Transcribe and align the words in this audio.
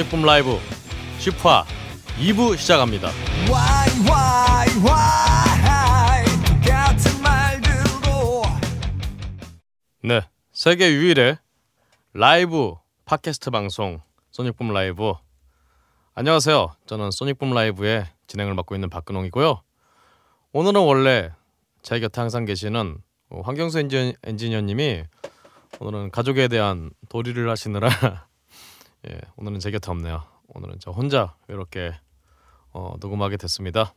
전익품 0.00 0.22
라이브 0.24 0.58
10화 1.20 1.64
2부 2.18 2.56
시작합니다. 2.56 3.10
Why 3.48 3.88
why 4.08 4.59
세계 10.60 10.92
유일의 10.92 11.38
라이브 12.12 12.74
팟캐스트 13.06 13.48
방송 13.50 14.02
소닉붐 14.30 14.74
라이브. 14.74 15.14
안녕하세요. 16.12 16.74
저는 16.84 17.12
소닉붐 17.12 17.54
라이브의 17.54 18.06
진행을 18.26 18.52
맡고 18.52 18.74
있는 18.74 18.90
박근홍이고요. 18.90 19.62
오늘은 20.52 20.82
원래 20.82 21.32
제 21.80 21.98
곁에 21.98 22.20
항상 22.20 22.44
계시는 22.44 22.98
어, 23.30 23.40
황경수 23.40 23.78
엔지, 23.78 24.16
엔지니어님이 24.22 25.04
오늘은 25.78 26.10
가족에 26.10 26.48
대한 26.48 26.90
도리를 27.08 27.48
하시느라 27.48 27.88
예, 29.08 29.18
오늘은 29.36 29.60
제 29.60 29.70
곁에 29.70 29.90
없네요. 29.90 30.24
오늘은 30.48 30.76
저 30.78 30.90
혼자 30.90 31.36
이렇게 31.48 31.94
어, 32.74 32.96
녹음하게 33.00 33.38
됐습니다. 33.38 33.94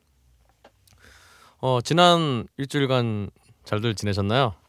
어, 1.58 1.82
지난 1.82 2.48
일주일간 2.56 3.32
잘들 3.66 3.96
지내셨나요? 3.96 4.63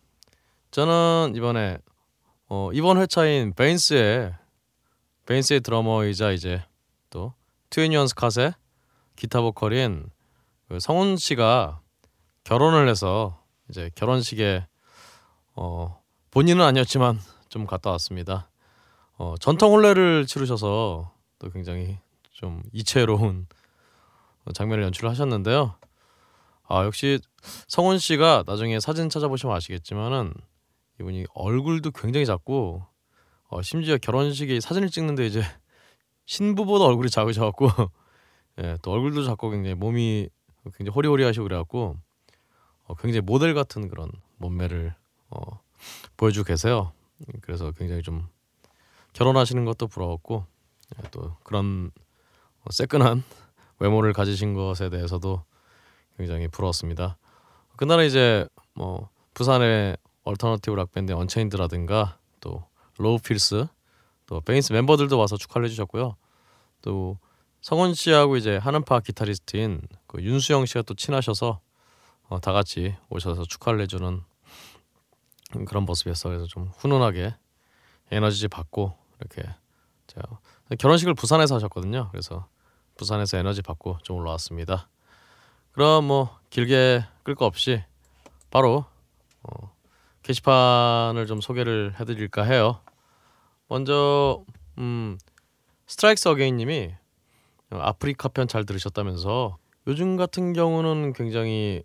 저는 0.75 1.35
이번에 1.37 1.79
어, 2.49 2.71
이번 2.73 2.99
회차인 2.99 3.53
베인스의 3.55 4.35
베인스의 5.25 5.61
드러머이자 5.61 6.33
이제 6.33 6.65
또 7.11 7.33
트윈니언스 7.71 8.17
컷의 8.17 8.55
기타 9.15 9.41
보컬인 9.41 10.11
그 10.67 10.81
성훈 10.81 11.17
씨가 11.17 11.81
결혼을 12.43 12.89
해서 12.89 13.41
이제 13.69 13.89
결혼식에 13.95 14.67
어, 15.55 16.03
본인은 16.33 16.65
아니었지만 16.65 17.21
좀 17.49 17.67
갔다 17.67 17.93
왔습니다. 17.93 18.51
어, 19.17 19.37
전통 19.39 19.75
혼례를 19.75 20.27
치르셔서 20.27 21.13
또 21.39 21.51
굉장히 21.51 22.01
좀 22.33 22.65
이채로운 22.73 23.47
장면을 24.53 24.83
연출을 24.83 25.09
하셨는데요. 25.09 25.77
아 26.67 26.85
역시 26.85 27.21
성훈 27.69 27.99
씨가 27.99 28.43
나중에 28.45 28.81
사진 28.81 29.09
찾아보시면 29.09 29.55
아시겠지만은 29.55 30.35
이분이 31.01 31.27
얼굴도 31.35 31.91
굉장히 31.93 32.27
작고 32.27 32.85
어, 33.49 33.63
심지어 33.63 33.99
결혼식에 33.99 34.61
사진을 34.61 34.91
찍는데 34.91 35.27
이제 35.27 35.43
신부보다 36.27 36.85
얼굴이 36.85 37.11
작으셔갖고 37.11 37.69
예, 38.63 38.79
또 38.83 38.93
얼굴도 38.93 39.25
작고 39.25 39.51
굉장히 39.51 39.75
몸이 39.75 40.29
굉장히 40.77 40.95
호리호리하시고 40.95 41.45
그래갖고 41.45 41.97
어, 42.85 42.95
굉장히 42.97 43.23
모델 43.23 43.55
같은 43.55 43.89
그런 43.89 44.11
몸매를 44.39 44.95
어, 45.31 45.61
보여주고 46.17 46.47
계세요. 46.47 46.93
그래서 47.41 47.73
굉장히 47.73 48.03
좀 48.03 48.27
결혼하시는 49.13 49.65
것도 49.65 49.87
부러웠고 49.89 50.47
예, 50.99 51.09
또 51.11 51.37
그런 51.45 51.91
어, 52.61 52.71
새끈한 52.71 53.23
외모를 53.79 54.13
가지신 54.13 54.55
것에 54.55 54.89
대해서도 54.89 55.45
굉장히 56.17 56.49
부러웠습니다. 56.49 57.19
그날은 57.77 58.07
이제 58.07 58.47
뭐 58.75 59.09
부산의 59.35 59.97
alternative 60.25 60.75
락 60.75 60.93
밴드 60.93 61.13
언체인드라든가 61.13 62.19
또 62.41 62.65
로우 62.99 63.19
필스 63.19 63.67
또 64.27 64.41
베인스 64.41 64.73
멤버들도 64.73 65.19
와서 65.19 65.37
축하를 65.37 65.67
해주셨고요. 65.67 66.17
또 66.83 67.19
성원 67.61 67.95
씨하고 67.95 68.37
이제 68.37 68.57
하는파 68.57 69.01
기타리스트인 69.01 69.83
그 70.07 70.23
윤수영 70.23 70.67
씨가 70.67 70.83
또 70.83 70.95
친하셔서 70.95 71.61
어, 72.29 72.41
다 72.41 72.53
같이 72.53 72.95
오셔서 73.11 73.45
축하를 73.45 73.81
해주는 73.83 74.23
그런 75.67 75.85
모습이었어. 75.85 76.31
그래서 76.31 76.47
좀 76.47 76.71
훈훈하게 76.77 77.35
에너지 78.11 78.49
받고 78.49 78.97
이렇게 79.21 79.43
제가 80.07 80.39
결혼식을 80.79 81.15
부산에서 81.15 81.55
하셨거든요. 81.57 82.09
그래서 82.11 82.49
부산에서 82.97 83.39
에너지 83.39 83.63
받고 83.63 83.99
좀 84.03 84.17
올라왔습니다. 84.19 84.89
그럼 85.73 86.05
뭐 86.05 86.39
길게 86.51 87.05
끌 87.23 87.35
거 87.35 87.47
없이 87.47 87.83
바로 88.51 88.85
어, 89.43 89.74
게시판을 90.25 91.27
좀 91.27 91.41
소개를 91.41 91.95
해드릴까 92.01 92.43
해요. 92.43 92.81
먼저 93.69 94.43
음, 94.79 95.19
스트라이크스 95.87 96.29
어게인님이 96.29 96.95
아프리카 97.71 98.29
편 98.29 98.49
잘 98.49 98.65
들으셨다면서 98.65 99.59
요즘 99.87 100.17
같은 100.17 100.53
경우는 100.55 101.13
굉장히 101.13 101.83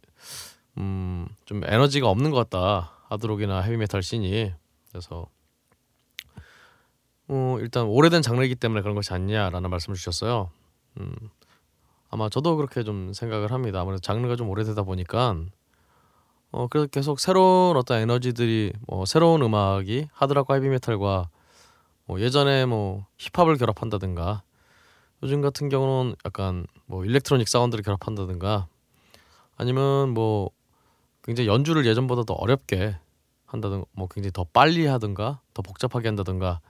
음, 0.78 1.28
좀 1.46 1.62
에너지가 1.66 2.10
없는 2.10 2.32
것 2.32 2.50
같다 2.50 2.94
하드록이나 3.10 3.62
헤비메탈 3.62 4.02
씬이 4.02 4.54
그래서 4.90 5.28
어, 7.28 7.58
일단 7.60 7.86
오래된 7.86 8.22
장르이기 8.22 8.56
때문에 8.56 8.82
그런 8.82 8.96
것이 8.96 9.14
아니냐라는 9.14 9.70
말씀을 9.70 9.98
주셨어요. 9.98 10.50
음, 11.00 11.14
아마 12.10 12.30
저도 12.30 12.56
그렇게 12.56 12.84
좀 12.84 13.12
생각을 13.14 13.52
합니다. 13.52 13.82
아무래도 13.82 14.00
장르가 14.00 14.36
좀 14.38 14.50
오래되다 14.50 14.84
보니까 14.84 15.36
어 16.52 16.68
그래서 16.68 16.88
계속 16.88 17.20
새로운 17.20 17.78
어떤 17.78 18.00
에너지들이 18.00 18.74
뭐 18.88 19.06
새로운 19.06 19.42
음악이 19.42 20.08
하드락과 20.12 20.56
헤비메탈과 20.56 21.30
뭐 22.06 22.22
예전에 22.22 22.66
뭐 22.66 23.06
힙합을 23.18 23.58
결합한다든가 23.58 24.42
요즘 25.22 25.42
같은 25.42 25.70
경우는 25.70 26.16
약간 26.26 26.66
뭐 26.86 27.06
일렉트로닉 27.06 27.48
사운드를 27.48 27.84
결합한다든가 27.84 28.68
아니면 29.58 30.10
뭐 30.14 30.50
굉장히 31.24 31.48
연주를 31.48 31.86
예전보다 31.86 32.24
더 32.24 32.34
어렵게 32.34 32.96
한다든가 33.46 33.86
뭐 33.92 34.08
굉장히 34.08 34.32
더 34.32 34.44
빨리 34.44 34.88
하든가 34.88 35.42
더 35.54 35.62
복잡하게 35.62 36.08
한다든가 36.08 36.62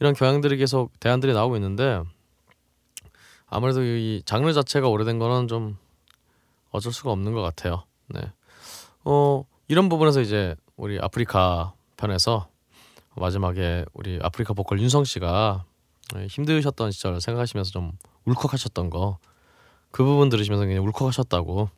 이런 0.00 0.14
경향들이 0.14 0.56
계속 0.56 0.98
대안들이 0.98 1.34
나오고 1.34 1.54
있는데 1.56 2.02
아무래도 3.46 3.84
이 3.84 4.22
장르 4.24 4.52
자체가 4.52 4.88
오래된 4.88 5.20
거는 5.20 5.46
좀 5.46 5.76
어쩔 6.70 6.92
수가 6.92 7.12
없는 7.12 7.32
것 7.32 7.42
같아요. 7.42 7.84
네. 8.08 8.20
어 9.04 9.44
이런 9.68 9.88
부분에서 9.88 10.20
이제 10.20 10.54
우리 10.76 10.98
아프리카 11.00 11.74
편에서 11.96 12.48
마지막에 13.16 13.84
우리 13.92 14.18
아프리카 14.22 14.54
보컬 14.54 14.80
윤성 14.80 15.04
씨가 15.04 15.64
힘드셨던 16.28 16.90
시절 16.90 17.20
생각하시면서 17.20 17.70
좀 17.70 17.92
울컥하셨던 18.24 18.90
거 18.90 19.18
그 19.94 20.02
부분 20.02 20.28
들으시면서 20.28 20.66
그냥 20.66 20.84
울컥하셨다고 20.84 21.70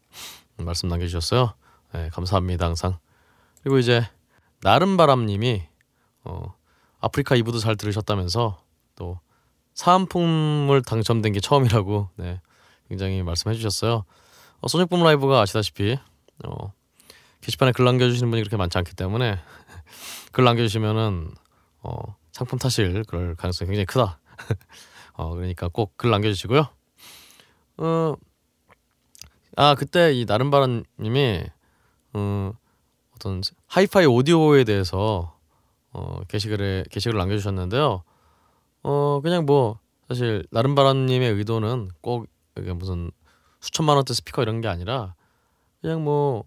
말씀 0.57 0.89
남겨주셨어요. 0.89 1.53
네, 1.93 2.09
감사합니다 2.09 2.65
항상. 2.65 2.99
그리고 3.63 3.77
이제 3.77 4.09
나른바람님이 4.63 5.63
어, 6.25 6.55
아프리카 6.99 7.37
이브도 7.37 7.59
잘 7.59 7.77
들으셨다면서 7.77 8.59
또 8.95 9.21
사은품을 9.75 10.81
당첨된 10.81 11.35
게 11.35 11.41
처음이라고 11.41 12.09
네, 12.17 12.41
굉장히 12.89 13.23
말씀해 13.23 13.55
주셨어요. 13.55 14.07
어, 14.63 14.67
소닉붐 14.67 15.03
라이브가 15.05 15.43
아시다시피 15.43 15.99
어, 16.43 16.73
게시판에 17.47 17.71
글 17.71 17.85
남겨주시는 17.85 18.29
분이 18.29 18.43
그렇게 18.43 18.57
많지 18.57 18.77
않기 18.77 18.97
때문에 18.97 19.39
글 20.33 20.43
남겨주시면은 20.43 21.31
어, 21.85 22.17
상품 22.33 22.59
타실 22.59 23.05
그럴 23.05 23.37
가능성이 23.37 23.69
굉장히 23.69 23.87
크다. 23.87 24.19
어, 25.15 25.33
그러니까 25.33 25.69
꼭 25.69 25.97
글 25.97 26.11
남겨주시고요. 26.11 26.67
어, 27.79 28.15
아 29.55 29.75
그때 29.77 30.13
이 30.13 30.25
나른바람님이 30.25 31.45
어, 32.15 32.53
어떤 33.15 33.43
하이파이 33.69 34.07
오디오에 34.07 34.65
대해서 34.65 35.39
어, 35.93 36.21
게시글에 36.27 36.87
게시글을 36.91 37.17
남겨주셨는데요. 37.17 38.03
어 38.83 39.21
그냥 39.23 39.47
뭐 39.47 39.79
사실 40.09 40.45
나른바람님의 40.51 41.31
의도는 41.35 41.91
꼭 42.01 42.27
이게 42.59 42.73
무슨 42.73 43.13
수천만 43.61 43.95
원대 43.95 44.15
스피커 44.15 44.43
이런 44.43 44.61
게 44.61 44.67
아니라 44.67 45.15
그냥 45.81 46.03
뭐 46.03 46.45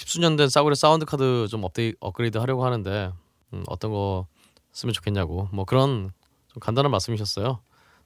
십수년 0.00 0.36
된 0.36 0.48
싸구려 0.48 0.74
사운드 0.74 1.04
카드 1.04 1.46
좀 1.50 1.62
업데이 1.62 1.92
업그레이드 2.00 2.38
하려고 2.38 2.64
하는데 2.64 3.12
음, 3.52 3.64
어떤 3.66 3.90
거 3.90 4.26
쓰면 4.72 4.94
좋겠냐고 4.94 5.50
뭐 5.52 5.66
그런 5.66 6.10
좀 6.48 6.60
간단한 6.60 6.90
말씀이셨어요. 6.90 7.60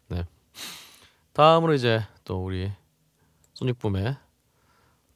네. 0.09 0.25
다음으로 1.35 1.73
이제 1.73 2.05
또 2.25 2.45
우리 2.45 2.73
소닉붐의 3.55 4.17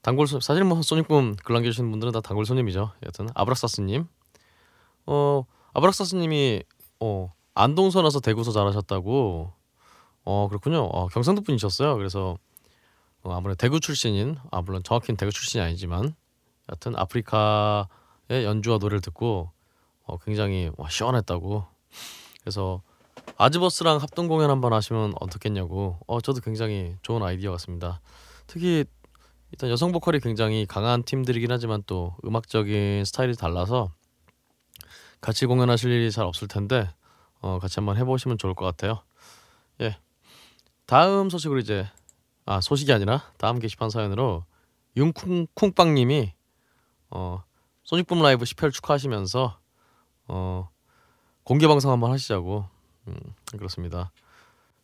단골 0.03 0.29
손 0.29 0.41
사실 0.41 0.63
뭐 0.63 0.81
소닉붐 0.81 1.37
글 1.43 1.55
남겨주시는 1.55 1.91
분들은 1.91 2.13
다 2.13 2.21
단골 2.21 2.47
손님이죠. 2.47 2.93
여튼 3.05 3.29
아브락사스님, 3.35 4.07
어 5.07 5.45
아브락사스님이 5.73 6.63
어 7.01 7.33
안동서 7.55 8.03
나서 8.03 8.21
대구서 8.21 8.53
자라셨다고. 8.53 9.53
어 10.25 10.49
그렇군요. 10.49 10.85
어, 10.85 11.09
경상도 11.09 11.43
분이셨어요. 11.43 11.97
그래서 11.97 12.37
어, 13.25 13.33
아무래도 13.33 13.57
대구 13.57 13.81
출신인 13.81 14.37
아 14.53 14.61
물론 14.61 14.85
정확히는 14.85 15.17
대구 15.17 15.33
출신이 15.33 15.61
아니지만 15.65 16.15
여튼 16.71 16.97
아프리카의 16.97 18.45
연주와 18.45 18.79
노래를 18.79 19.01
듣고 19.01 19.51
어, 20.05 20.19
굉장히 20.19 20.71
와, 20.77 20.89
시원했다고. 20.89 21.67
그래서 22.41 22.83
아즈버스랑 23.37 23.99
합동 23.99 24.27
공연 24.27 24.51
한번 24.51 24.73
하시면 24.73 25.15
어떻겠냐고. 25.21 25.99
어 26.07 26.21
저도 26.21 26.41
굉장히 26.41 26.97
좋은 27.03 27.23
아이디어 27.23 27.53
같습니다. 27.53 28.01
특히 28.47 28.85
일단 29.51 29.71
여성 29.71 29.93
보컬이 29.93 30.21
굉장히 30.21 30.67
강한 30.67 31.03
팀들이긴 31.03 31.51
하지만 31.51 31.83
또 31.87 32.17
음악적인 32.25 33.05
스타일이 33.05 33.35
달라서 33.35 33.93
같이 35.21 35.47
공연하실 35.47 35.91
일이 35.91 36.11
잘 36.11 36.25
없을 36.25 36.49
텐데 36.49 36.91
어, 37.41 37.59
같이 37.59 37.77
한번 37.77 37.97
해보시면 37.97 38.39
좋을 38.39 38.55
것 38.55 38.65
같아요. 38.65 39.03
예. 39.81 39.97
다음 40.87 41.31
소식으로 41.31 41.61
이제 41.61 41.87
아 42.47 42.61
소식이 42.61 42.93
아니라 42.93 43.31
다음 43.37 43.59
게시판 43.59 43.91
사연으로 43.91 44.45
융쿵쿵빵님이 44.97 46.33
어 47.11 47.43
소닉붐 47.85 48.21
라이브 48.23 48.45
10회를 48.45 48.73
축하하시면서 48.73 49.59
어 50.29 50.69
공개 51.45 51.67
방송 51.67 51.91
한번 51.91 52.11
하시자고 52.13 52.69
음, 53.09 53.17
그렇습니다. 53.53 54.13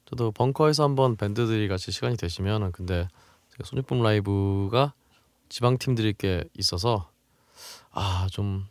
저도 0.07 0.33
벙커에서 0.33 0.83
한번 0.85 1.17
밴드들이 1.17 1.69
같이 1.69 1.91
시간이 1.93 2.17
되시면 2.17 2.73
근데 2.73 3.09
소닉붐 3.63 4.03
라이브가 4.03 4.95
지방 5.49 5.79
팀들이 5.79 6.15
꽤 6.19 6.45
있어서 6.59 7.11
아 7.93 8.27
좀 8.31 8.67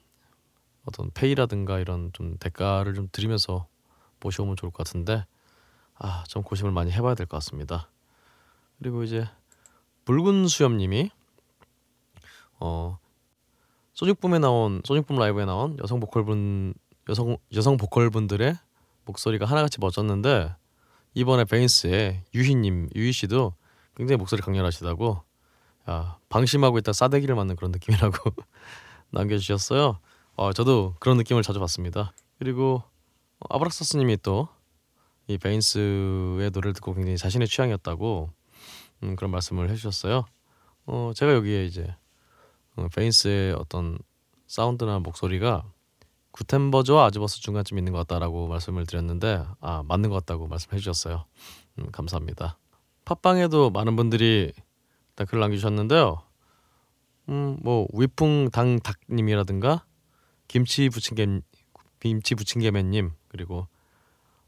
어떤 0.86 1.10
페이라든가 1.12 1.80
이런 1.80 2.12
좀 2.14 2.38
대가를 2.40 2.94
좀 2.94 3.08
드리면서 3.12 3.68
모셔오면 4.20 4.58
좋을 4.58 4.72
것 4.72 4.86
같은데 4.86 5.26
아 5.96 6.24
좀 6.28 6.44
고심을 6.44 6.72
많이 6.72 6.92
해봐야 6.92 7.16
될 7.16 7.26
것 7.28 7.38
같습니다. 7.38 7.90
그리고 8.80 9.04
이제 9.04 9.26
붉은 10.06 10.48
수염님이 10.48 11.12
어 12.60 12.98
소닉붐에 13.94 14.40
나온 14.40 14.82
소닉붐 14.86 15.18
라이브에 15.18 15.46
나온 15.46 15.78
여성 15.82 16.00
보컬분 16.00 16.74
여성 17.10 17.38
여성 17.54 17.78
보컬분들의 17.78 18.56
목소리가 19.06 19.46
하나같이 19.46 19.80
멋졌는데 19.80 20.56
이번에 21.14 21.46
베인스의 21.46 22.24
유희님 22.34 22.90
유희 22.96 23.12
씨도 23.12 23.54
굉장히 23.96 24.18
목소리 24.18 24.42
강렬하시다고 24.42 25.22
야, 25.90 26.18
방심하고 26.30 26.78
있다 26.80 26.94
싸대기를 26.94 27.36
맞는 27.36 27.56
그런 27.56 27.72
느낌이라고 27.72 28.32
남겨주셨어요. 29.12 30.00
어, 30.36 30.54
저도 30.54 30.96
그런 31.00 31.18
느낌을 31.18 31.44
자주 31.44 31.60
받습니다. 31.60 32.14
그리고 32.40 32.84
어, 33.40 33.56
아브락사스님이 33.56 34.18
또 34.18 34.48
이 35.28 35.38
베인스의 35.38 36.52
노래를 36.52 36.74
듣고 36.74 36.94
굉장히 36.94 37.18
자신의 37.18 37.48
취향이었다고 37.48 38.30
음, 39.04 39.16
그런 39.16 39.32
말씀을 39.32 39.70
해주셨어요. 39.70 40.26
어, 40.86 41.12
제가 41.16 41.34
여기에 41.34 41.66
이제 41.66 41.96
어, 42.76 42.88
베인스의 42.96 43.54
어떤 43.54 43.98
사운드나 44.48 45.00
목소리가 45.00 45.64
구텐버즈와 46.32 47.06
아즈버스 47.06 47.42
중간쯤 47.42 47.78
있는 47.78 47.94
것 47.94 48.00
같다라고 48.00 48.48
말씀을 48.48 48.86
드렸는데 48.86 49.46
아 49.62 49.84
맞는 49.88 50.10
것 50.10 50.16
같다고 50.16 50.48
말씀해 50.48 50.80
주셨어요. 50.80 51.26
음, 51.80 51.92
감사합니다. 51.92 52.58
팟빵에도 53.06 53.70
많은 53.70 53.96
분들이 53.96 54.52
일단 55.10 55.28
글 55.28 55.40
남겨주셨는데요. 55.40 56.24
음 57.30 57.58
뭐 57.62 57.88
위풍당닭님이라든가 57.94 59.86
김치 60.48 60.90
부침개 60.90 61.26
김치 62.00 62.36
부침개맨님 62.36 63.12
그리고 63.30 63.68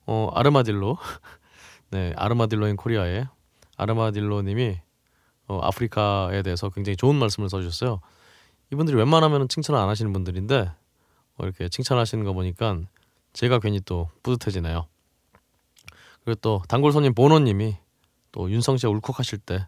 어 0.06 0.30
아르마딜로 0.34 0.98
네 1.92 2.14
아르마딜로인 2.18 2.76
코리아의 2.76 3.28
아르마딜로님이 3.78 4.80
어, 5.48 5.60
아프리카에 5.62 6.42
대해서 6.42 6.70
굉장히 6.70 6.98
좋은 6.98 7.16
말씀을 7.16 7.50
써주셨어요. 7.50 8.02
이분들이 8.72 8.98
웬만하면 8.98 9.48
칭찬을 9.48 9.80
안 9.80 9.90
하시는 9.90 10.12
분들인데 10.12 10.72
어, 11.38 11.44
이렇게 11.44 11.70
칭찬하시는 11.70 12.24
거 12.24 12.34
보니까 12.34 12.80
제가 13.34 13.60
괜히 13.60 13.80
또 13.82 14.10
뿌듯해지네요. 14.24 14.88
그리고 16.24 16.40
또 16.42 16.62
단골 16.68 16.92
손님 16.92 17.14
보노님이 17.14 17.78
또 18.32 18.50
윤성 18.50 18.78
씨가 18.78 18.92
울컥하실 18.92 19.40
때 19.40 19.68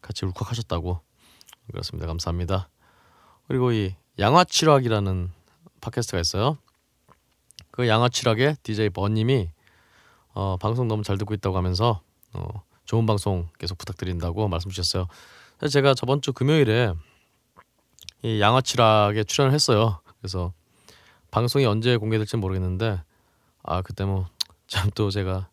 같이 0.00 0.24
울컥하셨다고 0.24 1.00
그렇습니다. 1.70 2.06
감사합니다. 2.06 2.68
그리고 3.48 3.72
이 3.72 3.94
양화치락이라는 4.18 5.30
팟캐스트가 5.80 6.20
있어요. 6.20 6.58
그 7.70 7.88
양화치락의 7.88 8.56
DJ 8.62 8.90
버님이 8.90 9.50
어, 10.32 10.56
방송 10.58 10.88
너무 10.88 11.02
잘 11.02 11.18
듣고 11.18 11.34
있다고 11.34 11.56
하면서 11.56 12.00
어, 12.32 12.62
좋은 12.84 13.06
방송 13.06 13.48
계속 13.58 13.78
부탁드린다고 13.78 14.48
말씀 14.48 14.70
주셨어요. 14.70 15.08
제가 15.70 15.94
저번 15.94 16.20
주 16.20 16.32
금요일에 16.32 16.92
이 18.22 18.40
양화치락에 18.40 19.24
출연을 19.24 19.52
했어요. 19.54 20.00
그래서 20.20 20.52
방송이 21.30 21.66
언제 21.66 21.96
공개될지 21.96 22.36
모르겠는데 22.36 23.02
아 23.62 23.82
그때 23.82 24.04
뭐 24.04 24.28
참 24.66 24.90
또 24.94 25.10
제가 25.10 25.48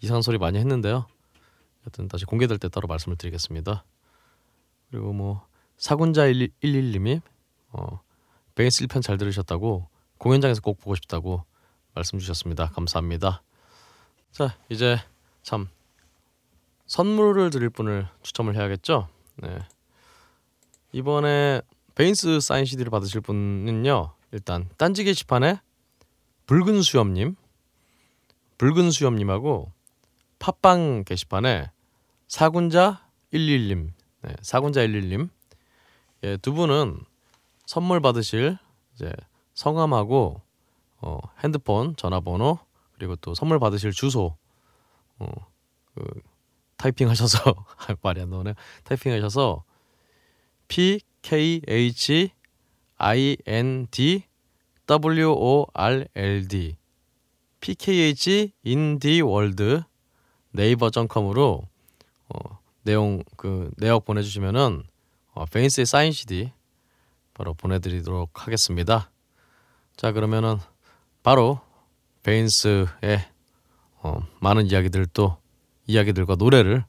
이상한 0.00 0.22
소리 0.22 0.38
많이 0.38 0.58
했는데요. 0.58 1.06
하여튼 1.82 2.08
다시 2.08 2.24
공개될 2.24 2.58
때 2.58 2.68
따로 2.68 2.88
말씀을 2.88 3.16
드리겠습니다. 3.16 3.84
그리고 4.90 5.12
뭐 5.12 5.46
사군자 5.76 6.26
111님이 6.26 7.20
어, 7.70 8.00
베이스 8.54 8.84
1편 8.86 9.02
잘 9.02 9.18
들으셨다고 9.18 9.88
공연장에서 10.18 10.60
꼭 10.60 10.78
보고 10.78 10.94
싶다고 10.94 11.44
말씀 11.94 12.18
주셨습니다. 12.18 12.70
감사합니다. 12.70 13.42
자 14.32 14.56
이제 14.68 14.98
참 15.42 15.68
선물을 16.86 17.50
드릴 17.50 17.70
분을 17.70 18.08
추첨을 18.22 18.56
해야겠죠. 18.56 19.08
네. 19.36 19.58
이번에 20.92 21.62
베인스 21.96 22.40
사인 22.40 22.66
CD를 22.66 22.90
받으실 22.90 23.22
분은요. 23.22 24.12
일단 24.32 24.68
딴지 24.76 25.02
게시판에 25.02 25.60
붉은 26.46 26.82
수염님, 26.82 27.36
붉은 28.58 28.90
수염님하고 28.90 29.72
팟빵 30.38 31.04
게시판에 31.04 31.70
사군자 32.28 33.02
11님, 33.32 33.92
네, 34.22 34.36
사군자 34.42 34.86
11님, 34.86 35.30
예, 36.24 36.36
두 36.36 36.52
분은 36.52 37.00
선물 37.64 38.00
받으실 38.00 38.58
이제 38.94 39.10
성함하고 39.54 40.42
어, 40.98 41.18
핸드폰, 41.42 41.96
전화번호 41.96 42.58
그리고 42.92 43.16
또 43.16 43.34
선물 43.34 43.58
받으실 43.58 43.92
주소, 43.92 44.36
어, 45.18 45.26
그 45.94 46.04
타이핑하셔서 46.76 47.38
말이 48.02 48.20
안 48.20 48.28
나오네. 48.28 48.54
타이핑하셔서 48.84 49.64
P 50.68 51.00
K 51.22 51.60
H 51.66 52.30
I 52.98 53.36
N 53.46 53.86
D 53.90 54.24
W 54.86 55.30
O 55.30 55.66
R 55.74 56.06
L 56.14 56.48
D 56.48 56.76
P 57.60 57.74
K 57.74 58.00
H 58.00 58.52
인디 58.62 59.20
월드 59.20 59.82
네이버.com으로 60.52 61.62
어, 62.28 62.58
내용 62.82 63.22
그 63.36 63.70
내역 63.76 64.04
보내주시면은 64.04 64.82
어, 65.32 65.44
베인스의 65.46 65.86
사인 65.86 66.12
CD 66.12 66.52
바로 67.34 67.52
보내드리도록 67.54 68.46
하겠습니다. 68.46 69.10
자 69.96 70.12
그러면은 70.12 70.58
바로 71.22 71.60
베인스의 72.22 73.26
어, 74.02 74.26
많은 74.40 74.66
이야기들 74.66 75.06
또 75.06 75.36
이야기들과 75.86 76.36
노래를 76.36 76.84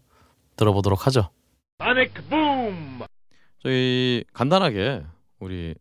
들어보도록 0.56 1.08
하죠. 1.08 1.30
Boom! 3.68 3.74
저희 3.78 4.24
간단하게 4.34 5.04
우리 5.40 5.76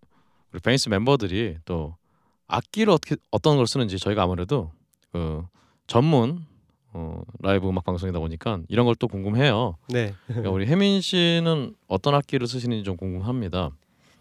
우리 0.53 0.61
베이스 0.61 0.89
멤버들이 0.89 1.59
또 1.65 1.97
악기를 2.49 2.93
어떻게 2.93 3.17
어떤 3.31 3.57
걸 3.57 3.67
쓰는지 3.67 3.99
저희가 3.99 4.23
아무래도 4.23 4.73
그 5.13 5.45
전문 5.87 6.45
어, 6.93 7.23
라이브 7.41 7.69
음악 7.69 7.85
방송이다 7.85 8.19
보니까 8.19 8.61
이런 8.69 8.87
걸 8.87 8.95
또 8.99 9.07
궁금해요. 9.09 9.77
네. 9.89 10.15
그러니까 10.27 10.51
우리 10.51 10.67
혜민 10.67 11.01
씨는 11.01 11.75
어떤 11.89 12.15
악기를 12.15 12.47
쓰시는지 12.47 12.83
좀 12.85 12.97
궁금합니다. 12.97 13.71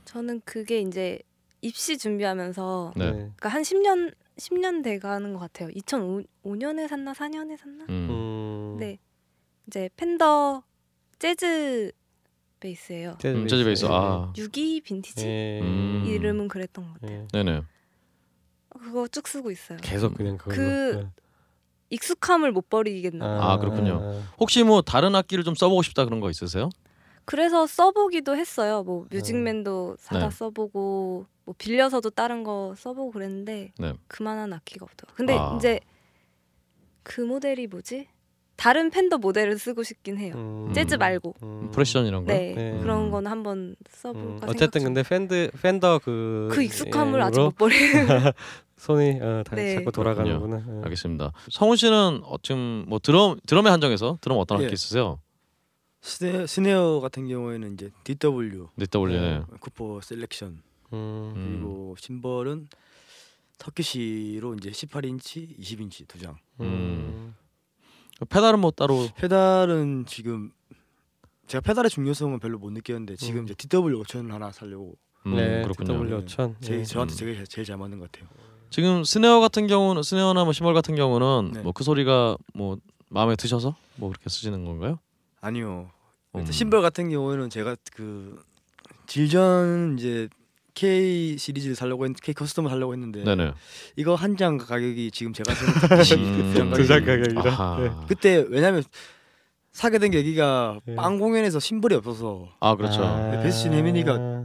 저는 0.06 0.42
그게 0.46 0.82
이제 0.82 1.20
입시 1.62 1.98
준비하면서 1.98 2.94
네. 2.98 3.12
그러니까 3.12 3.50
한 3.50 3.62
10년 3.62 4.14
10년 4.38 4.84
돼 4.84 5.00
가는 5.00 5.34
것 5.34 5.40
같아요. 5.40 5.70
2005년에 5.70 6.88
샀나 6.88 7.14
4년에 7.14 7.58
샀나? 7.58 7.86
음. 7.90 8.08
음. 8.10 8.78
네. 8.80 8.98
이제 9.68 9.90
펜더 9.96 10.64
재즈 11.18 11.92
베이스예요. 12.70 13.18
재즈 13.20 13.38
음, 13.38 13.48
재즈 13.48 13.64
베이스. 13.64 13.86
네. 13.86 13.92
아, 13.92 14.34
62 14.36 14.82
빈티지 14.82 15.28
예. 15.28 15.60
음. 15.62 16.04
이름은 16.08 16.48
그랬던 16.48 16.86
것 16.86 16.94
같아요. 17.00 17.20
예. 17.22 17.28
네네. 17.32 17.62
그거 18.70 19.08
쭉 19.08 19.28
쓰고 19.28 19.52
있어요. 19.52 19.78
계속 19.82 20.16
그냥 20.16 20.38
그걸로. 20.38 20.56
그- 20.58 20.96
네. 21.04 21.10
익숙함을 21.92 22.52
못 22.52 22.70
버리겠나 22.70 23.24
봐요. 23.26 23.42
아, 23.42 23.58
그렇군요. 23.60 24.24
혹시 24.40 24.64
뭐 24.64 24.82
다른 24.82 25.16
악기를 25.16 25.44
좀 25.44 25.54
써보고 25.54 25.84
싶다 25.84 26.04
그런 26.06 26.20
거 26.20 26.30
있으세요? 26.32 26.70
그래서 27.26 27.68
써보기도 27.68 28.36
했어요. 28.36 28.84
뭐 28.84 29.06
뮤직맨도 29.12 29.98
사다 30.00 30.30
네. 30.30 30.36
써보고 30.36 31.26
뭐 31.46 31.56
빌려서도 31.58 32.10
다른 32.10 32.44
거 32.44 32.74
써보고 32.78 33.12
그랬는데 33.12 33.72
네. 33.78 33.94
그만한 34.08 34.52
악기가 34.52 34.84
없더라고요. 34.86 35.16
근데 35.16 35.38
아. 35.38 35.56
이제 35.58 35.80
그 37.04 37.22
모델이 37.22 37.68
뭐지? 37.68 38.08
다른 38.56 38.90
펜더 38.90 39.18
모델을 39.18 39.58
쓰고 39.60 39.84
싶긴 39.84 40.18
해요. 40.18 40.34
음. 40.36 40.72
재즈 40.74 40.96
말고. 40.96 41.36
음. 41.44 41.72
Precision 41.72 42.06
이런 42.06 42.26
거? 42.26 42.32
네, 42.34 42.54
네. 42.56 42.80
그런 42.80 43.06
음. 43.06 43.12
건 43.12 43.28
한번 43.28 43.58
음. 43.58 43.76
써볼까 43.90 44.48
어쨌든 44.48 44.80
생각 44.82 44.84
중. 44.86 44.94
근데 44.94 45.04
펜드 45.04 45.52
펜더 45.62 46.00
그 46.00 46.50
그 46.52 46.64
익숙함을 46.64 47.22
아직 47.22 47.38
으로 47.40 47.46
못 47.48 47.56
버리는. 47.58 48.08
손이 48.78 49.20
어, 49.22 49.44
다시 49.46 49.62
네. 49.62 49.76
자꾸 49.76 49.92
돌아가는구나. 49.92 50.64
어. 50.68 50.82
알겠습니다. 50.84 51.32
성훈 51.50 51.78
씨는 51.78 52.22
어, 52.24 52.36
지금 52.44 52.86
뭐 52.88 53.00
드럼 53.00 53.40
드럼에 53.46 53.70
한정해서 53.70 54.18
드럼 54.22 54.38
어떤 54.38 54.62
예. 54.62 54.66
악기 54.66 54.76
쓰세요? 54.78 55.20
스네, 56.02 56.46
snare 56.46 57.00
같은 57.00 57.28
경우에는 57.28 57.74
이제 57.74 57.90
DW 58.04 58.68
DW. 58.78 59.46
copper 59.60 60.02
selection 60.02 60.62
음. 60.94 61.34
음. 61.36 61.58
그리고 61.58 61.96
심벌은 61.98 62.68
Turkish로 63.58 64.56
이제 64.56 64.70
18인치, 64.70 65.58
20인치 65.58 66.08
두 66.08 66.20
장. 66.20 66.36
음. 68.22 68.26
페달은 68.28 68.60
뭐 68.60 68.72
따로 68.72 69.08
페달은 69.16 70.06
지금 70.08 70.52
제가 71.48 71.62
페달의 71.62 71.90
중요성은 71.90 72.40
별로 72.40 72.58
못 72.58 72.72
느꼈는데 72.72 73.16
지금 73.18 73.42
음. 73.42 73.44
이제 73.46 73.54
DW 73.56 74.02
5000을 74.04 74.32
하나 74.32 74.52
살려고 74.52 74.96
음, 75.28 75.36
네, 75.36 75.62
그렇군요. 75.64 75.94
DW 76.04 76.16
5000. 76.24 76.56
제, 76.62 76.80
예. 76.80 76.84
저한테 76.84 77.14
음. 77.14 77.18
제일 77.18 77.48
제일 77.48 77.66
잘 77.66 77.78
맞는 77.78 78.00
것 78.00 78.12
같아요. 78.12 78.30
지금 78.70 79.04
snare 79.04 79.40
같은 79.40 79.68
경우는 79.68 80.04
스네어나 80.04 80.44
뭐 80.44 80.54
심벌 80.54 80.74
같은 80.74 80.96
경우는 80.96 81.52
네. 81.54 81.62
뭐그 81.62 81.84
소리가 81.84 82.38
뭐 82.54 82.78
마음에 83.10 83.36
드셔서 83.36 83.76
뭐 83.96 84.10
그렇게 84.10 84.30
쓰시는 84.30 84.66
건가요? 84.66 85.00
아니요. 85.42 85.92
음. 86.36 86.46
심벌 86.52 86.82
같은 86.82 87.10
경우에는 87.10 87.50
제가 87.50 87.76
그 87.94 88.44
질전 89.08 89.98
이제 89.98 90.28
K 90.76 91.38
시리즈를 91.38 91.76
살려고 91.76 92.06
했, 92.06 92.12
K 92.22 92.34
커스텀을 92.36 92.70
살려고 92.70 92.94
했는데 92.94 93.24
네네. 93.24 93.54
이거 93.96 94.14
한 94.16 94.36
장 94.36 94.58
가격이 94.58 95.12
지금 95.12 95.32
제가 95.34 95.52
음. 96.20 96.74
두장 96.76 97.04
가격이 97.06 97.34
가격이라. 97.36 97.78
네. 97.80 97.92
그때 98.08 98.46
왜냐면 98.50 98.84
사게 99.72 99.98
된 99.98 100.12
계기가 100.12 100.80
네. 100.86 100.96
빵 100.96 101.18
공연에서 101.18 101.60
심벌이 101.60 101.96
없어서 101.96 102.50
아 102.60 102.76
그렇죠. 102.76 103.04
아. 103.04 103.42
베스신 103.42 103.74
혜민이가 103.74 104.44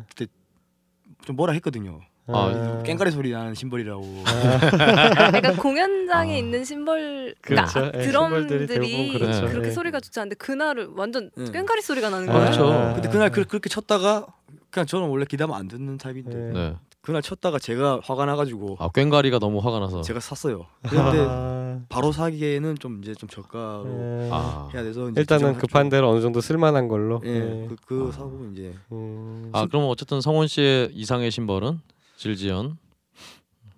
좀 1.24 1.36
뭐라 1.36 1.52
했거든요. 1.54 2.00
아, 2.32 2.82
깽가리 2.86 3.10
소리 3.10 3.32
나는 3.32 3.54
심벌이라고. 3.54 4.22
그러니까 4.70 5.56
공연장에 5.56 6.34
아. 6.34 6.36
있는 6.36 6.64
심벌 6.64 7.34
그렇죠. 7.40 7.90
심벌들이 8.00 8.66
드럼들이 8.68 9.12
그렇죠. 9.18 9.46
그렇게 9.48 9.68
예. 9.68 9.72
소리가 9.72 9.98
좋지 9.98 10.20
않은데 10.20 10.36
그날은 10.36 10.92
완전 10.94 11.30
네. 11.36 11.50
꽹가리 11.50 11.82
소리가 11.82 12.08
나는 12.10 12.28
아, 12.28 12.32
거예요. 12.32 12.44
그렇죠. 12.46 12.72
아. 12.72 12.92
근데 12.94 13.08
그날 13.08 13.30
그, 13.30 13.44
그렇게 13.44 13.68
쳤다가 13.68 14.26
그냥 14.70 14.86
저는 14.86 15.08
원래 15.08 15.24
기다면 15.24 15.56
안 15.56 15.68
듣는 15.68 15.98
타입인데 15.98 16.34
네. 16.34 16.52
네. 16.52 16.76
그날 17.02 17.22
쳤다가 17.22 17.58
제가 17.58 18.00
화가 18.04 18.26
나가지고 18.26 18.76
아 18.78 18.88
꽹가리가 18.88 19.38
너무 19.38 19.58
화가 19.58 19.78
나서. 19.80 20.02
제가 20.02 20.20
샀어요. 20.20 20.66
그런데 20.86 21.24
아. 21.28 21.80
바로 21.88 22.12
사기에는 22.12 22.76
좀 22.78 23.00
이제 23.02 23.14
좀 23.14 23.28
저가로 23.28 23.86
예. 23.88 24.28
아. 24.30 24.68
해야 24.74 24.82
돼서 24.82 25.08
이제 25.08 25.20
일단은 25.20 25.54
급한 25.54 25.86
했죠. 25.86 25.96
대로 25.96 26.10
어느 26.10 26.20
정도 26.20 26.40
쓸만한 26.40 26.88
걸로. 26.88 27.20
예, 27.24 27.30
예. 27.30 27.66
그, 27.68 27.76
그 27.86 28.08
아. 28.08 28.12
사고 28.12 28.46
이제 28.52 28.74
음. 28.92 29.48
아 29.52 29.66
그럼 29.66 29.88
어쨌든 29.88 30.20
성훈 30.20 30.46
씨의 30.46 30.90
이상의 30.92 31.30
심벌은 31.30 31.80
질지연. 32.16 32.76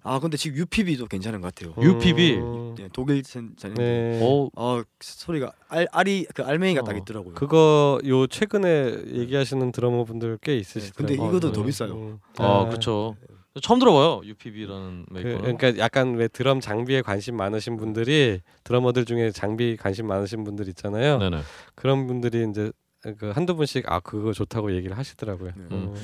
아 0.04 0.18
근데 0.18 0.36
지금 0.36 0.58
UPB도 0.58 1.06
괜찮은 1.06 1.40
것 1.40 1.54
같아요. 1.54 1.74
UPB? 1.80 2.36
음. 2.36 2.74
예, 2.80 2.88
독일 2.92 3.22
잔인데 3.22 3.74
네. 3.74 4.20
오. 4.22 4.50
어 4.56 4.82
소리가 5.00 5.52
알 5.68 5.86
알이 5.92 6.26
그 6.34 6.42
알맹이가 6.42 6.82
딱 6.82 6.94
어. 6.94 6.98
있더라고요. 6.98 7.34
그거 7.34 8.00
요 8.06 8.26
최근에 8.26 9.04
얘기하시는 9.14 9.70
드러머 9.70 10.04
분들 10.04 10.38
꽤 10.42 10.56
있으시더라고요. 10.56 10.92
근데 10.96 11.14
이것도 11.14 11.52
더 11.52 11.60
음. 11.60 11.66
비싸요. 11.66 11.92
음. 11.94 12.18
아 12.38 12.66
그렇죠. 12.66 13.16
처음 13.60 13.78
들어봐요 13.78 14.22
UPB라는 14.24 15.06
그, 15.08 15.14
메이커는. 15.14 15.56
그러니까 15.56 15.78
약간 15.78 16.14
왜 16.14 16.26
드럼 16.26 16.60
장비에 16.60 17.02
관심 17.02 17.36
많으신 17.36 17.76
분들이 17.76 18.40
드러머들 18.64 19.04
중에 19.04 19.30
장비 19.30 19.76
관심 19.76 20.06
많으신 20.06 20.42
분들 20.42 20.68
있잖아요. 20.68 21.18
네네. 21.18 21.42
그런 21.74 22.06
분들이 22.06 22.46
이제 22.48 22.72
그 23.18 23.30
한두 23.30 23.54
분씩 23.54 23.90
아 23.92 24.00
그거 24.00 24.32
좋다고 24.32 24.74
얘기를 24.74 24.96
하시더라고요. 24.96 25.52
네. 25.54 25.64
음. 25.70 25.94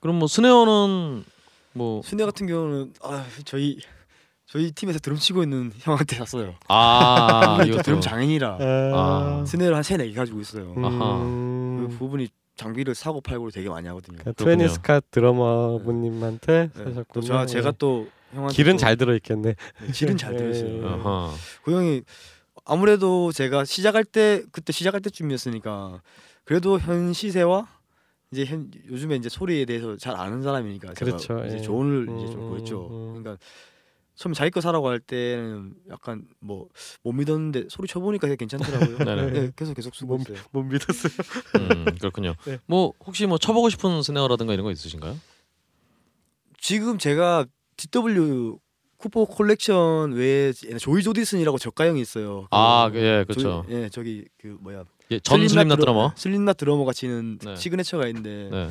그럼 0.00 0.18
뭐 0.18 0.28
스네어는 0.28 1.24
뭐 1.74 2.02
순대 2.04 2.24
같은 2.24 2.46
경우는 2.46 2.92
아 3.02 3.24
저희 3.44 3.78
저희 4.46 4.70
팀에서 4.72 4.98
드럼 4.98 5.18
치고 5.18 5.42
있는 5.42 5.72
형한테 5.78 6.16
샀어요. 6.16 6.54
아, 6.68 7.56
또 7.60 7.64
이것도 7.68 7.82
드럼 7.82 8.00
장인이라 8.00 8.58
아. 8.60 9.44
스네를 9.46 9.74
한 9.74 9.82
세네 9.82 10.08
개 10.08 10.12
가지고 10.14 10.40
있어요. 10.40 10.74
음. 10.76 11.88
그 11.88 11.96
부분이 11.98 12.28
장비를 12.56 12.94
사고 12.94 13.20
팔고를 13.22 13.50
되게 13.50 13.70
많이 13.70 13.88
하거든요. 13.88 14.18
그러니까. 14.18 14.32
트웨니스카 14.44 15.00
드러머분님한테 15.10 16.70
네. 16.74 16.84
사셨군요. 16.84 17.04
또 17.14 17.20
제가, 17.22 17.46
제가 17.46 17.68
예. 17.68 17.72
또 17.78 18.08
형한테 18.34 18.54
길은 18.54 18.72
또- 18.72 18.78
잘 18.78 18.96
들어 18.96 19.14
있겠네. 19.14 19.54
네, 19.86 19.92
질은 19.92 20.16
잘 20.18 20.34
예. 20.34 20.36
들었어요. 20.38 20.86
아하. 20.86 21.34
그 21.64 21.72
형이 21.74 22.02
아무래도 22.66 23.32
제가 23.32 23.64
시작할 23.64 24.04
때 24.04 24.42
그때 24.52 24.72
시작할 24.72 25.00
때쯤이었으니까 25.00 26.02
그래도 26.44 26.78
현 26.78 27.12
시세와 27.14 27.66
이제 28.32 28.44
현 28.46 28.70
요즘에 28.90 29.16
이제 29.16 29.28
소리에 29.28 29.64
대해서 29.66 29.96
잘 29.96 30.16
아는 30.16 30.42
사람이니까 30.42 30.94
제가 30.94 31.16
그렇죠, 31.16 31.44
이제 31.46 31.56
예. 31.58 31.60
조언을 31.62 32.08
음, 32.08 32.18
이제 32.18 32.32
좀 32.32 32.42
음, 32.44 32.48
구했죠. 32.48 32.88
음. 32.90 33.22
그러니까 33.22 33.36
처음 34.14 34.32
자기 34.34 34.50
거 34.50 34.60
사라고 34.60 34.88
할 34.88 35.00
때는 35.00 35.74
약간 35.90 36.26
뭐 36.40 36.68
못 37.02 37.12
믿었는데 37.12 37.66
소리 37.68 37.88
쳐보니까 37.88 38.26
되게 38.26 38.36
괜찮더라고요. 38.36 38.98
네네. 38.98 39.30
네, 39.48 39.52
계속 39.56 39.74
계속 39.74 39.94
쓰고 39.94 40.16
못- 40.18 40.28
있어요. 40.30 40.44
못 40.52 40.62
믿었어요. 40.62 41.12
음, 41.60 41.84
그렇군요. 41.98 42.34
네. 42.46 42.58
뭐 42.66 42.92
혹시 43.04 43.26
뭐 43.26 43.38
쳐보고 43.38 43.68
싶은 43.70 44.02
스네어라든가 44.02 44.52
이런 44.54 44.64
거 44.64 44.70
있으신가요? 44.70 45.16
지금 46.58 46.98
제가 46.98 47.46
DW 47.76 48.58
쿠퍼 48.98 49.24
콜렉션 49.24 50.12
외에 50.12 50.52
조이 50.78 51.02
조디슨이라고 51.02 51.58
저가형이 51.58 52.00
있어요. 52.00 52.46
아, 52.52 52.88
그 52.92 52.98
예, 52.98 53.24
그렇죠. 53.24 53.64
저기, 53.66 53.74
예, 53.74 53.88
저기 53.88 54.24
그 54.38 54.56
뭐야 54.60 54.84
예, 55.10 55.18
전 55.20 55.46
슬림나 55.46 55.76
드러머. 55.76 56.12
슬림나 56.16 56.52
드러머가 56.54 56.92
치는 56.92 57.38
네. 57.38 57.56
시그네처가 57.56 58.06
있는데 58.08 58.48
네. 58.50 58.68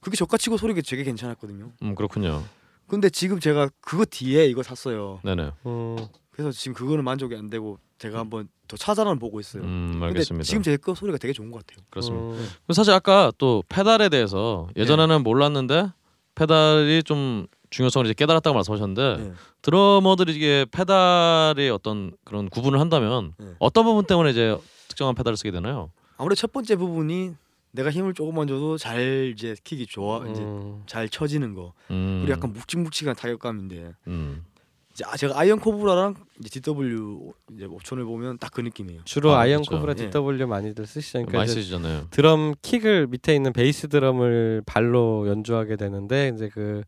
그게 0.00 0.16
저가 0.16 0.36
치고 0.38 0.56
소리가 0.56 0.80
되게 0.86 1.04
괜찮았거든요. 1.04 1.72
음, 1.82 1.94
그렇군요. 1.94 2.42
근데 2.86 3.10
지금 3.10 3.38
제가 3.40 3.68
그거 3.80 4.04
뒤에 4.04 4.46
이거 4.46 4.62
샀어요. 4.62 5.20
네네. 5.24 5.50
음. 5.66 5.96
그래서 6.30 6.50
지금 6.52 6.74
그거는 6.74 7.04
만족이 7.04 7.34
안 7.36 7.50
되고 7.50 7.78
제가 7.98 8.18
한번 8.18 8.48
더 8.68 8.76
찾아는 8.76 9.18
보고 9.18 9.40
있어요. 9.40 9.62
음, 9.64 9.98
알겠습니다. 10.02 10.44
지금 10.44 10.62
제 10.62 10.76
거 10.76 10.94
소리가 10.94 11.18
되게 11.18 11.32
좋은 11.32 11.50
것 11.50 11.66
같아요. 11.66 11.84
그렇습니다. 11.90 12.24
음. 12.26 12.32
그리고 12.60 12.72
사실 12.72 12.92
아까 12.94 13.32
또 13.38 13.62
페달에 13.68 14.08
대해서 14.08 14.68
예전에는 14.76 15.22
몰랐는데 15.22 15.88
페달이 16.36 17.02
좀 17.02 17.46
중요성을 17.70 18.06
이제 18.06 18.14
깨달았다고 18.14 18.54
말씀하셨는데 18.54 19.16
네. 19.22 19.32
드러머들이 19.62 20.34
이게 20.34 20.64
페달의 20.70 21.68
어떤 21.70 22.12
그런 22.24 22.48
구분을 22.48 22.78
한다면 22.80 23.34
네. 23.38 23.48
어떤 23.58 23.84
부분 23.84 24.04
때문에 24.04 24.30
이제 24.30 24.56
특정한 24.98 25.14
페달을 25.14 25.36
쓰게 25.36 25.52
되나요? 25.52 25.92
아무래도 26.16 26.34
첫 26.34 26.52
번째 26.52 26.74
부분이 26.74 27.34
내가 27.70 27.90
힘을 27.90 28.14
조금만 28.14 28.48
줘도 28.48 28.76
잘 28.76 29.32
이제 29.32 29.54
킥이 29.62 29.86
좋아 29.86 30.26
이제 30.28 30.42
음. 30.42 30.82
잘 30.86 31.08
쳐지는 31.08 31.54
거 31.54 31.72
음, 31.92 32.22
그리고 32.24 32.32
약간 32.36 32.52
묵직묵직한 32.52 33.14
타격감인데 33.14 33.92
음. 34.08 34.44
이제 34.92 35.04
아, 35.06 35.16
제가 35.16 35.38
Iron 35.38 35.60
Cobra랑 35.60 36.16
이제 36.40 36.58
DW 36.60 37.32
이제 37.54 37.66
옵션을 37.66 38.04
보면 38.06 38.38
딱 38.38 38.50
그 38.50 38.60
느낌이에요. 38.60 39.02
주로 39.04 39.34
아, 39.34 39.40
Iron 39.42 39.62
그렇죠. 39.62 39.76
Cobra 39.76 39.94
예. 39.98 40.10
DW 40.10 40.46
많이들 40.48 40.84
쓰시죠. 40.84 41.24
많이 41.30 41.46
쓰시잖아요. 41.48 42.08
드럼 42.10 42.54
킥을 42.62 43.06
밑에 43.06 43.36
있는 43.36 43.52
베이스 43.52 43.86
드럼을 43.86 44.64
발로 44.66 45.28
연주하게 45.28 45.76
되는데 45.76 46.32
이제 46.34 46.48
그 46.52 46.82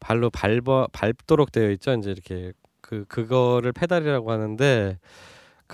발로 0.00 0.28
밟아 0.30 0.88
밟도록 0.90 1.52
되어 1.52 1.70
있죠. 1.72 1.92
이제 1.92 2.10
이렇게 2.10 2.52
그 2.80 3.04
그거를 3.06 3.72
페달이라고 3.72 4.32
하는데 4.32 4.98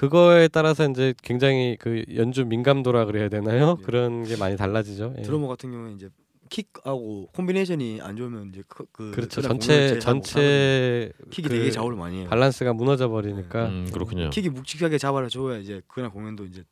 그거에 0.01 0.49
따라서 0.49 0.89
이제 0.89 1.13
굉장히 1.23 1.77
그 1.79 2.03
연주 2.17 2.47
민감도라 2.47 3.05
그래야 3.05 3.29
되나요? 3.29 3.77
예. 3.79 3.85
그런 3.85 4.25
게 4.25 4.35
많이 4.35 4.57
달라지죠. 4.57 5.15
예. 5.19 5.23
드러머 5.23 5.47
같은 5.47 5.71
경우에 5.71 5.93
이제 5.93 6.09
킥하고 6.49 7.29
콤비네이션이 7.35 8.01
안 8.01 8.17
좋으면 8.17 8.49
이제 8.49 8.63
그, 8.67 8.87
그 8.93 9.11
그렇죠. 9.11 9.43
전체. 9.43 9.99
전체 9.99 11.13
킥이 11.29 11.49
그 11.49 11.55
되게 11.55 11.71
좌우를 11.71 11.99
많이 11.99 12.21
해요. 12.21 12.29
밸런스가 12.31 12.73
무너져 12.73 13.11
버리니까. 13.11 13.69
음, 13.69 13.91
그렇군요. 13.93 14.31
킥이 14.31 14.49
묵직하게 14.49 14.97
잡아줘야 14.97 15.59
이제 15.59 15.83
그날 15.87 16.09
공연도 16.09 16.47
이제 16.47 16.65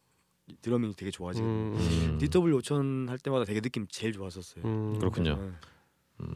drumming이 0.63 0.95
되게 0.95 1.11
좋아지고 1.11 1.47
음, 1.47 1.77
음, 1.77 2.19
DW 2.19 2.57
5000 2.57 3.11
할 3.11 3.19
때마다 3.19 3.45
되게 3.45 3.61
느낌 3.61 3.87
제일 3.91 4.15
좋았었어요. 4.15 4.65
음. 4.65 4.99
그렇군요. 4.99 5.37
네. 6.19 6.27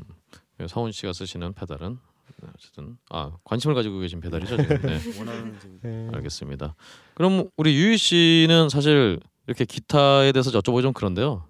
예, 0.61 0.67
성훈 0.69 0.93
씨가 0.93 1.15
쓰시는 1.15 1.55
페달은 1.55 1.93
네, 1.93 2.12
어쨌든 2.55 2.97
아 3.11 3.33
관심을 3.45 3.75
가지고 3.75 4.01
계신 4.01 4.21
페달이죠. 4.21 4.57
지금. 4.57 4.81
네. 4.83 5.01
원하는 5.19 5.55
예. 5.85 6.09
알겠습니다. 6.17 6.75
그럼 7.15 7.49
우리 7.57 7.77
유희 7.77 7.97
씨는 7.97 8.69
사실 8.69 9.21
이렇게 9.47 9.65
기타에 9.65 10.33
대해서 10.33 10.51
여쭤보기 10.51 10.83
좀 10.83 10.93
그런데요. 10.93 11.45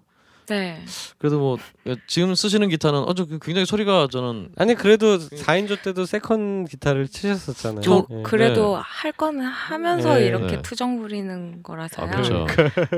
네. 0.47 0.83
그래도 1.17 1.39
뭐 1.39 1.57
예, 1.87 1.95
지금 2.07 2.35
쓰시는 2.35 2.67
기타는 2.69 2.99
어저 3.03 3.25
굉장히 3.25 3.65
소리가 3.65 4.07
저는 4.11 4.49
아니 4.57 4.75
그래도 4.75 5.17
4인조 5.17 5.81
때도 5.83 6.05
second 6.05 6.65
기타를 6.65 7.07
치셨었잖아요. 7.07 7.81
저 7.81 8.05
예. 8.09 8.23
그래도 8.23 8.75
할 8.75 9.11
거는 9.13 9.45
하면서 9.45 10.15
네. 10.15 10.25
이렇게 10.25 10.57
네. 10.57 10.61
투정 10.61 10.99
부리는 10.99 11.63
거라서요. 11.63 12.07
아 12.07 12.09
그렇죠. 12.09 12.45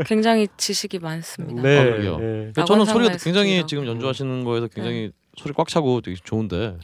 굉장히 0.07 0.47
지식이 0.57 0.99
많습니다. 0.99 1.61
네. 1.61 1.79
아, 1.79 1.83
그러게요. 1.83 2.13
예. 2.15 2.51
근데 2.53 2.65
저는 2.65 2.85
소리가 2.85 3.17
굉장히. 3.17 3.63
지금 3.67 3.85
연주하시는 3.85 4.43
거에서 4.43 4.67
굉장히 4.67 5.11
소리 5.37 5.53
꽉 5.53 5.67
차고 5.67 6.01
되게 6.01 6.17
좋은데 6.23 6.77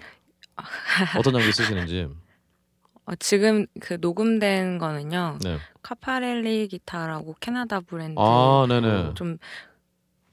어떤 1.20 1.34
장비 1.34 1.52
쓰시는지. 1.52 2.08
어, 3.06 3.16
지금 3.16 3.66
그 3.80 3.98
녹음된 4.00 4.78
거는요. 4.78 5.40
네. 5.44 5.58
카파렐리 5.82 6.68
기타라고 6.68 7.36
캐나다 7.40 7.80
브랜드 7.82 8.20
아 8.20 8.66
네네. 8.70 9.14
좀 9.16 9.38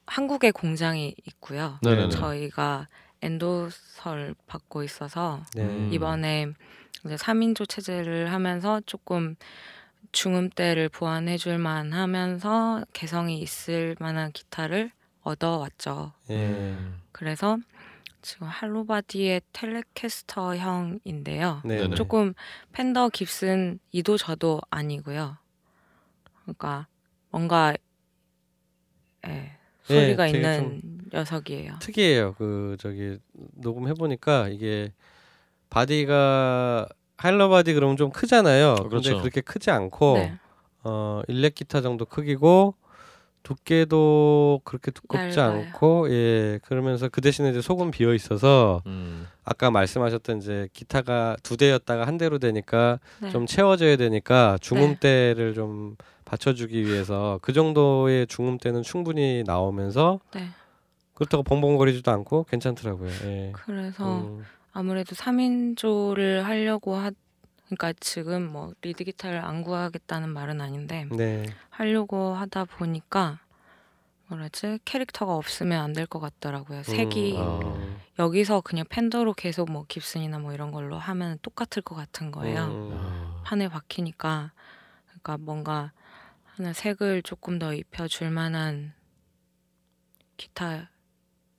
한국에 0.06 0.50
공장이 0.50 1.14
있고요. 1.26 1.78
네네네. 1.82 2.10
저희가 2.10 2.86
엔도설 3.22 4.34
받고 4.46 4.82
있어서 4.84 5.42
네. 5.54 5.62
음. 5.62 5.90
이번에 5.92 6.46
이제 7.04 7.14
3인조 7.16 7.68
체제를 7.68 8.32
하면서 8.32 8.80
조금 8.86 9.36
중음대를 10.12 10.88
보완해 10.88 11.36
줄 11.36 11.58
만 11.58 11.92
하면서 11.92 12.84
개성이 12.92 13.38
있을 13.40 13.96
만한 14.00 14.32
기타를 14.32 14.90
얻어왔죠. 15.22 16.12
예. 16.30 16.76
그래서 17.12 17.58
지금 18.22 18.46
hollow 18.48 18.95
body의 18.95 19.42
Telecaster 19.52 20.56
형인데요. 20.56 21.62
네. 21.64 21.78
네네. 21.78 21.94
조금 21.94 22.34
펜더 22.72 23.08
깁슨 23.10 23.78
이도 23.92 24.16
저도 24.16 24.60
아니고요. 24.70 25.36
그러니까 26.42 26.86
뭔가 27.30 27.74
예, 29.26 29.30
예, 29.30 29.58
소리가 29.82 30.26
되게 30.26 30.38
있는 30.38 30.82
녀석이에요. 31.12 31.78
특이해요. 31.80 32.34
그 32.34 32.76
저기 32.80 33.18
녹음해 33.54 33.94
보니까 33.94 34.48
이게 34.48 34.92
바디가 35.70 36.88
hollow 37.16 37.48
body 37.48 37.74
그러면 37.74 37.96
좀 37.96 38.10
크잖아요. 38.10 38.76
근데 38.76 38.88
그렇죠. 38.88 39.20
그렇게 39.20 39.40
크지 39.40 39.70
않고 39.70 40.14
네. 40.14 40.38
어 40.84 41.22
일렉 41.28 41.54
기타 41.54 41.80
정도 41.80 42.04
크기고 42.04 42.74
두께도 43.42 44.60
그렇게 44.64 44.90
두껍지 44.90 45.38
얇아요. 45.38 45.66
않고 45.66 46.10
예 46.10 46.58
그러면서 46.64 47.08
그 47.08 47.20
대신에 47.20 47.50
이제 47.50 47.60
속은 47.60 47.90
비어 47.90 48.14
있어서 48.14 48.82
음. 48.86 49.26
아까 49.44 49.70
말씀하셨던 49.70 50.38
이제 50.38 50.68
기타가 50.72 51.36
두 51.42 51.56
대였다가 51.56 52.06
한 52.06 52.18
대로 52.18 52.38
되니까 52.38 52.98
네. 53.20 53.30
좀 53.30 53.46
채워져야 53.46 53.96
되니까 53.96 54.58
중음대를 54.60 55.54
좀 55.54 55.96
받쳐주기 56.24 56.84
위해서 56.84 57.38
그 57.42 57.52
정도의 57.52 58.26
중음대는 58.26 58.82
충분히 58.82 59.42
나오면서 59.46 60.20
네. 60.34 60.48
그렇다고 61.14 61.42
벙벙거리지도 61.42 62.10
않고 62.10 62.44
괜찮더라고요. 62.44 63.10
예. 63.24 63.52
그래서 63.54 64.20
음, 64.20 64.44
아무래도 64.72 65.16
3인조를 65.16 66.42
하려고 66.42 66.94
하 66.94 67.10
그러니까 67.68 67.92
지금 68.00 68.50
뭐 68.50 68.72
리드 68.82 69.04
기타를 69.04 69.44
안 69.44 69.62
구하겠다는 69.62 70.30
말은 70.30 70.60
아닌데 70.60 71.06
네. 71.10 71.44
하려고 71.70 72.34
하다 72.34 72.64
보니까 72.64 73.40
뭐라지 74.28 74.78
캐릭터가 74.84 75.34
없으면 75.34 75.80
안 75.82 75.92
될 75.92 76.06
것 76.06 76.18
같더라고요. 76.20 76.82
색이 76.82 77.36
아. 77.38 77.60
여기서 78.18 78.60
그냥 78.62 78.84
팬더로 78.88 79.34
계속 79.34 79.70
뭐 79.70 79.84
깁슨이나 79.88 80.38
뭐 80.38 80.52
이런 80.52 80.70
걸로 80.70 80.98
하면 80.98 81.38
똑같을 81.42 81.82
것 81.82 81.94
같은 81.94 82.30
거예요. 82.30 82.64
음. 82.64 82.90
아. 82.94 83.42
판에 83.44 83.68
박히니까 83.68 84.52
그러니까 85.06 85.38
뭔가 85.38 85.92
하나 86.44 86.72
색을 86.72 87.22
조금 87.22 87.58
더 87.58 87.72
입혀줄 87.74 88.30
만한 88.30 88.92
기타 90.36 90.88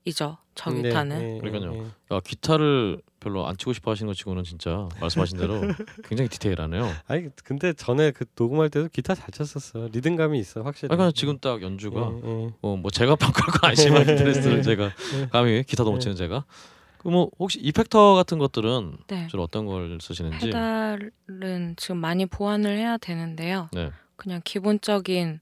이죠. 0.06 0.38
저 0.56 0.72
네, 0.72 0.82
기타는 0.82 1.22
예, 1.22 1.36
예, 1.36 1.40
그러니까요. 1.40 1.74
예. 2.12 2.16
야, 2.16 2.20
기타를 2.20 3.02
별로 3.20 3.48
안 3.48 3.56
치고 3.58 3.74
싶어 3.74 3.92
하시는 3.92 4.08
것 4.08 4.16
치고는 4.16 4.44
진짜 4.44 4.88
말씀하신 5.00 5.38
대로 5.38 5.62
굉장히 6.08 6.30
디테일하네요. 6.30 6.90
아니 7.08 7.30
근데 7.44 7.74
전에 7.74 8.12
그 8.12 8.26
녹음할 8.38 8.70
때도 8.70 8.90
기타 8.92 9.14
잘 9.14 9.30
쳤었어. 9.32 9.90
리듬감이 9.92 10.40
있어 10.40 10.62
확실히. 10.62 10.94
아, 10.94 10.96
그냥 10.98 11.12
지금 11.14 11.38
딱 11.40 11.62
연주가 11.62 12.12
예, 12.24 12.46
예. 12.46 12.50
어, 12.62 12.76
뭐 12.78 12.92
제가 12.92 13.16
평가할 13.16 13.52
건 13.52 13.68
아니지만 13.70 14.06
기타리스트를 14.06 14.64
제가 14.64 14.92
감히 15.32 15.64
기타도 15.64 15.92
못 15.92 15.98
네. 15.98 16.02
치는 16.02 16.16
제가 16.16 16.46
그뭐 17.00 17.30
혹시 17.40 17.60
이펙터 17.60 18.16
같은 18.16 18.40
것들은 18.40 18.98
네. 19.08 19.28
주로 19.28 19.44
어떤 19.44 19.66
걸 19.66 20.00
쓰시는지 20.02 20.48
페달은 20.48 21.76
지금 21.78 21.98
많이 21.98 22.26
보완을 22.26 22.78
해야 22.78 22.98
되는데요. 22.98 23.70
네. 23.74 23.92
그냥 24.16 24.42
기본적인 24.44 25.40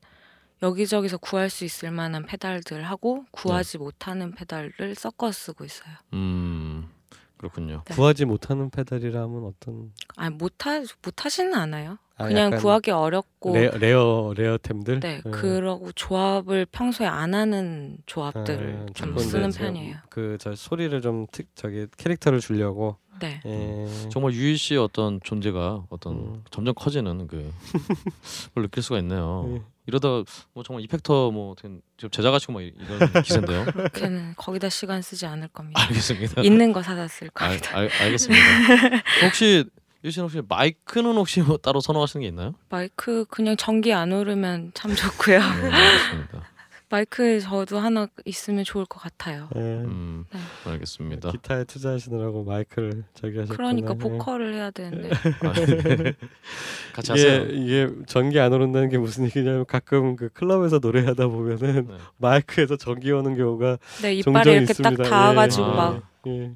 여기저기서 0.62 1.18
구할 1.18 1.50
수 1.50 1.66
있을 1.66 1.92
만한 1.92 2.26
페달들 2.26 2.84
하고 2.84 3.20
네. 3.24 3.30
구하지 3.32 3.78
못하는 3.78 4.32
페달을 4.32 4.96
섞어 4.96 5.32
쓰고 5.32 5.66
있어요. 5.66 5.94
음 6.14 6.90
그렇군요. 7.38 7.84
네. 7.86 7.94
구하지 7.96 8.26
못하는 8.26 8.70
페달이라면 8.72 9.44
어떤 9.46 9.92
아니 10.16 10.36
못하 10.36 10.82
못하지는 11.04 11.54
않아요. 11.54 12.00
아, 12.20 12.26
그냥 12.28 12.50
구하기 12.56 12.90
어렵고 12.90 13.54
레, 13.54 13.70
rare 13.78 14.34
rare템들. 14.36 15.02
네 15.02 15.22
예. 15.24 15.30
그러고 15.30 15.92
조합을 15.92 16.66
평소에 16.72 17.06
안 17.06 17.36
하는 17.36 18.00
조합들을 18.08 18.86
아, 18.90 18.94
좀 18.96 19.16
쓰는 19.20 19.52
편이에요. 19.52 19.98
그 20.10 20.38
저 20.40 20.56
소리를 20.56 21.00
좀 21.02 21.28
특, 21.32 21.46
저기 21.56 21.86
캐릭터를 21.98 22.40
주려고. 22.40 22.98
네. 23.20 23.42
예. 23.46 24.10
정말 24.10 24.34
유희 24.34 24.56
씨의 24.58 24.80
어떤 24.80 25.20
존재가 25.24 25.84
어떤 25.90 26.14
음. 26.14 26.44
점점 26.52 26.74
커지는 26.76 27.28
그 27.28 27.52
걸 28.56 28.64
느낄 28.64 28.84
수가 28.84 29.00
있네요. 29.00 29.50
예. 29.56 29.62
이러다 29.88 30.08
뭐 30.54 30.64
정말 30.66 30.84
effector 30.84 31.32
뭐 31.32 31.56
지금 31.56 31.82
제작하시고 32.12 32.52
뭐 32.54 32.62
이- 32.62 32.74
이런 32.78 33.24
기세인데요. 33.24 33.66
걔는 33.94 34.34
거기다 34.36 34.70
시간 34.70 35.02
쓰지 35.02 35.26
않을 35.26 35.48
겁니다. 35.50 35.82
알겠습니다. 35.84 36.42
있는 36.42 36.74
거 36.74 36.82
사다 36.84 37.08
쓸 37.08 37.30
알, 37.36 37.50
겁니다. 37.50 37.78
알, 37.78 37.90
알 38.02 38.12
겠습니다. 38.12 38.44
혹시 39.26 39.64
유희 40.04 40.12
씨는 40.12 40.26
혹시 40.26 40.42
마이크는 40.48 41.16
혹시 41.16 41.42
뭐 41.42 41.58
따로 41.58 41.80
선호하시는 41.80 42.22
게 42.22 42.28
있나요? 42.28 42.54
마이크 42.70 43.26
그냥 43.30 43.56
전기 43.58 43.94
안 43.94 44.12
오르면 44.12 44.72
참 44.74 44.94
좋고요. 44.94 45.40
네, 45.40 45.72
알겠습니다. 45.72 46.44
마이크 46.90 47.40
저도 47.42 47.80
하나 47.80 48.08
있으면 48.26 48.64
좋을 48.64 48.86
것 48.86 49.02
같아요. 49.02 49.50
예. 49.56 49.60
음, 49.60 50.26
네. 50.32 50.40
알겠습니다. 50.72 51.32
기타에 51.32 51.66
투자하시느라고 51.66 52.46
마이크를 52.46 53.04
저기 53.14 53.40
하셨구나. 53.40 53.58
그러니까 53.58 53.94
예. 53.94 53.98
보컬을 53.98 54.54
해야 54.54 54.72
되는데 54.72 55.10
아, 55.10 55.54
네. 55.54 56.14
같이 56.94 57.12
이게 57.14 57.30
하세요. 57.30 57.46
이게 57.48 57.90
전기 58.08 58.40
안 58.40 58.54
오른다는 58.54 58.90
게 58.90 58.98
무슨 58.98 59.26
얘기냐면 59.26 59.66
가끔 59.66 60.16
그 60.16 60.30
클럽에서 60.30 60.80
노래하다 60.80 61.28
보면은 61.28 61.88
네. 61.88 61.98
마이크에서 62.18 62.78
전기 62.78 63.12
오는 63.12 63.36
경우가 63.36 63.78
내 64.02 64.22
종종 64.22 64.42
이빨에 64.42 64.52
이렇게 64.54 64.72
있습니다. 64.72 65.04
딱 65.04 65.10
닿아가지고 65.10 65.68
예. 65.68 65.76
막 65.76 66.04
예. 66.28 66.52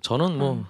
저는 0.00 0.38
뭐 0.38 0.54
음. 0.54 0.64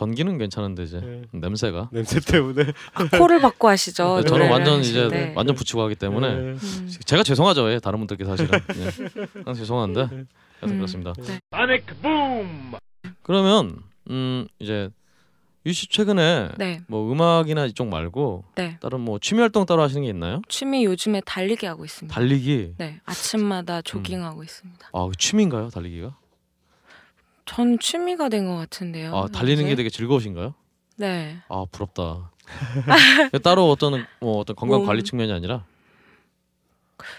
전기는 0.00 0.38
괜찮은데 0.38 0.84
이제 0.84 0.98
예. 1.04 1.22
냄새가 1.38 1.90
냄새 1.92 2.20
때문에 2.20 2.64
아, 2.94 3.18
코를 3.18 3.38
받고 3.42 3.68
하시죠. 3.68 4.16
네, 4.16 4.22
저는 4.22 4.30
노래를 4.30 4.50
완전 4.50 4.80
이제 4.80 5.02
하시는데. 5.02 5.34
완전 5.36 5.54
붙이고 5.54 5.82
하기 5.82 5.94
때문에 5.94 6.26
예. 6.26 6.32
음. 6.32 6.90
제가 7.04 7.22
죄송하죠. 7.22 7.70
예, 7.70 7.78
다른 7.80 7.98
분들께 7.98 8.24
사실은 8.24 8.58
예. 9.46 9.52
죄송한데 9.52 10.06
그래서 10.08 10.74
음. 10.74 10.76
그렇습니다. 10.78 11.12
Sonic 11.52 11.84
Boom! 12.00 12.72
그러면 13.22 13.82
음 14.08 14.46
이제 14.58 14.88
유씨 15.66 15.88
최근에 15.88 16.52
네, 16.56 16.80
뭐 16.86 17.12
음악이나 17.12 17.66
이쪽 17.66 17.88
말고 17.88 18.44
네. 18.54 18.78
다른 18.80 19.00
뭐 19.00 19.18
취미 19.18 19.40
활동 19.42 19.66
따로 19.66 19.82
하시는 19.82 20.02
게 20.02 20.08
있나요? 20.08 20.40
취미 20.48 20.86
요즘에 20.86 21.20
달리기 21.26 21.66
하고 21.66 21.84
있습니다. 21.84 22.14
달리기. 22.14 22.76
네, 22.78 23.00
아침마다 23.04 23.82
조깅하고 23.82 24.42
있습니다. 24.44 24.88
아 24.94 25.08
취미인가요? 25.18 25.68
달리기가? 25.68 26.16
전 27.50 27.78
취미가 27.80 28.28
된 28.28 28.46
것 28.46 28.54
같은데요. 28.56 29.12
아 29.16 29.26
달리는 29.26 29.64
게 29.64 29.70
이제? 29.70 29.76
되게 29.76 29.90
즐거우신가요? 29.90 30.54
네, 30.98 31.38
아 31.48 31.64
부럽다. 31.72 32.30
따로 33.42 33.68
어떤 33.70 34.06
뭐 34.20 34.38
어떤 34.38 34.54
건강 34.54 34.78
몸. 34.80 34.86
관리 34.86 35.02
측면이 35.02 35.32
아니라 35.32 35.64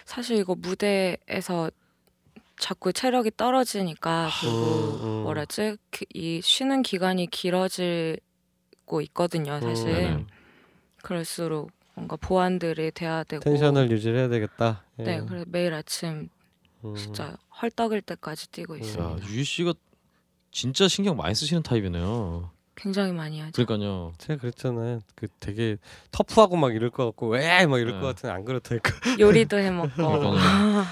사실 0.06 0.38
이거 0.38 0.56
무대에서 0.56 1.70
자꾸 2.58 2.94
체력이 2.94 3.32
떨어지니까 3.36 4.30
그리고 4.40 4.56
음, 4.56 5.04
음. 5.04 5.24
뭐라지 5.24 5.76
그- 5.90 6.06
이 6.14 6.40
쉬는 6.42 6.82
기간이 6.84 7.28
길어지고 7.28 9.02
있거든요. 9.02 9.60
사실 9.60 9.86
네네. 9.92 10.26
그럴수록 11.02 11.72
뭔가 11.96 12.16
보완들이 12.16 12.92
돼야 12.92 13.24
되고 13.26 13.44
텐션을 13.44 13.92
유지해야 13.92 14.30
되겠다. 14.30 14.84
예. 15.00 15.04
네, 15.04 15.22
그래서 15.28 15.46
매일 15.50 15.74
아침 15.74 16.30
음. 16.86 16.96
진짜 16.96 17.36
헐떡일 17.62 18.02
때까지 18.02 18.50
뛰고 18.52 18.76
야 18.76 18.80
있습니다. 18.80 19.28
유희 19.28 19.44
씨가 19.44 19.74
진짜 20.52 20.88
신경 20.88 21.16
많이 21.18 21.34
쓰시는 21.36 21.64
타입이네요. 21.64 22.50
굉장히 22.76 23.12
많이 23.12 23.40
하죠. 23.40 23.52
그러니까요. 23.66 24.14
제가 24.18 24.40
그랬잖아요. 24.42 25.02
그 25.16 25.28
되게 25.40 25.78
터프하고 26.12 26.56
막 26.58 26.74
이럴 26.74 26.90
것 26.90 27.06
같고 27.06 27.28
왜막 27.30 27.80
이럴 27.80 27.94
네. 27.96 28.00
것 28.00 28.08
같은 28.08 28.30
안 28.30 28.44
그렇다니까. 28.44 28.92
요리도 29.20 29.58
해 29.60 29.70
먹고. 29.72 29.92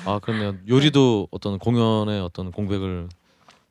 아 0.06 0.20
그렇네요. 0.22 0.56
요리도 0.68 1.30
어떤 1.32 1.58
공연의 1.58 2.22
어떤 2.22 2.52
공백을 2.52 3.10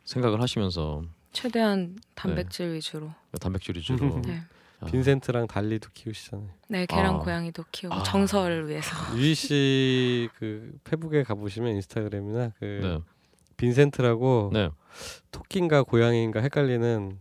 생각을 0.05 0.41
하시면서 0.43 1.03
최대한 1.33 1.97
단백질 2.15 2.73
위주로. 2.73 3.13
단백질 3.41 3.77
위주로. 3.77 4.21
네. 4.23 4.41
아, 4.81 4.87
빈센트랑 4.87 5.47
달리도 5.49 5.91
키우시잖아요. 5.93 6.49
네, 6.69 6.87
개랑 6.87 7.17
아. 7.17 7.19
고양이도 7.19 7.65
키우고 7.73 7.95
아. 7.97 8.03
정서를 8.05 8.69
위해서. 8.69 8.91
유희 9.17 9.35
씨 9.35 10.29
그 10.39 10.73
페북에 10.85 11.25
가보시면 11.25 11.75
인스타그램이나 11.77 12.53
그 12.59 12.81
네. 12.83 12.99
빈센트라고 13.69 14.51
네. 14.55 14.71
토끼인가 15.31 15.83
고양이인가 15.83 16.41
헷갈리는 16.41 17.19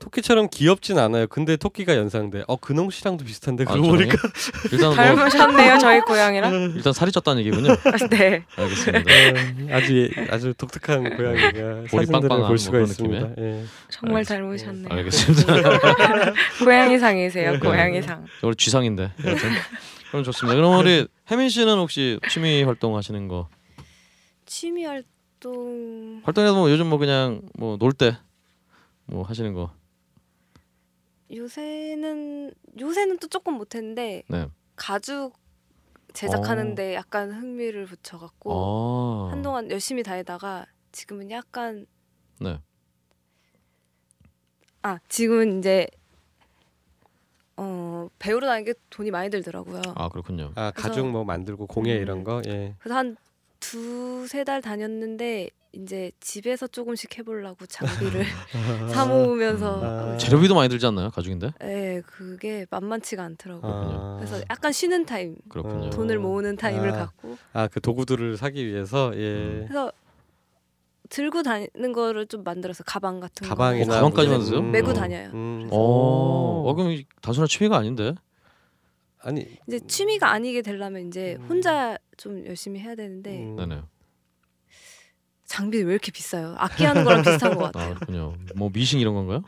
토끼처럼 0.00 0.48
귀엽진 0.50 0.98
않아요. 0.98 1.26
근데 1.28 1.56
토끼가 1.56 1.96
연상돼. 1.96 2.42
어 2.48 2.56
근홍 2.56 2.90
씨랑도 2.90 3.24
비슷한데 3.24 3.64
아, 3.66 3.72
그러고 3.72 3.88
보니까 3.90 4.16
일단 4.70 4.88
뭐 4.88 4.94
닮으셨네요, 4.96 5.78
저희 5.78 6.00
고양이랑. 6.00 6.72
일단 6.76 6.92
살이 6.92 7.10
쪘다는 7.12 7.38
얘기군요. 7.38 7.74
네. 8.10 8.44
알겠습니다. 8.56 8.98
어, 9.00 9.76
아주 9.76 9.96
예- 10.18 10.26
아주 10.30 10.52
독특한 10.54 11.16
고양이가 11.16 11.48
사진들을 11.88 12.06
빵빵한 12.10 12.48
볼 12.48 12.58
수가 12.58 12.78
뭐 12.78 12.86
그런 12.86 12.90
있습니다. 12.90 13.30
예. 13.38 13.64
정말 13.88 14.24
알겠- 14.24 14.28
닮으셨네요. 14.28 14.88
알겠습니다. 14.90 15.52
고양이상이세요, 16.64 17.52
네. 17.52 17.58
고양이상. 17.60 18.26
원래 18.42 18.54
쥐상인데. 18.58 19.12
여튼 19.24 19.50
그럼 20.10 20.24
좋습니다. 20.24 20.56
그럼 20.56 20.78
우리 20.80 21.06
혜민 21.30 21.48
씨는 21.48 21.78
혹시 21.78 22.18
취미 22.28 22.62
활동 22.64 22.96
하시는 22.96 23.26
거? 23.28 23.48
취미 24.44 24.84
활동 24.84 25.08
활동에서 26.24 26.54
뭐 26.54 26.70
요즘 26.70 26.88
뭐 26.88 26.98
그냥 26.98 27.42
뭐 27.58 27.76
놀 27.76 27.92
때 27.92 28.16
뭐 29.06 29.22
하시는 29.22 29.52
거. 29.52 29.70
요새는 31.30 32.52
요새는 32.80 33.18
또 33.18 33.28
조금 33.28 33.54
못했는데 33.54 34.22
네. 34.28 34.46
가죽 34.76 35.34
제작하는데 36.12 36.94
약간 36.94 37.32
흥미를 37.32 37.86
붙여갖고 37.86 39.28
아. 39.28 39.32
한동안 39.32 39.70
열심히 39.70 40.02
다니다가 40.02 40.66
지금은 40.92 41.30
약간 41.30 41.86
네. 42.40 42.58
아 44.82 44.98
지금은 45.08 45.58
이제 45.58 45.86
어 47.56 48.08
배우러 48.18 48.46
다니는 48.46 48.72
게 48.72 48.78
돈이 48.90 49.10
많이 49.10 49.30
들더라고요. 49.30 49.80
아 49.94 50.08
그렇군요. 50.08 50.52
아 50.56 50.70
가죽 50.72 51.08
뭐 51.08 51.24
만들고 51.24 51.66
공예 51.66 51.96
음. 51.96 52.02
이런 52.02 52.24
거. 52.24 52.42
예. 52.46 52.74
그래서 52.78 52.96
한 52.96 53.16
두세 53.78 54.44
달 54.44 54.62
다녔는데 54.62 55.50
이제 55.72 56.12
집에서 56.20 56.68
조금씩 56.68 57.18
해보려고 57.18 57.66
장비를 57.66 58.24
사 58.94 59.04
모으면서 59.04 59.80
아. 59.82 60.16
재료비도 60.16 60.54
많이 60.54 60.68
들지 60.68 60.86
않나요? 60.86 61.10
가죽인데? 61.10 61.50
네 61.58 62.00
그게 62.06 62.66
만만치가 62.70 63.24
않더라고요. 63.24 63.72
아, 63.72 64.16
그래서 64.18 64.40
약간 64.48 64.70
쉬는 64.70 65.06
타임, 65.06 65.34
그렇군요. 65.48 65.86
어. 65.86 65.90
돈을 65.90 66.20
모으는 66.20 66.56
타임을 66.56 66.90
아. 66.90 66.98
갖고 67.06 67.36
아, 67.52 67.66
그 67.66 67.80
도구들을 67.80 68.36
사기 68.36 68.64
위해서 68.64 69.10
예. 69.16 69.64
그래서 69.66 69.90
들고 71.08 71.42
다니는 71.42 71.92
거를 71.92 72.26
좀 72.28 72.44
만들어서 72.44 72.84
가방 72.84 73.18
같은 73.18 73.48
가방이나 73.48 73.86
거 73.86 73.92
어, 73.92 73.96
가방까지 73.96 74.28
무슨- 74.28 74.32
만드세요? 74.38 74.62
메고 74.62 74.90
어. 74.90 74.94
다녀요. 74.94 75.30
음. 75.34 75.68
어, 75.72 76.62
어 76.68 76.74
그럼 76.74 76.92
이 76.92 77.04
단순한 77.22 77.48
취미가 77.48 77.76
아닌데. 77.76 78.14
아니 79.24 79.46
이제 79.66 79.80
취미가 79.80 80.30
아니게 80.30 80.62
되려면 80.62 81.08
이제 81.08 81.36
음. 81.40 81.46
혼자 81.48 81.98
좀 82.16 82.44
열심히 82.46 82.80
해야 82.80 82.94
되는데 82.94 83.42
음. 83.42 83.56
네네. 83.56 83.82
장비 85.44 85.82
왜 85.82 85.92
이렇게 85.92 86.12
비싸요? 86.12 86.54
악기하는 86.58 87.04
거랑 87.04 87.22
비슷한 87.24 87.56
것 87.56 87.72
같아요. 87.72 87.94
그렇군요. 87.94 88.34
뭐 88.54 88.70
미싱 88.72 89.00
이런 89.00 89.14
건가요? 89.14 89.42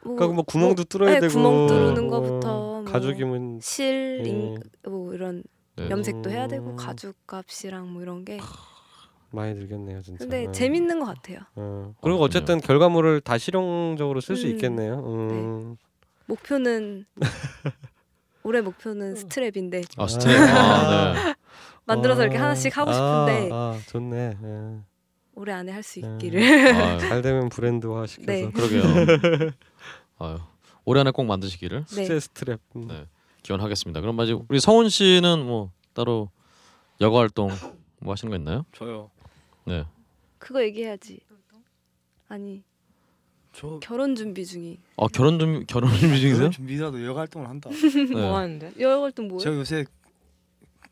그러니까 0.00 0.28
뭐 0.28 0.42
구멍도 0.44 0.84
뚫어야 0.84 1.14
네, 1.14 1.20
되고 1.20 1.32
구멍 1.34 1.66
뚫는 1.66 2.06
어, 2.06 2.10
거부터 2.10 2.60
뭐 2.60 2.84
가죽이면 2.84 3.60
실, 3.60 4.22
예. 4.24 4.28
잉, 4.28 4.54
뭐 4.84 5.12
이런 5.14 5.42
네. 5.76 5.90
염색도 5.90 6.30
해야 6.30 6.46
되고 6.46 6.70
음. 6.70 6.76
가죽 6.76 7.16
값이랑 7.26 7.92
뭐 7.92 8.02
이런 8.02 8.24
게 8.24 8.38
많이 9.30 9.54
들겠네요, 9.54 10.00
진짜. 10.02 10.18
근데 10.18 10.46
어. 10.46 10.52
재밌는 10.52 11.00
것 11.00 11.06
같아요. 11.06 11.40
어. 11.56 11.92
그리고 12.00 12.18
그렇군요. 12.18 12.24
어쨌든 12.24 12.60
결과물을 12.60 13.20
다 13.22 13.36
실용적으로 13.36 14.20
쓸수 14.20 14.46
음. 14.46 14.52
있겠네요. 14.52 14.94
음. 15.04 15.76
목표는 16.26 17.06
올해 18.46 18.60
목표는 18.60 19.14
스트랩인데 19.14 19.84
아 19.96 20.06
스트랩. 20.06 20.38
아 20.38 21.12
네. 21.12 21.34
만들어서 21.84 22.22
이렇게 22.22 22.38
아, 22.38 22.44
하나씩 22.44 22.76
하고 22.76 22.92
아, 22.92 23.26
싶은데 23.26 23.50
아, 23.52 23.78
좋네. 23.88 24.36
예. 24.40 24.80
올해 25.34 25.52
안에 25.52 25.72
할수 25.72 25.98
음. 26.00 26.14
있기를. 26.14 26.74
아, 26.76 26.98
잘 26.98 27.22
되면 27.22 27.48
브랜드화 27.48 28.06
시켜서 28.06 28.30
네. 28.30 28.48
그러게요. 28.52 28.82
아유, 30.18 30.38
올해 30.84 31.00
안에 31.00 31.10
꼭 31.10 31.24
만드시기를 31.24 31.86
네. 31.86 32.04
수제 32.04 32.18
스트랩. 32.18 32.60
음. 32.76 32.86
네. 32.86 33.06
기원하겠습니다. 33.42 34.00
그럼 34.00 34.14
마지 34.14 34.32
우리 34.48 34.60
성훈 34.60 34.90
씨는 34.90 35.44
뭐 35.44 35.72
따로 35.92 36.30
여가 37.00 37.18
활동 37.18 37.50
뭐 37.98 38.12
하시는 38.12 38.30
거 38.30 38.36
있나요? 38.36 38.64
저요. 38.72 39.10
네. 39.64 39.84
그거 40.38 40.62
얘기해야지. 40.62 41.18
아니 42.28 42.62
저 43.56 43.78
결혼 43.80 44.14
준비 44.14 44.44
중이. 44.44 44.78
아 44.98 45.06
결혼 45.12 45.38
좀 45.38 45.64
결혼 45.66 45.90
준비 45.90 46.18
중이세요? 46.20 46.36
결혼 46.36 46.50
준비라도 46.52 47.04
여가 47.06 47.20
활동을 47.20 47.48
한다. 47.48 47.70
네. 47.70 48.04
뭐 48.12 48.36
하는데? 48.36 48.72
여행 48.78 49.02
활동 49.02 49.28
뭐예요? 49.28 49.40
제가 49.40 49.56
요새 49.56 49.84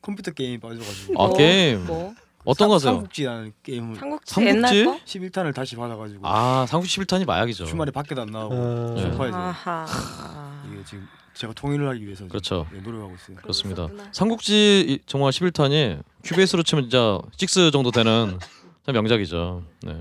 컴퓨터 0.01 0.31
게임 0.31 0.61
빠져가지고 0.61 1.23
아 1.23 1.27
뭐, 1.29 1.37
게임 1.37 1.85
뭐? 1.87 2.15
어떤 2.45 2.69
거 2.69 2.75
하세요? 2.75 2.93
삼국지라는 2.93 3.53
게임을 3.63 3.97
삼국지, 3.97 4.35
삼국지? 4.35 4.57
옛날 4.57 4.85
거? 4.85 4.99
11탄을 5.05 5.55
다시 5.55 5.77
받아가지고 5.77 6.21
아 6.27 6.65
삼국 6.69 6.87
11탄이 6.87 7.27
마약이죠. 7.27 7.67
주말에 7.67 7.91
밖에도 7.91 8.23
안 8.23 8.29
나가고 8.29 8.55
아, 8.55 8.95
네. 8.95 9.03
소파에서 9.11 9.37
아하. 9.37 10.63
이게 10.73 10.85
지금 10.85 11.07
제가 11.35 11.53
통일을 11.55 11.89
하기 11.91 12.05
위해서 12.07 12.27
그렇죠. 12.29 12.67
네, 12.73 12.81
노력하고 12.81 13.15
있어요. 13.15 13.37
그렇습니다. 13.37 13.85
있었구나. 13.85 14.09
삼국지 14.13 14.85
이- 14.89 14.99
정말 15.07 15.31
11탄이 15.33 16.03
Cubase로 16.23 16.63
치면 16.63 16.85
진짜 16.85 17.19
6 17.41 17.71
정도 17.73 17.91
되는 17.91 18.39
참 18.87 18.95
명작이죠. 18.95 19.63
네. 19.83 20.01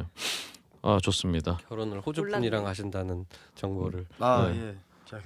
아 0.84 1.00
좋습니다. 1.02 1.58
결혼을 1.70 2.02
호주. 2.02 2.24
분이랑 2.24 2.68
하신다는 2.68 3.26
정보를. 3.56 4.06
아 4.20 4.50
네. 4.54 4.60
예. 4.60 4.76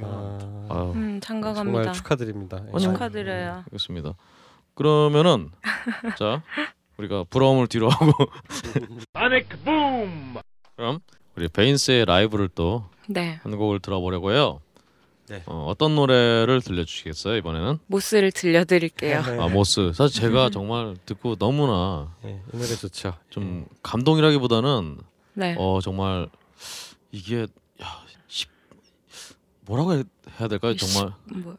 아, 0.04 0.68
아유, 0.70 0.92
음, 0.96 1.20
정말 1.22 1.22
장가갑니다. 1.22 1.92
축하드립니다. 1.94 2.62
예. 2.68 2.72
아니, 2.74 2.84
축하드려요. 2.84 3.64
알겠습니다. 3.66 4.14
그러면은 4.76 5.50
자 6.20 6.44
우리가 6.98 7.24
부러움을 7.30 7.68
뒤로 7.68 7.90
하고 7.90 8.12
Sonic 9.16 9.48
Boom! 9.64 10.36
그럼 10.76 11.00
우리 11.36 11.48
베인스의 11.48 12.06
라이브를 12.06 12.50
또한 12.54 12.84
네. 13.08 13.40
곡을 13.44 13.80
들어보려고 13.80 14.32
해요. 14.32 14.60
네. 15.30 15.42
어, 15.46 15.66
어떤 15.68 15.96
노래를 15.96 16.62
들려주시겠어요 16.62 17.36
이번에는? 17.38 17.80
모스를 17.88 18.32
들려드릴게요. 18.32 19.22
네. 19.24 19.40
아 19.40 19.48
모스. 19.48 19.92
사실 19.94 20.22
제가 20.22 20.50
정말 20.52 20.96
듣고 21.06 21.36
너무나 21.36 22.14
예, 22.26 22.42
이 22.54 22.58
노래 22.58 22.68
좋죠. 22.76 23.14
좀 23.30 23.66
감동이라기보다는 23.84 24.98
네. 25.38 25.56
어 25.60 25.80
정말 25.84 26.28
이게 27.12 27.42
야 27.82 28.04
시, 28.28 28.48
뭐라고 29.62 29.94
해- 29.94 30.04
해야 30.40 30.48
될까요? 30.48 30.76
정말 30.76 31.14
뭐, 31.26 31.56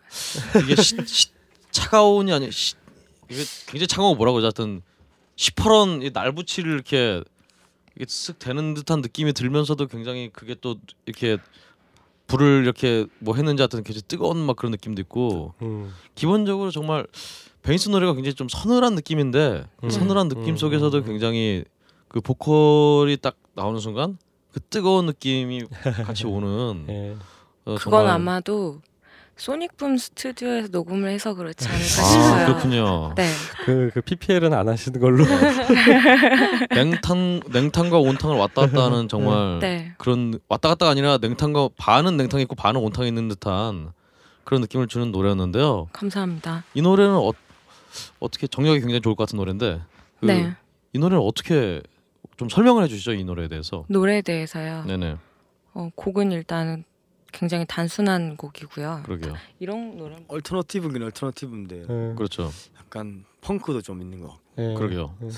이게 0.64 0.74
시, 0.82 0.96
시, 1.06 1.28
차가운이 1.70 2.32
아니 2.32 2.50
시, 2.50 2.74
이게 3.30 3.44
굉장히 3.68 3.86
차가워 3.86 4.16
뭐라고? 4.16 4.40
하여튼 4.40 4.82
시퍼런 5.36 6.02
이 6.02 6.10
날붙이를 6.10 6.72
이렇게 6.72 7.22
이게 7.94 8.04
쓱 8.04 8.40
되는 8.40 8.74
듯한 8.74 9.00
느낌이 9.00 9.32
들면서도 9.32 9.86
굉장히 9.86 10.28
그게 10.32 10.56
또 10.60 10.76
이렇게 11.06 11.38
불을 12.26 12.62
이렇게 12.64 13.06
뭐 13.20 13.36
했는지 13.36 13.62
하여튼 13.62 13.84
굉장히 13.84 14.02
뜨거운 14.08 14.38
막 14.38 14.56
그런 14.56 14.72
느낌도 14.72 15.00
있고 15.02 15.54
음. 15.62 15.94
기본적으로 16.16 16.72
정말 16.72 17.06
베이스 17.62 17.88
노래가 17.90 18.14
굉장히 18.14 18.34
좀 18.34 18.48
서늘한 18.48 18.96
느낌인데 18.96 19.66
이 19.82 19.86
음. 19.86 19.90
서늘한 19.90 20.28
느낌 20.28 20.54
음, 20.54 20.56
속에서도. 20.56 21.04
굉장히 21.04 21.64
그 22.08 22.20
보컬이 22.20 23.16
딱 23.18 23.36
나오는 23.58 23.80
순간 23.80 24.18
그 24.52 24.60
뜨거운 24.70 25.06
느낌이 25.06 25.64
같이 26.06 26.26
오는 26.26 26.86
예. 26.88 27.16
어, 27.64 27.74
그건 27.74 27.78
정말- 27.78 28.06
아마도 28.08 28.80
소닉붐 29.36 29.98
스튜디오에서 29.98 30.68
녹음을 30.72 31.10
해서 31.10 31.32
그렇지 31.32 31.64
않을까 31.68 31.84
아 31.84 31.86
싶어요. 31.86 32.46
그렇군요. 32.46 33.12
네. 33.14 33.30
그, 33.64 33.88
그 33.94 34.00
PPL은 34.00 34.52
안 34.52 34.68
하시는 34.68 34.98
걸로. 34.98 35.22
냉탕 36.74 37.40
냉탕과 37.52 37.98
온탕을 37.98 38.36
왔다 38.36 38.62
갔다 38.62 38.84
하는 38.86 39.08
정말 39.08 39.58
네. 39.60 39.92
그런 39.98 40.38
왔다 40.48 40.68
갔다가 40.70 40.90
아니라 40.90 41.18
냉탕과 41.18 41.68
반은 41.76 42.16
냉탕 42.16 42.40
있고 42.40 42.54
반은 42.56 42.80
온탕 42.80 43.06
있는 43.06 43.28
듯한 43.28 43.92
그런 44.44 44.60
느낌을 44.62 44.88
주는 44.88 45.12
노래였는데요. 45.12 45.88
감사합니다. 45.92 46.64
이 46.74 46.82
노래는 46.82 47.14
어, 47.14 47.30
어떻게 48.18 48.46
정력이 48.46 48.80
굉장히 48.80 49.00
좋을 49.00 49.14
것 49.14 49.24
같은 49.26 49.36
노래인데 49.36 49.80
그, 50.20 50.26
네. 50.26 50.54
이 50.92 50.98
노래는 50.98 51.22
어떻게 51.22 51.80
좀 52.38 52.48
설명을 52.48 52.82
해주시죠 52.84 53.12
이 53.12 53.24
노래에 53.24 53.48
대해서. 53.48 53.84
노래에 53.88 54.22
대해서요. 54.22 54.84
네네 54.84 55.16
어, 55.74 55.90
곡은 55.94 56.32
일단 56.32 56.84
굉장히 57.32 57.66
단순한 57.68 58.36
곡이고요. 58.38 59.02
그러게요. 59.04 59.34
이런 59.58 59.96
노래 59.98 60.16
alternative긴 60.28 61.02
alternative인데 61.02 61.80
예. 61.82 62.14
그렇죠. 62.16 62.50
약간 62.78 63.24
punk도 63.42 63.82
좀 63.82 64.00
있는 64.00 64.20
것 64.20 64.28
같고 64.28 64.42
예. 64.58 64.74
그러게요. 64.74 65.14
예. 65.24 65.28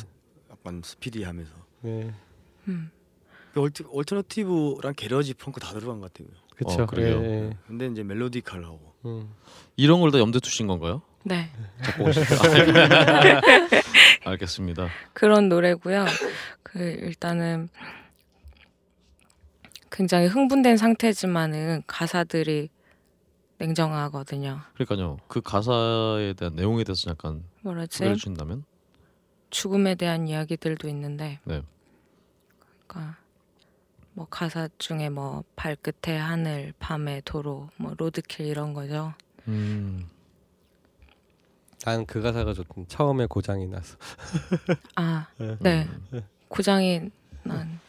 약간 0.52 0.82
스피디하면서 0.84 1.52
예. 1.86 2.12
음. 2.68 2.90
alt, 3.56 3.82
alternative랑 3.92 4.94
garage 4.96 5.34
punk 5.34 5.58
다 5.58 5.72
들어간 5.72 6.00
것 6.00 6.12
같아요. 6.12 6.28
그쵸. 6.54 6.82
어, 6.82 6.86
그러게요. 6.86 7.22
예, 7.24 7.46
예. 7.48 7.56
근데 7.66 7.86
이제 7.86 8.02
melodical하고 8.04 8.92
음. 9.06 9.30
이런 9.76 10.00
걸 10.00 10.10
다 10.12 10.18
염두에 10.20 10.38
두신 10.40 10.66
건가요? 10.68 11.02
네. 11.24 11.50
작곡을 11.82 12.12
알겠습니다. 14.24 14.88
그런 15.12 15.48
노래고요. 15.48 16.04
그 16.62 16.78
일단은 16.78 17.68
굉장히 19.90 20.26
흥분된 20.28 20.76
상태지만은 20.76 21.82
가사들이 21.86 22.70
냉정하거든요. 23.58 24.60
그러니까요. 24.74 25.18
그 25.28 25.40
가사에 25.40 26.32
대한 26.34 26.54
내용에 26.54 26.84
대해서 26.84 27.10
약간 27.10 27.44
뭐라지? 27.60 27.98
소개해 27.98 28.14
주신다면? 28.14 28.64
죽음에 29.50 29.96
대한 29.96 30.28
이야기들도 30.28 30.88
있는데, 30.88 31.40
네. 31.44 31.62
그러니까 32.86 33.18
뭐 34.12 34.26
가사 34.30 34.68
중에 34.78 35.10
뭐 35.10 35.44
발끝에 35.56 36.16
하늘, 36.16 36.72
밤에 36.78 37.20
도로, 37.24 37.68
뭐 37.76 37.94
로드킬 37.98 38.46
이런 38.46 38.72
거죠. 38.72 39.12
음. 39.48 40.08
난그 41.84 42.20
가사가 42.20 42.52
좋던 42.52 42.86
처음에 42.88 43.26
고장이 43.26 43.66
나서. 43.66 43.96
아, 44.96 45.26
예. 45.40 45.56
네. 45.60 45.88
고장이 46.48 47.10
난 47.42 47.80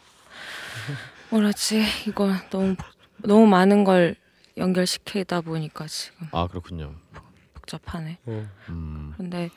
뭐라지? 1.30 1.82
이거 2.06 2.30
너무 2.50 2.74
복- 2.74 2.86
너무 3.28 3.46
많은 3.46 3.84
걸 3.84 4.16
연결시키다 4.56 5.40
보니까 5.42 5.86
지금 5.86 6.28
아 6.32 6.46
그렇군요. 6.46 6.94
복잡하네. 7.54 8.18
예. 8.28 8.46
음. 8.68 9.12
그런데 9.16 9.50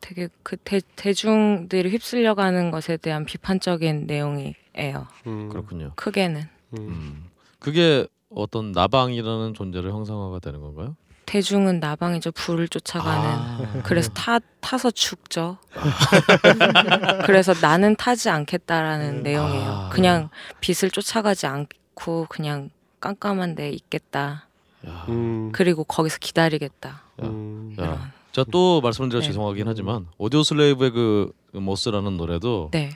되게 0.00 0.28
그 0.42 0.56
대, 0.58 0.80
대중들이 0.96 1.90
휩쓸려가는 1.90 2.70
것에 2.70 2.96
대한 2.98 3.24
비판적인 3.24 4.06
내용이에요. 4.06 5.06
음. 5.26 5.48
그렇군요. 5.48 5.92
크게는 5.96 6.42
음. 6.74 6.78
음. 6.78 7.24
그게 7.58 8.06
어떤 8.30 8.72
나방이라는 8.72 9.54
존재를 9.54 9.90
형상화가 9.92 10.38
되는 10.40 10.60
건가요? 10.60 10.96
대중은 11.26 11.80
나방이죠. 11.80 12.32
불을 12.32 12.68
쫓아가는. 12.68 13.28
아. 13.30 13.82
그래서 13.84 14.10
타 14.12 14.38
타서 14.60 14.90
죽죠. 14.90 15.58
그래서 17.26 17.54
나는 17.60 17.96
타지 17.96 18.30
않겠다라는 18.30 19.22
내용이에요. 19.22 19.70
아. 19.70 19.88
그냥 19.90 20.28
빛을 20.60 20.90
쫓아가지 20.90 21.46
않고 21.46 22.26
그냥 22.28 22.70
깜깜한 23.00 23.54
데 23.54 23.70
있겠다. 23.70 24.46
야, 24.86 25.06
음. 25.08 25.50
그리고 25.52 25.84
거기서 25.84 26.18
기다리겠다. 26.20 27.02
음. 27.22 27.74
야. 27.80 28.12
제가 28.32 28.46
또 28.50 28.80
말씀드려 28.80 29.20
네. 29.20 29.26
죄송하긴 29.26 29.68
하지만 29.68 30.06
오디오 30.18 30.42
슬레이브의 30.42 30.90
그 30.90 31.32
모스라는 31.52 32.16
노래도 32.16 32.68
네. 32.72 32.90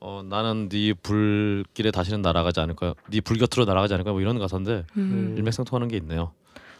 어, 0.00 0.22
나는 0.24 0.68
네 0.68 0.94
불길에 0.94 1.90
다시는 1.90 2.22
날아가지 2.22 2.60
않을 2.60 2.74
거야. 2.74 2.94
네 3.10 3.20
불 3.20 3.36
곁으로 3.36 3.64
날아가지 3.66 3.94
않을 3.94 4.04
거야. 4.04 4.12
뭐 4.12 4.20
이런 4.22 4.38
가사인데 4.38 4.84
음. 4.96 5.34
일맥상통하는 5.36 5.88
게 5.88 5.96
있네요. 5.98 6.32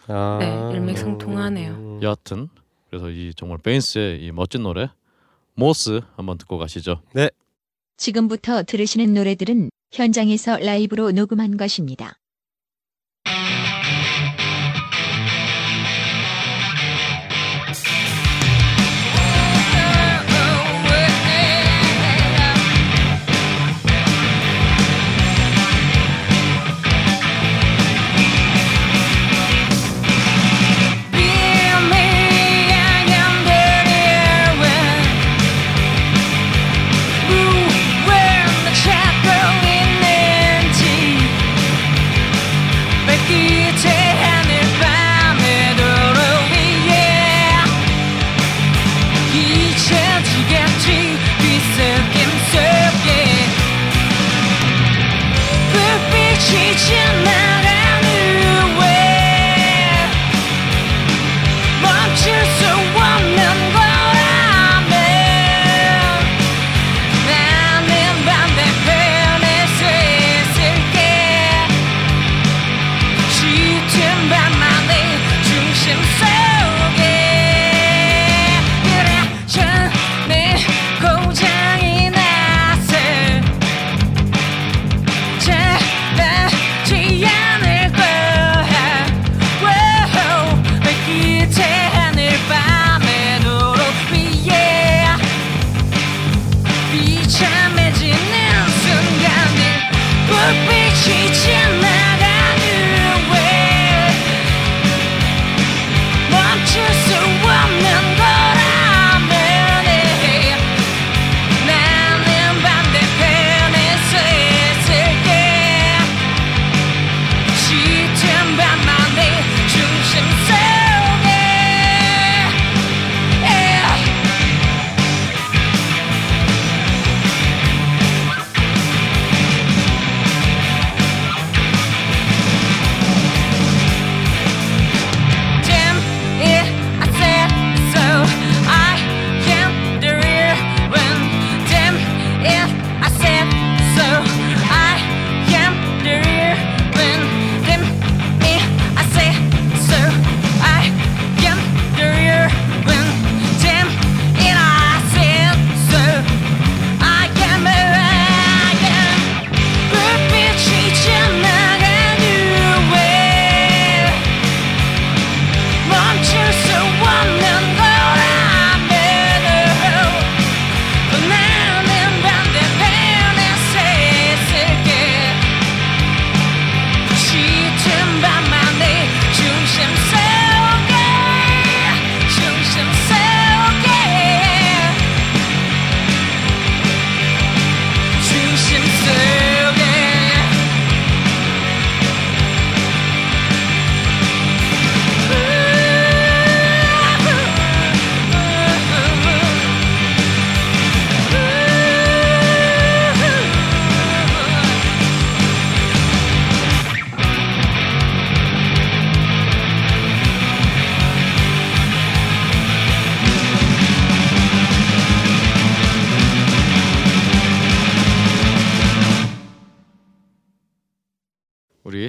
아. 0.09 0.39
네, 0.41 0.77
일맥상통하네요. 0.77 1.71
음. 1.73 2.03
여하튼 2.03 2.49
그래서 2.91 3.11
이 3.11 3.33
정말 3.35 3.59
베인스의 3.59 4.25
이 4.25 4.33
멋진 4.33 4.63
노래 4.63 4.89
모스 5.55 6.01
한번 6.17 6.39
듣고 6.39 6.59
가시죠. 6.59 7.03
지금부터 7.97 8.63
들으시는 8.63 9.13
노래들은 9.13 9.71
현장에서 9.93 10.59
라이브로 10.59 11.11
녹음한 11.11 11.57
것입니다. 11.57 12.19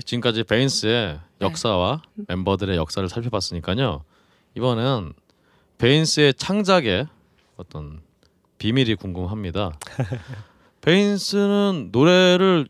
지금까지 0.09 0.43
베인스의 0.43 1.13
네. 1.13 1.45
역사와 1.45 2.01
멤버들의 2.27 2.75
역사를 2.77 3.07
살펴봤으니까요. 3.07 4.03
이번엔 4.55 5.13
베인스의 5.77 6.33
창작의 6.33 7.05
어떤 7.57 8.01
비밀이 8.57 8.95
궁금합니다. 8.95 9.77
베인스는 10.81 11.89
노래를 11.91 12.67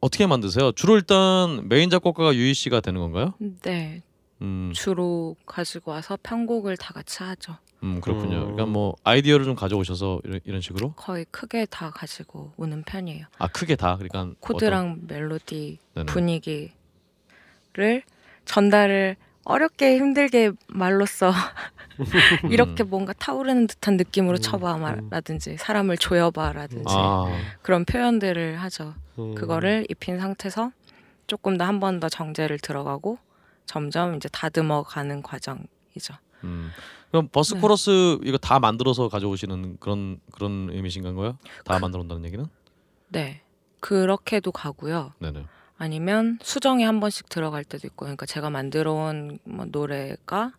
어떻게 0.00 0.26
만드세요? 0.26 0.72
주로 0.72 0.96
일단 0.96 1.68
메인 1.68 1.90
작곡가가 1.90 2.34
유희 2.34 2.54
씨가 2.54 2.80
되는 2.80 3.00
건가요? 3.00 3.34
네. 3.62 4.02
음, 4.40 4.72
주로 4.74 5.36
가지고 5.44 5.90
와서 5.90 6.16
편곡을 6.22 6.78
다 6.78 6.94
같이 6.94 7.22
하죠. 7.22 7.56
음 7.82 8.00
그렇군요. 8.00 8.36
음. 8.36 8.40
그러니까 8.40 8.66
뭐 8.66 8.96
아이디어를 9.04 9.44
좀 9.44 9.54
가져오셔서 9.54 10.22
이런, 10.24 10.40
이런 10.44 10.60
식으로 10.60 10.92
거의 10.94 11.26
크게 11.30 11.66
다 11.66 11.90
가지고 11.90 12.52
오는 12.56 12.82
편이에요. 12.82 13.26
아 13.38 13.46
크게 13.46 13.76
다 13.76 13.96
그러니까 13.96 14.34
코드랑 14.40 15.02
멜로디 15.06 15.78
어떤- 15.92 16.06
네네. 16.06 16.12
분위기 16.12 16.72
를 17.78 18.02
전달을 18.44 19.14
어렵게 19.44 19.96
힘들게 19.96 20.50
말로써 20.66 21.32
이렇게 22.50 22.82
뭔가 22.82 23.12
타오르는 23.12 23.68
듯한 23.68 23.96
느낌으로 23.96 24.36
음, 24.36 24.40
쳐봐라든지 24.40 25.56
사람을 25.58 25.96
조여봐라든지 25.98 26.84
아, 26.96 27.26
그런 27.62 27.84
표현들을 27.84 28.56
하죠. 28.56 28.94
음. 29.18 29.34
그거를 29.36 29.86
입힌 29.88 30.18
상태에서 30.18 30.72
조금 31.28 31.56
더 31.56 31.64
한 31.64 31.78
번 31.78 32.00
더 32.00 32.08
정제를 32.08 32.58
들어가고 32.58 33.18
점점 33.64 34.16
이제 34.16 34.28
다듬어 34.32 34.82
가는 34.82 35.22
과정이죠. 35.22 36.14
음. 36.44 36.70
그럼 37.10 37.28
버스 37.30 37.54
네. 37.54 37.60
코러스 37.60 38.18
이거 38.24 38.38
다 38.38 38.58
만들어서 38.58 39.08
가져오시는 39.08 39.76
그런 39.78 40.18
그런 40.32 40.68
의미신 40.72 41.02
건가요? 41.04 41.38
다 41.64 41.78
만들어 41.78 42.00
온다는 42.02 42.24
얘기는? 42.24 42.44
네. 43.08 43.42
그렇게도 43.80 44.50
가고요. 44.52 45.12
네네. 45.20 45.44
아니면 45.78 46.38
수정이 46.42 46.82
한 46.84 47.00
번씩 47.00 47.28
들어갈 47.28 47.64
때도 47.64 47.86
있고 47.86 48.04
그러니까 48.04 48.26
제가 48.26 48.50
만들어 48.50 48.92
온 48.94 49.38
뭐 49.44 49.64
노래가 49.66 50.52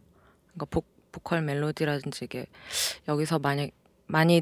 그러니까 0.53 0.65
보, 0.69 0.83
보컬 1.11 1.41
멜로디라든지 1.41 2.25
이게 2.25 2.45
여기서 3.07 3.39
만약 3.39 3.69
많이 4.07 4.41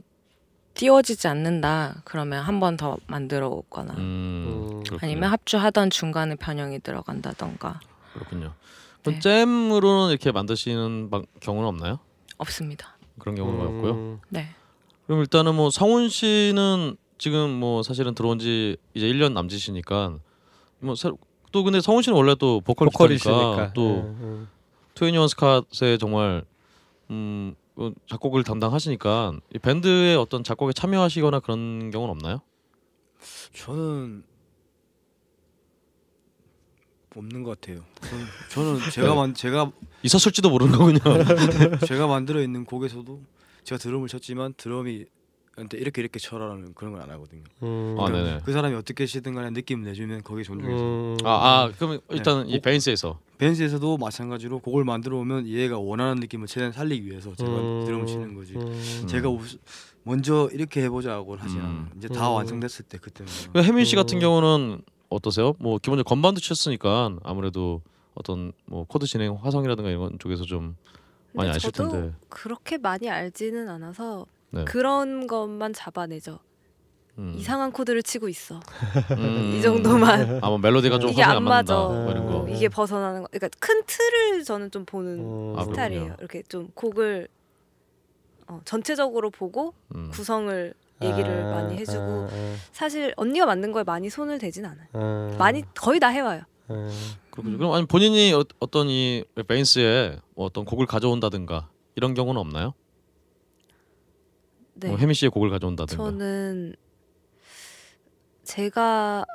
띄워지지 0.75 1.27
않는다 1.27 2.01
그러면 2.05 2.43
한 2.43 2.59
번 2.59 2.77
더 2.77 2.97
만들어 3.07 3.49
오거나 3.49 3.93
음. 3.95 4.83
아니면 5.01 5.31
합주하던 5.31 5.89
중간에 5.89 6.35
변형이 6.35 6.79
들어간다던가 6.79 7.79
그렇군요. 8.13 8.53
그럼 9.01 9.15
네. 9.15 9.19
잼으로는 9.19 10.11
이렇게 10.11 10.31
만드시는 10.31 11.09
방- 11.09 11.25
경우는 11.39 11.67
없나요? 11.67 11.99
없습니다. 12.37 12.97
그런 13.19 13.35
경우는 13.35 13.59
없고요. 13.65 13.91
음. 13.93 14.19
네. 14.29 14.49
그럼 15.07 15.21
일단은 15.21 15.55
뭐 15.55 15.71
성훈 15.71 16.09
씨는 16.09 16.97
지금 17.17 17.49
뭐 17.49 17.81
사실은 17.81 18.13
들어온 18.13 18.37
지 18.37 18.77
이제 18.93 19.07
1년 19.07 19.33
남짓이니까 19.33 20.19
뭐 20.79 20.95
새로 20.95 21.17
또 21.51 21.63
근데 21.63 21.81
성훈 21.81 22.03
씨는 22.03 22.17
원래 22.17 22.35
또 22.35 22.61
보컬 22.61 22.87
보컬이시니까 22.89 23.73
또 23.73 24.01
음, 24.01 24.47
트웬티원 24.95 25.27
스캇의 25.27 25.99
정말 25.99 26.43
음 27.09 27.55
어, 27.75 27.91
작곡을 28.07 28.43
담당하시니까 28.43 29.33
이 29.53 29.59
밴드의 29.59 30.17
어떤 30.17 30.43
작곡에 30.43 30.73
참여하시거나 30.73 31.39
그런 31.39 31.91
경우는 31.91 32.11
없나요? 32.11 32.41
저는 33.53 34.23
없는 37.15 37.43
것 37.43 37.59
같아요. 37.59 37.83
저는, 38.49 38.77
저는 38.77 38.79
제가 38.91 39.15
만 39.15 39.33
제가 39.33 39.71
있었을지도 40.03 40.49
모르는 40.49 40.77
거군요. 40.77 40.99
제가 41.87 42.07
만들어 42.07 42.41
있는 42.41 42.65
곡에서도 42.65 43.21
제가 43.63 43.79
드럼을 43.79 44.07
쳤지만 44.07 44.53
드럼이 44.55 45.05
한테 45.57 45.77
이렇게 45.79 46.01
이렇게 46.01 46.19
쳐라라는 46.19 46.73
그런 46.75 46.93
걸 46.93 47.01
안 47.01 47.09
하거든요. 47.11 47.41
음. 47.63 47.95
아, 47.99 48.05
그러니까 48.05 48.29
네네. 48.29 48.41
그 48.45 48.51
사람이 48.51 48.75
어떻게 48.75 49.05
시든 49.05 49.33
간에 49.33 49.49
느낌 49.51 49.83
내주면 49.83 50.23
거기에 50.23 50.43
존중해서 50.43 50.83
음. 50.83 51.17
아, 51.23 51.29
아 51.29 51.71
그러면 51.75 51.99
일단은 52.09 52.45
네. 52.47 52.53
이 52.53 52.59
베인스에서 52.61 53.19
밴드에서도 53.37 53.97
마찬가지로 53.97 54.59
곡을 54.59 54.83
만들어 54.83 55.17
오면 55.17 55.47
얘가 55.47 55.77
원하는 55.79 56.15
느낌을 56.21 56.47
최대한 56.47 56.71
살리기 56.71 57.07
위해서 57.09 57.33
제가 57.35 57.49
음. 57.51 57.85
드럼을 57.85 58.05
치는 58.07 58.33
거지. 58.35 58.53
음. 58.55 59.07
제가 59.07 59.29
우스- 59.29 59.57
먼저 60.03 60.49
이렇게 60.53 60.83
해보자고는 60.83 61.43
하지 61.43 61.55
음. 61.57 61.61
않아요. 61.61 61.87
이제 61.97 62.07
다 62.07 62.29
음. 62.29 62.35
완성됐을 62.35 62.85
때 62.85 62.97
그때는 62.97 63.31
그 63.53 63.61
혜민 63.63 63.83
씨 63.85 63.95
같은 63.95 64.17
음. 64.17 64.21
경우는 64.21 64.81
어떠세요? 65.09 65.53
뭐 65.59 65.77
기본적으로 65.77 66.03
건반도 66.03 66.39
쳤으니까 66.41 67.17
아무래도 67.23 67.81
어떤 68.15 68.51
뭐 68.65 68.85
코드 68.85 69.05
진행 69.05 69.35
화성이라든가 69.35 69.89
이런 69.89 70.17
쪽에서 70.19 70.43
좀 70.43 70.75
많이 71.33 71.47
근데 71.49 71.55
아실 71.57 71.71
저도 71.71 71.91
텐데. 71.91 72.15
그렇게 72.29 72.77
많이 72.77 73.09
알지는 73.09 73.69
않아서 73.69 74.25
네. 74.51 74.65
그런 74.65 75.27
것만 75.27 75.73
잡아내죠. 75.73 76.39
음. 77.17 77.33
이상한 77.36 77.71
코드를 77.71 78.03
치고 78.03 78.29
있어. 78.29 78.60
음. 79.17 79.55
이 79.57 79.62
정도만. 79.62 80.39
아, 80.43 80.49
뭐 80.49 80.57
멜로디가 80.60 80.99
좀 80.99 81.10
이게 81.10 81.23
안 81.23 81.43
맞는다. 81.43 81.49
맞아. 81.49 81.75
뭐 81.75 82.12
이런 82.12 82.25
거. 82.27 82.41
음. 82.43 82.49
이게 82.49 82.69
벗어나는 82.69 83.23
거. 83.23 83.27
그러니까 83.31 83.49
큰 83.60 83.83
틀을 83.86 84.43
저는 84.43 84.71
좀 84.71 84.86
보는 84.86 85.19
음. 85.19 85.55
아, 85.57 85.63
스타일이에요. 85.63 86.03
그렇군요. 86.03 86.17
이렇게 86.19 86.43
좀 86.47 86.69
곡을 86.75 87.27
어, 88.47 88.62
전체적으로 88.65 89.29
보고 89.29 89.73
음. 89.95 90.10
구성을 90.12 90.73
얘기를 91.01 91.45
아, 91.45 91.51
많이 91.51 91.77
해주고 91.77 91.99
아, 91.99 92.55
사실 92.71 93.13
언니가 93.17 93.45
만든 93.45 93.71
거에 93.71 93.83
많이 93.83 94.10
손을 94.10 94.39
대진 94.39 94.65
않아요. 94.65 94.88
아, 94.93 95.31
아. 95.33 95.38
많이 95.38 95.63
거의 95.73 95.99
다 95.99 96.10
해와요. 96.10 96.41
아. 96.67 96.89
그렇군요. 97.31 97.57
그럼 97.57 97.73
아니 97.73 97.86
본인이 97.86 98.33
어, 98.33 98.43
어떤 98.60 98.89
이 98.89 99.23
베인스에 99.47 100.19
뭐 100.36 100.45
어떤 100.45 100.65
곡을 100.65 100.86
가져온다든가 100.86 101.69
이런 101.95 102.13
경우는 102.13 102.39
없나요? 102.39 102.73
네. 104.79 104.89
뭐 104.89 104.97
혜민 104.97 105.13
씨의 105.13 105.29
곡을 105.31 105.49
가져온다든가. 105.49 106.03
저는 106.03 106.75
제가 108.43 109.25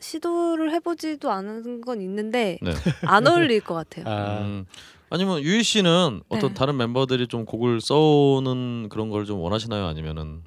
시도를 0.00 0.72
해보지도 0.72 1.30
않은 1.30 1.80
건 1.80 2.00
있는데 2.02 2.58
네. 2.62 2.70
안 3.06 3.26
어울릴 3.26 3.60
것 3.60 3.74
같아요. 3.74 4.04
아. 4.06 4.40
음. 4.40 4.66
아니면 5.10 5.40
유희 5.42 5.62
씨는 5.62 6.20
어떤 6.28 6.50
네. 6.50 6.54
다른 6.54 6.76
멤버들이 6.76 7.26
좀 7.28 7.44
곡을 7.46 7.80
써오는 7.80 8.88
그런 8.90 9.08
걸 9.10 9.24
좀 9.24 9.40
원하시나요? 9.40 9.86
아니면은 9.86 10.42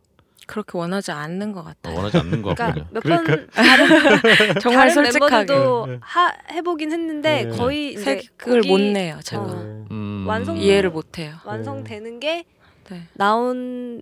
그렇게 0.48 0.78
원하지 0.78 1.12
않는 1.12 1.52
것 1.54 1.62
어, 1.62 1.64
같아요. 1.64 1.96
원하지 1.96 2.18
않는 2.18 2.42
거 2.42 2.54
그러니까 2.54 2.68
같군요. 2.68 2.88
몇번 2.92 3.26
다른, 3.26 3.48
정말 4.62 4.90
다른 4.90 4.94
솔직하게 4.94 5.36
멤버들도 5.54 5.98
하, 6.02 6.32
해보긴 6.52 6.92
했는데 6.92 7.46
네. 7.46 7.58
거의 7.58 7.94
이제 7.94 8.04
색을 8.38 8.62
곡이 8.62 8.68
못 8.70 8.80
내요. 8.80 9.20
제가 9.24 9.42
어. 9.44 9.86
음. 9.92 10.26
완성- 10.28 10.58
이해를 10.58 10.90
못 10.92 11.18
해요. 11.20 11.36
완성되는 11.46 12.20
게 12.20 12.44
네. 12.90 13.08
나온 13.14 14.02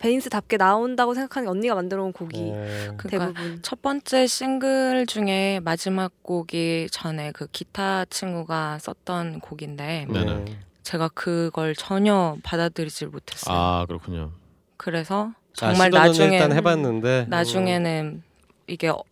베인스답게 0.00 0.56
나온다고 0.56 1.14
생각하는 1.14 1.46
게 1.46 1.50
언니가 1.50 1.74
만들어온 1.74 2.12
곡이 2.12 2.40
네. 2.40 2.90
그러니까 2.96 3.08
대부분 3.08 3.58
첫 3.62 3.82
번째 3.82 4.26
싱글 4.26 5.06
중에 5.06 5.60
마지막 5.62 6.10
곡이 6.22 6.88
전에 6.90 7.32
그 7.32 7.46
기타 7.48 8.04
친구가 8.06 8.78
썼던 8.80 9.40
곡인데 9.40 10.06
네네. 10.10 10.44
제가 10.82 11.08
그걸 11.14 11.74
전혀 11.74 12.36
받아들이질 12.42 13.08
못했어요. 13.08 13.54
아 13.54 13.84
그렇군요. 13.86 14.32
그래서 14.78 15.32
아, 15.34 15.34
정말 15.52 15.88
시도는 15.88 16.06
나중에 16.06 16.36
일단 16.36 16.52
해봤는데 16.52 17.26
나중에는 17.28 18.22
이게 18.66 18.88
어, 18.88 19.02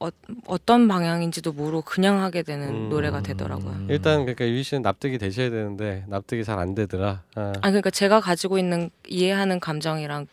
어떤 0.46 0.86
방향인지도 0.88 1.52
모르고 1.52 1.82
그냥 1.82 2.22
하게 2.22 2.42
되는 2.42 2.68
음. 2.68 2.88
노래가 2.90 3.20
되더라고요. 3.22 3.72
음. 3.72 3.86
일단 3.90 4.20
그러니까 4.20 4.46
유희 4.46 4.62
씨는 4.62 4.82
납득이 4.82 5.18
되셔야 5.18 5.50
되는데 5.50 6.04
납득이 6.08 6.44
잘 6.44 6.58
안 6.58 6.74
되더라. 6.74 7.24
아. 7.34 7.52
아 7.56 7.68
그러니까 7.68 7.90
제가 7.90 8.20
가지고 8.20 8.56
있는 8.58 8.90
이해하는 9.06 9.60
감정이랑 9.60 10.26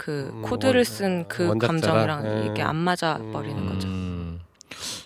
그 0.00 0.30
음, 0.32 0.40
코드를 0.40 0.76
원- 0.78 0.84
쓴그 0.84 1.48
원작자랑? 1.48 2.06
감정이랑 2.06 2.24
음. 2.24 2.48
이게 2.50 2.62
안 2.62 2.74
맞아 2.74 3.18
음. 3.18 3.32
버리는 3.32 3.66
거죠. 3.66 3.86
음. 3.86 4.40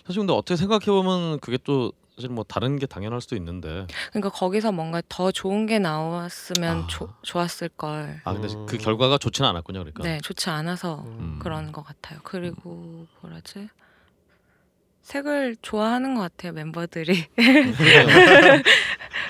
사실 0.07 0.21
근데 0.21 0.31
어떻게 0.31 0.55
생각해 0.55 0.85
보면 0.85 1.41
그게 1.41 1.57
또 1.65 1.91
사실 2.15 2.29
뭐 2.29 2.45
다른 2.47 2.79
게 2.79 2.85
당연할 2.85 3.19
수도 3.19 3.35
있는데 3.35 3.87
그러니까 4.11 4.29
거기서 4.29 4.71
뭔가 4.71 5.01
더 5.09 5.33
좋은 5.33 5.65
게 5.65 5.79
나왔으면 5.79 6.83
아. 6.83 6.87
조- 6.87 7.13
좋았을 7.23 7.67
걸. 7.69 8.21
아 8.23 8.31
근데 8.33 8.47
음. 8.53 8.65
그 8.67 8.77
결과가 8.77 9.17
좋지는 9.17 9.49
않았군요. 9.49 9.79
그러니까. 9.79 10.01
네, 10.03 10.17
좋지 10.23 10.49
않아서 10.49 11.03
음. 11.05 11.39
그런 11.41 11.73
것 11.73 11.83
같아요. 11.83 12.19
그리고 12.23 13.05
뭐라지? 13.19 13.67
색을 15.01 15.57
좋아하는 15.61 16.15
것 16.15 16.21
같아요 16.21 16.53
멤버들이. 16.53 17.25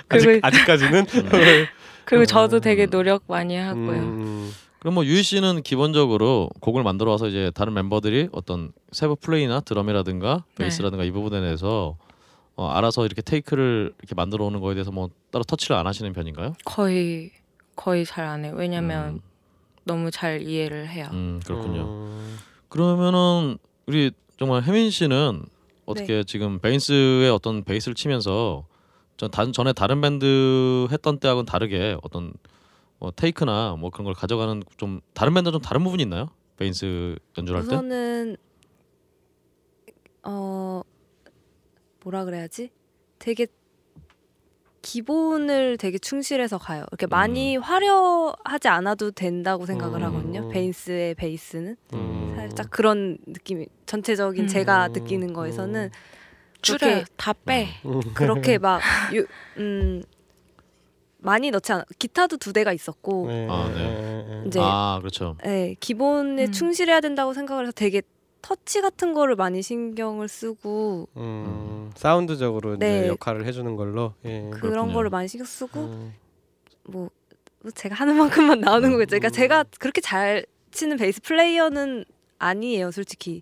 아직 0.09 0.39
아직까지는 0.43 1.05
그리고 2.05 2.25
저도 2.25 2.59
되게 2.59 2.85
노력 2.85 3.23
많이 3.27 3.57
하고요. 3.57 3.97
음, 3.97 4.53
그럼 4.85 4.93
뭐 4.93 5.03
유희 5.03 5.23
씨는 5.23 5.63
기본적으로 5.63 6.47
곡을 6.59 6.83
만들어 6.83 7.09
와서 7.09 7.27
이제 7.27 7.51
다른 7.55 7.73
멤버들이 7.73 8.29
어떤 8.31 8.71
세브 8.91 9.15
플레이나 9.15 9.59
드럼이라든가 9.59 10.43
네. 10.59 10.65
베이스라든가 10.65 11.03
이 11.03 11.09
부분에 11.09 11.41
대해서 11.41 11.97
어, 12.55 12.67
알아서 12.67 13.03
이렇게 13.03 13.23
테이크를 13.23 13.95
이렇게 13.97 14.13
만들어 14.13 14.45
오는 14.45 14.59
거에 14.59 14.75
대해서 14.75 14.91
뭐 14.91 15.09
따로 15.31 15.43
터치를 15.43 15.75
안 15.75 15.87
하시는 15.87 16.13
편인가요? 16.13 16.53
거의 16.65 17.31
거의 17.75 18.05
잘 18.05 18.27
안 18.27 18.45
해요. 18.45 18.53
왜냐면 18.55 19.15
음, 19.15 19.21
너무 19.85 20.11
잘 20.11 20.43
이해를 20.43 20.87
해요. 20.87 21.07
음, 21.13 21.41
그렇군요. 21.43 21.81
음, 21.81 22.37
그러면은 22.69 23.57
우리 23.87 24.11
정말 24.37 24.61
혜민 24.61 24.91
씨는 24.91 25.47
어떻게 25.87 26.23
지금 26.23 26.59
베이스의 26.59 27.31
어떤 27.31 27.63
베이스를 27.63 27.95
치면서 27.95 28.67
전 29.17 29.31
단, 29.31 29.51
전에 29.51 29.73
다른 29.73 29.99
밴드 29.99 30.87
했던 30.91 31.17
때하고는 31.17 31.47
다르게 31.47 31.97
어떤 32.03 32.33
뭐 33.05 33.11
테이크나 33.15 33.75
뭐 33.77 33.91
그런 33.91 34.05
걸 34.05 34.15
가져가는 34.15 34.63
좀 34.77 34.99
다른 35.13 35.35
밴드 35.35 35.51
좀 35.51 35.61
다른 35.61 35.83
부분이 35.83 36.01
있나요? 36.01 36.29
베이스 36.57 37.15
연주를 37.37 37.61
할 37.61 37.67
때? 37.67 37.75
우선은 37.75 38.37
어 40.23 40.81
뭐라 42.03 42.25
그래야지? 42.25 42.71
되게 43.19 43.45
기본을 44.81 45.77
되게 45.77 45.99
충실해서 45.99 46.57
가요. 46.57 46.83
이렇게 46.89 47.05
많이 47.05 47.57
화려하지 47.57 48.69
않아도 48.69 49.11
된다고 49.11 49.67
생각을 49.67 50.01
음. 50.01 50.05
하거든요. 50.05 50.49
베이스의 50.49 51.13
베이스는 51.13 51.77
음. 51.93 52.33
살짝 52.35 52.71
그런 52.71 53.19
느낌이 53.27 53.67
전체적인 53.85 54.45
음. 54.45 54.47
제가 54.47 54.87
느끼는 54.87 55.33
거에서는 55.33 55.91
줄여 56.63 56.77
그렇게 56.79 57.05
다 57.17 57.33
빼. 57.33 57.67
음. 57.85 58.01
그렇게 58.15 58.57
막 58.57 58.81
유, 59.13 59.27
음, 59.57 60.01
많이 61.25 61.49
넣지 61.49 61.71
않아. 61.73 61.83
기타도 61.97 62.37
두 62.37 62.53
대가 62.53 62.71
있었고 62.71 63.27
네, 63.27 63.47
아, 63.49 63.67
네. 63.69 63.73
네, 63.73 64.25
네. 64.29 64.43
이제 64.47 64.59
아 64.61 64.99
그렇죠. 65.01 65.35
네, 65.43 65.75
기본에 65.79 66.45
음. 66.45 66.51
충실해야 66.51 67.01
된다고 67.01 67.33
생각을 67.33 67.63
해서 67.63 67.71
되게 67.71 68.03
터치 68.43 68.81
같은 68.81 69.13
거를 69.13 69.35
많이 69.35 69.63
신경을 69.63 70.27
쓰고 70.27 71.09
음, 71.17 71.91
사운드적으로 71.95 72.77
네. 72.77 72.99
이제 72.99 73.07
역할을 73.07 73.45
해주는 73.47 73.75
걸로 73.75 74.13
예. 74.23 74.41
그런 74.51 74.71
그렇군요. 74.71 74.93
거를 74.93 75.09
많이 75.09 75.27
신경 75.27 75.45
쓰고 75.47 75.79
음, 75.79 76.13
뭐 76.83 77.09
제가 77.73 77.95
하는 77.95 78.15
만큼만 78.17 78.59
나오는 78.61 78.91
거겠죠. 78.91 79.17
그러니까 79.17 79.29
음. 79.29 79.31
제가 79.31 79.65
그렇게 79.79 80.01
잘 80.01 80.45
치는 80.69 80.97
베이스 80.97 81.21
플레이어는 81.23 82.05
아니에요, 82.37 82.91
솔직히. 82.91 83.41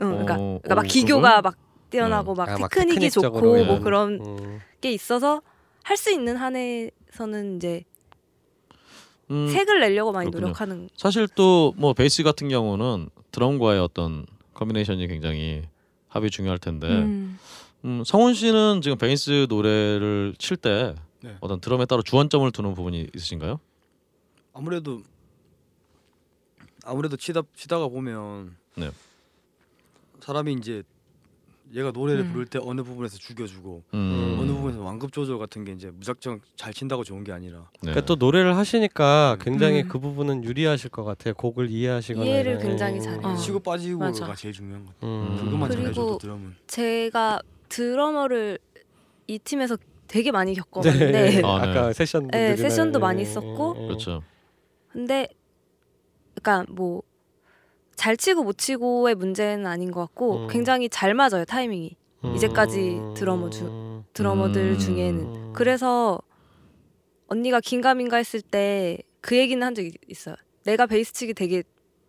응, 0.00 0.10
그러니까, 0.10 0.34
어, 0.34 0.60
그러니까 0.62 0.74
막 0.76 0.84
어, 0.84 0.86
기교가 0.88 1.42
막 1.42 1.56
뛰어나고 1.90 2.34
막 2.34 2.48
아, 2.48 2.58
막 2.58 2.70
테크닉이 2.70 3.10
좋고 3.10 3.26
테크닉적으로 3.40 3.64
뭐 3.64 3.76
예. 3.76 3.80
그런 3.80 4.20
음. 4.24 4.60
게 4.80 4.92
있어서 4.92 5.42
할 5.82 5.96
수 5.96 6.12
있는 6.12 6.36
한에 6.36 6.90
서는 7.12 7.56
이제 7.56 7.84
음, 9.30 9.48
색을 9.48 9.80
내려고 9.80 10.12
많이 10.12 10.26
그렇군요. 10.30 10.48
노력하는. 10.48 10.88
사실 10.96 11.28
또 11.28 11.72
뭐 11.76 11.92
베이스 11.92 12.22
같은 12.22 12.48
경우는 12.48 13.10
드럼과의 13.32 13.80
어떤 13.80 14.26
커뮤니케이션이 14.54 15.06
굉장히 15.06 15.62
합이 16.08 16.30
중요할 16.30 16.58
텐데 16.58 16.88
음. 16.88 17.38
음, 17.84 18.02
성훈 18.04 18.34
씨는 18.34 18.80
지금 18.82 18.96
베이스 18.98 19.46
노래를 19.48 20.34
칠때 20.38 20.94
네. 21.22 21.36
어떤 21.40 21.60
드럼에 21.60 21.84
따로 21.86 22.02
주안점을 22.02 22.50
두는 22.52 22.74
부분이 22.74 23.08
있으신가요? 23.14 23.60
아무래도 24.54 25.02
아무래도 26.84 27.16
치다 27.16 27.42
치다가 27.54 27.88
보면 27.88 28.56
네. 28.76 28.90
사람이 30.20 30.54
이제 30.54 30.82
얘가 31.74 31.90
노래를 31.90 32.22
음. 32.24 32.32
부를 32.32 32.46
때 32.46 32.58
어느 32.62 32.82
부분에서 32.82 33.18
죽여주고 33.18 33.82
음, 34.68 34.72
부분에서 34.72 34.82
완급 34.84 35.12
조절 35.12 35.38
같은 35.38 35.64
게 35.64 35.72
이제 35.72 35.90
무작정 35.90 36.40
잘 36.56 36.72
친다고 36.72 37.04
좋은 37.04 37.24
게 37.24 37.32
아니라 37.32 37.58
네. 37.74 37.92
그러니까 37.92 38.06
또 38.06 38.14
노래를 38.16 38.56
하시니까 38.56 39.36
굉장히 39.40 39.82
음. 39.82 39.88
그 39.88 39.98
부분은 39.98 40.44
유리하실 40.44 40.90
것 40.90 41.04
같아요. 41.04 41.34
곡을 41.34 41.70
이해하시거나 41.70 42.24
이해를 42.26 42.52
이런- 42.52 42.62
굉장히 42.62 43.00
잘해요. 43.00 43.26
어. 43.26 43.36
치고 43.36 43.60
빠지고가 43.60 44.06
맞아. 44.06 44.34
제일 44.34 44.54
중요한 44.54 44.84
거. 44.84 44.92
음. 45.02 45.36
그것만 45.44 45.68
그리고 45.68 45.82
잘해줘도 45.82 46.18
드럼은. 46.18 46.54
제가 46.66 47.40
드러머를 47.68 48.58
이 49.26 49.38
팀에서 49.38 49.76
되게 50.06 50.30
많이 50.30 50.54
겪어봤는데 50.54 51.12
네. 51.12 51.42
아, 51.44 51.64
네. 51.64 51.70
아까 51.70 51.92
세션 51.92 52.28
네, 52.28 52.56
세션도 52.56 52.98
많이 52.98 53.18
예, 53.20 53.22
있었고. 53.22 53.74
예, 53.78 53.82
예. 53.82 53.86
그렇죠. 53.88 54.22
근데 54.92 55.28
그러니까 56.34 56.72
뭐 56.72 57.02
잘 57.96 58.16
치고 58.16 58.44
못 58.44 58.56
치고의 58.56 59.16
문제는 59.16 59.66
아닌 59.66 59.90
것 59.90 59.98
같고 60.02 60.44
음. 60.44 60.46
굉장히 60.48 60.88
잘 60.88 61.14
맞아요 61.14 61.44
타이밍이 61.44 61.96
이제까지 62.34 62.98
드러머 63.14 63.50
주- 63.50 64.02
드러머들 64.12 64.72
음. 64.72 64.78
중에는 64.78 65.20
음. 65.20 65.52
그래서 65.54 66.18
언니가 67.28 67.60
긴가민가 67.60 68.16
했을 68.16 68.40
때 68.40 68.98
그 69.20 69.36
얘기는 69.36 69.60
한 69.66 69.74
적이 69.74 69.92
있어요. 70.08 70.36
내가 70.64 70.86
베이스 70.86 71.12
치기 71.12 71.34
되게 71.34 71.64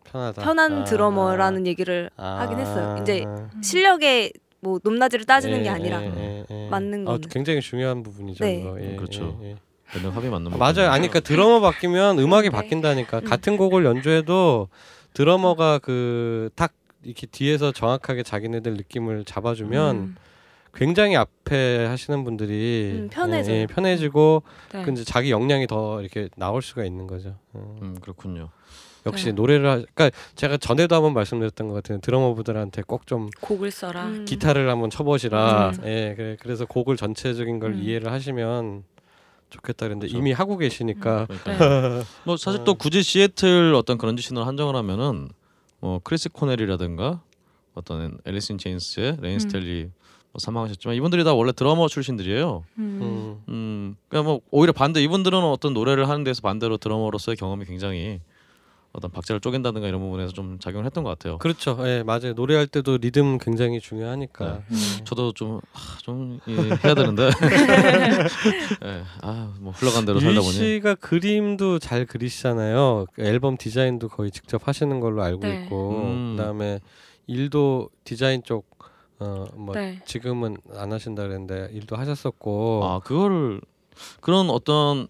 편하다. 0.06 0.42
편한 0.44 0.82
아. 0.82 0.84
드러머라는 0.84 1.66
얘기를 1.66 2.10
아. 2.18 2.42
하긴 2.42 2.60
했어요. 2.60 2.98
이제 3.02 3.26
실력의 3.64 4.32
뭐 4.62 4.80
높낮이를 4.84 5.26
따지는 5.26 5.60
예, 5.60 5.64
게 5.64 5.70
아니라 5.70 6.04
예, 6.04 6.14
예, 6.16 6.46
예. 6.50 6.70
맞는 6.70 7.08
아, 7.08 7.12
거는. 7.14 7.22
굉장히 7.30 7.62
중요한 7.62 8.04
부분이죠. 8.04 8.44
네. 8.46 8.64
예, 8.80 8.96
그렇죠. 8.96 9.40
예, 9.42 9.50
예. 9.52 9.56
몇명 9.96 10.16
합이 10.16 10.30
맞는 10.30 10.54
아. 10.54 10.58
맞아요. 10.58 10.92
아니 10.92 11.08
그러니까 11.08 11.20
드러머 11.22 11.60
바뀌면 11.62 12.20
음악이 12.20 12.50
네. 12.50 12.56
바뀐다니까. 12.56 13.20
음. 13.20 13.24
같은 13.26 13.58
곡을 13.58 13.84
연주해도 13.86 14.70
드러머가 15.14 15.80
그딱 15.80 16.74
이렇게 17.04 17.28
뒤에서 17.28 17.72
정확하게 17.72 18.24
자기네들 18.24 18.74
느낌을 18.76 19.26
잡아주면 19.26 19.96
음. 19.96 20.16
굉장히 20.74 21.16
앞에 21.16 21.86
하시는 21.86 22.24
분들이 22.24 22.92
음, 22.96 23.10
편해져요. 23.12 23.56
예, 23.56 23.62
예, 23.62 23.66
편해지고 23.66 24.44
네. 24.72 24.84
그 24.84 24.92
이제 24.92 25.04
자기 25.04 25.32
역량이 25.32 25.68
더 25.68 26.00
이렇게 26.02 26.30
나올 26.36 26.62
수가 26.62 26.86
있는 26.86 27.08
거죠. 27.08 27.36
음. 27.56 27.80
음, 27.82 27.96
그렇군요. 28.02 28.50
역시 29.06 29.26
네. 29.28 29.32
노래를 29.32 29.66
하, 29.68 29.76
그러니까 29.94 30.12
제가 30.36 30.58
전에도 30.58 30.94
한번 30.96 31.14
말씀드렸던 31.14 31.70
것 31.70 31.74
같아요. 31.76 32.00
드러머분들한테 32.02 32.84
꼭 32.84 33.08
좀 33.08 33.30
곡을 33.42 33.72
써라. 33.72 34.06
음. 34.06 34.26
기타를 34.26 34.70
한번 34.70 34.90
쳐보시라. 34.90 35.72
음. 35.80 35.86
예, 35.86 36.14
그래, 36.16 36.38
그래서 36.40 36.66
곡을 36.66 36.98
전체적인 36.98 37.60
걸 37.60 37.72
음. 37.72 37.82
이해를 37.82 38.12
하시면 38.12 38.84
좋겠다 39.50 39.88
그랬는데 39.88 40.08
그렇죠. 40.08 40.20
이미 40.20 40.32
하고 40.32 40.58
계시니까 40.58 41.26
그러니까 41.26 42.04
뭐 42.26 42.38
사실 42.38 42.64
또 42.66 42.76
굳이 42.76 43.02
시애틀 43.02 43.74
어떤 43.74 43.98
grunge 43.98 44.16
scene을 44.16 44.46
한정을 44.46 44.76
하면은 44.76 45.30
뭐 45.80 46.00
크리스 46.04 46.30
코넬이라든가 46.30 47.22
어떤 47.74 48.18
앨리스 48.26 48.51
인 48.51 48.58
체인스의 48.58 49.18
레인 49.22 49.36
음. 49.36 49.40
스테일리 49.40 49.90
뭐 50.32 50.40
사망하셨지만 50.40 50.96
이분들이 50.96 51.24
다 51.24 51.34
원래 51.34 51.52
드러머 51.52 51.88
출신들이에요. 51.88 52.64
음. 52.78 53.00
음. 53.02 53.44
음, 53.50 53.96
그러니까 54.08 54.30
뭐 54.30 54.42
오히려 54.52 54.74
반대 54.74 55.02
이분들은 55.02 55.40
어떤 55.40 55.74
노래를 55.74 56.08
하는 56.08 56.24
데서 56.24 56.42
반대로 56.42 56.78
드러머로서의 56.78 57.36
경험이 57.38 57.66
굉장히 57.66 58.22
어떤 58.92 59.12
박자를 59.12 59.40
쪼갠다든가 59.40 59.88
이런 59.88 60.02
부분에서 60.02 60.34
좀 60.34 60.58
작용을 60.60 60.86
했던 60.86 61.04
것 61.04 61.12
같아요. 61.12 61.38
그렇죠. 61.38 61.78
예, 61.88 62.02
맞아요. 62.04 62.34
노래할 62.34 62.66
때도 62.66 62.98
리듬 62.98 63.38
굉장히 63.38 63.80
중요하니까. 63.80 64.64
네. 64.68 64.78
저도 65.06 65.32
좀좀 65.34 66.40
해야 66.84 66.96
되는데, 66.96 67.30
예, 68.84 69.04
아뭐 69.22 69.72
흘러간 69.76 70.06
대로 70.06 70.20
살다 70.20 70.42
보니 70.42 70.52
씨가 70.52 70.96
그림도 70.96 71.80
잘 71.80 72.06
그리시잖아요. 72.06 73.06
그 73.14 73.22
앨범 73.22 73.58
디자인도 73.58 74.10
거의 74.10 74.32
직접 74.32 74.68
하시는 74.68 75.00
걸로 75.00 75.22
알고 75.22 75.42
네. 75.42 75.64
있고, 75.64 75.92
음. 75.92 76.36
그다음에 76.36 76.80
일도 77.28 77.90
디자인 78.04 78.42
쪽 78.44 78.68
어뭐 79.20 79.76
네. 79.76 80.02
지금은 80.06 80.58
안 80.76 80.92
하신다 80.92 81.24
그랬는데 81.24 81.70
일도 81.74 81.96
하셨었고. 81.96 82.82
아 82.84 83.00
그거를 83.00 83.62
그런 84.22 84.50
어떤 84.50 85.08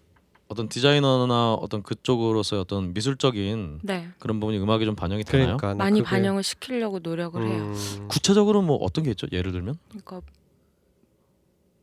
어떤 0.50 0.68
디자이너나 0.68 1.54
어떤 1.54 1.80
그쪽으로서의 1.84 2.60
어떤 2.62 2.92
미술적인 2.92 3.78
네. 3.84 4.08
그런 4.18 4.40
부분이 4.40 4.58
음악에 4.58 4.84
좀 4.84 4.96
반영이 4.96 5.22
되나요? 5.22 5.56
그러니까 5.56 5.68
나 5.68 5.74
많이 5.84 6.00
그게- 6.00 6.10
반영을 6.10 6.42
시키려고 6.42 6.98
노력을 6.98 7.40
해요. 7.40 7.62
음, 7.72 8.08
구체적으로 8.08 8.60
뭐 8.60 8.76
어떤 8.78 9.04
게 9.04 9.10
있죠? 9.10 9.28
예를 9.30 9.52
들면 9.52 9.76
그러니까 9.90 10.20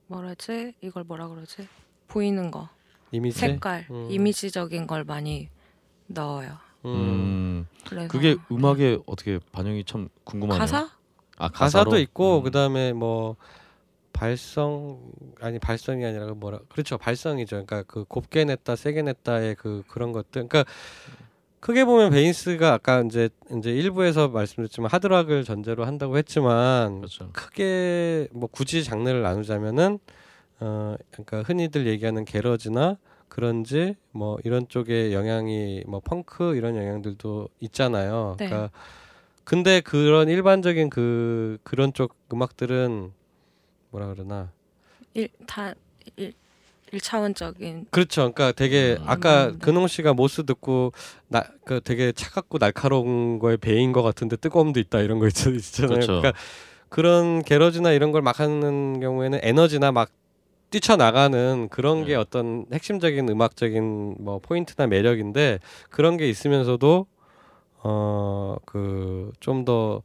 뭐라지? 0.08 0.74
이걸 0.82 1.06
뭐라 1.06 1.30
그러지? 1.30 1.66
보이는 2.10 2.52
거, 2.52 2.68
이미지. 3.14 3.40
색깔, 3.40 3.88
음. 3.90 4.08
이미지적인 4.12 4.86
걸 4.86 5.06
많이 5.06 5.48
넣어요. 6.08 6.58
음. 6.84 6.90
음, 6.92 7.68
그래서 7.88 8.10
그게 8.10 8.36
음악에 8.52 9.00
어떻게 9.06 9.40
반영이 9.54 9.86
참 9.86 10.10
궁금하네요. 10.26 10.60
가사? 10.60 10.90
아 11.38 11.48
가사도 11.48 11.92
가사로? 11.92 12.00
있고 12.00 12.40
음. 12.40 12.44
그다음에 12.44 12.92
뭐 12.92 13.38
발성 14.18 15.00
아니 15.40 15.60
발성이 15.60 16.04
아니라 16.04 16.26
그 16.26 16.32
뭐라 16.32 16.60
그렇죠 16.70 16.98
발성이죠. 16.98 17.66
그러니까 17.66 17.84
그 17.84 18.04
곱게 18.04 18.46
냈다 18.46 18.76
세게 18.76 19.04
냈다의 19.04 19.56
그 19.56 19.84
그런 19.88 20.12
것들. 20.12 20.48
그러니까 20.48 20.66
크게 21.60 21.86
보면 21.86 22.10
베이스가 22.10 22.74
아까 22.74 23.02
이제 23.02 23.30
이제 23.56 23.72
일부에서 23.72 24.30
말씀드렸지만 24.30 24.90
하드락을 24.92 25.44
전제로 25.44 25.86
한다고 25.86 26.18
했지만 26.18 26.98
그렇죠. 26.98 27.30
크게 27.32 28.28
뭐 28.32 28.50
굳이 28.52 28.84
장르를 28.84 29.22
나누자면은 29.22 30.00
어 30.62 30.96
그러니까 31.12 31.44
흔히들 31.44 31.86
얘기하는 31.86 32.26
게러지나 32.26 32.98
그런지 33.30 33.96
뭐 34.12 34.40
이런 34.44 34.68
쪽의 34.68 35.14
영향이 35.14 35.84
뭐 35.86 36.00
펑크 36.00 36.56
이런 36.56 36.76
영향들도 36.76 37.50
있잖아요. 37.60 38.36
네. 38.40 38.48
그러니까 38.48 38.72
근데 39.44 39.80
그런 39.82 40.28
일반적인 40.28 40.90
그 40.90 41.60
그런 41.64 41.94
쪽 41.94 42.16
음악들은 42.34 43.12
뭐라 43.98 44.14
그러나 44.14 44.52
일다 45.16 45.74
일, 46.16 46.34
일차원적인 46.92 47.88
그렇죠. 47.90 48.32
그러니까 48.32 48.52
되게 48.52 48.96
음. 49.00 49.04
아까 49.08 49.48
음, 49.48 49.52
네. 49.54 49.58
근홍 49.60 49.88
씨가 49.88 50.14
모스 50.14 50.46
듣고 50.46 50.92
나 51.28 51.44
그 51.66 51.82
되게 51.84 52.12
차갑고 52.14 52.60
날카로운 52.60 53.40
거에 53.40 53.58
베인 53.58 53.92
것 53.92 54.04
같은데 54.04 54.38
뜨거움도 54.38 54.80
있다 54.80 55.00
이런 55.02 55.20
거 55.20 55.28
있- 55.28 55.46
있잖아요. 55.46 55.90
그렇죠. 55.96 56.22
그러니까 56.22 56.34
그런 56.90 57.42
garage나 57.42 57.92
이런 57.92 58.12
걸 58.14 58.22
막 58.22 58.40
하는 58.40 59.00
경우에는 59.02 59.40
에너지나 59.42 59.92
막 59.92 60.10
뛰쳐나가는 60.70 61.68
그런 61.70 62.02
게 62.06 62.10
네. 62.12 62.16
어떤 62.16 62.66
핵심적인 62.72 63.28
음악적인 63.28 64.16
뭐 64.20 64.40
포인트나 64.40 64.88
매력인데 64.88 65.60
그런 65.90 66.16
게 66.18 66.30
있으면서도 66.30 67.08
어 67.84 68.58
그 68.66 69.32
좀더 69.40 70.02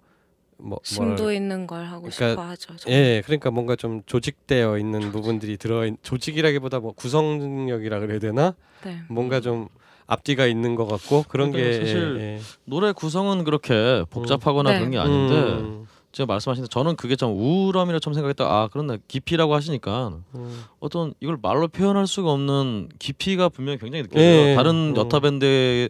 뭐 0.63 0.79
심도 0.85 1.33
있는 1.33 1.67
걸 1.67 1.85
하고 1.85 2.03
그러니까 2.03 2.31
싶어 2.31 2.43
하죠. 2.43 2.77
저는. 2.77 2.97
예, 2.97 3.23
그러니까 3.25 3.51
뭔가 3.51 3.77
좀 3.77 4.03
조직되어 4.07 4.79
있는 4.79 5.13
부분들이 5.13 5.57
들어 5.57 5.85
있 5.87 5.97
조직이라기보다 6.03 6.79
뭐 6.81 6.93
구성력이라 6.93 8.01
그래야 8.01 8.19
되나? 8.19 8.55
네. 8.85 9.01
뭔가 9.09 9.41
좀 9.41 9.69
앞뒤가 10.07 10.47
있는 10.47 10.75
것 10.75 10.87
같고 10.87 11.25
그런 11.29 11.51
게 11.51 11.59
그러니까 11.59 11.85
사실 11.85 12.17
예, 12.19 12.23
예. 12.37 12.41
노래 12.65 12.93
구성은 12.93 13.45
그렇게 13.45 14.05
복잡하거나 14.11 14.73
네. 14.73 14.79
그런 14.79 14.91
게 14.93 14.99
아닌데 14.99 15.35
음, 15.35 15.87
제가 16.13 16.27
말씀하신 16.27 16.65
데 16.65 16.69
저는 16.69 16.97
그게 16.97 17.17
좀 17.17 17.33
우울함이라 17.33 17.99
처음 17.99 18.15
생각했다. 18.15 18.45
아 18.45 18.69
그런데 18.71 18.99
깊이라고 19.09 19.55
하시니까 19.55 20.19
음. 20.35 20.65
어떤 20.79 21.15
이걸 21.21 21.39
말로 21.41 21.69
표현할 21.69 22.07
수가 22.07 22.31
없는 22.31 22.91
깊이가 22.99 23.49
분명히 23.49 23.79
굉장히 23.79 24.05
느껴져요. 24.05 24.25
예, 24.25 24.55
다른 24.55 24.93
음. 24.93 24.97
여타 24.97 25.21
밴드는 25.21 25.89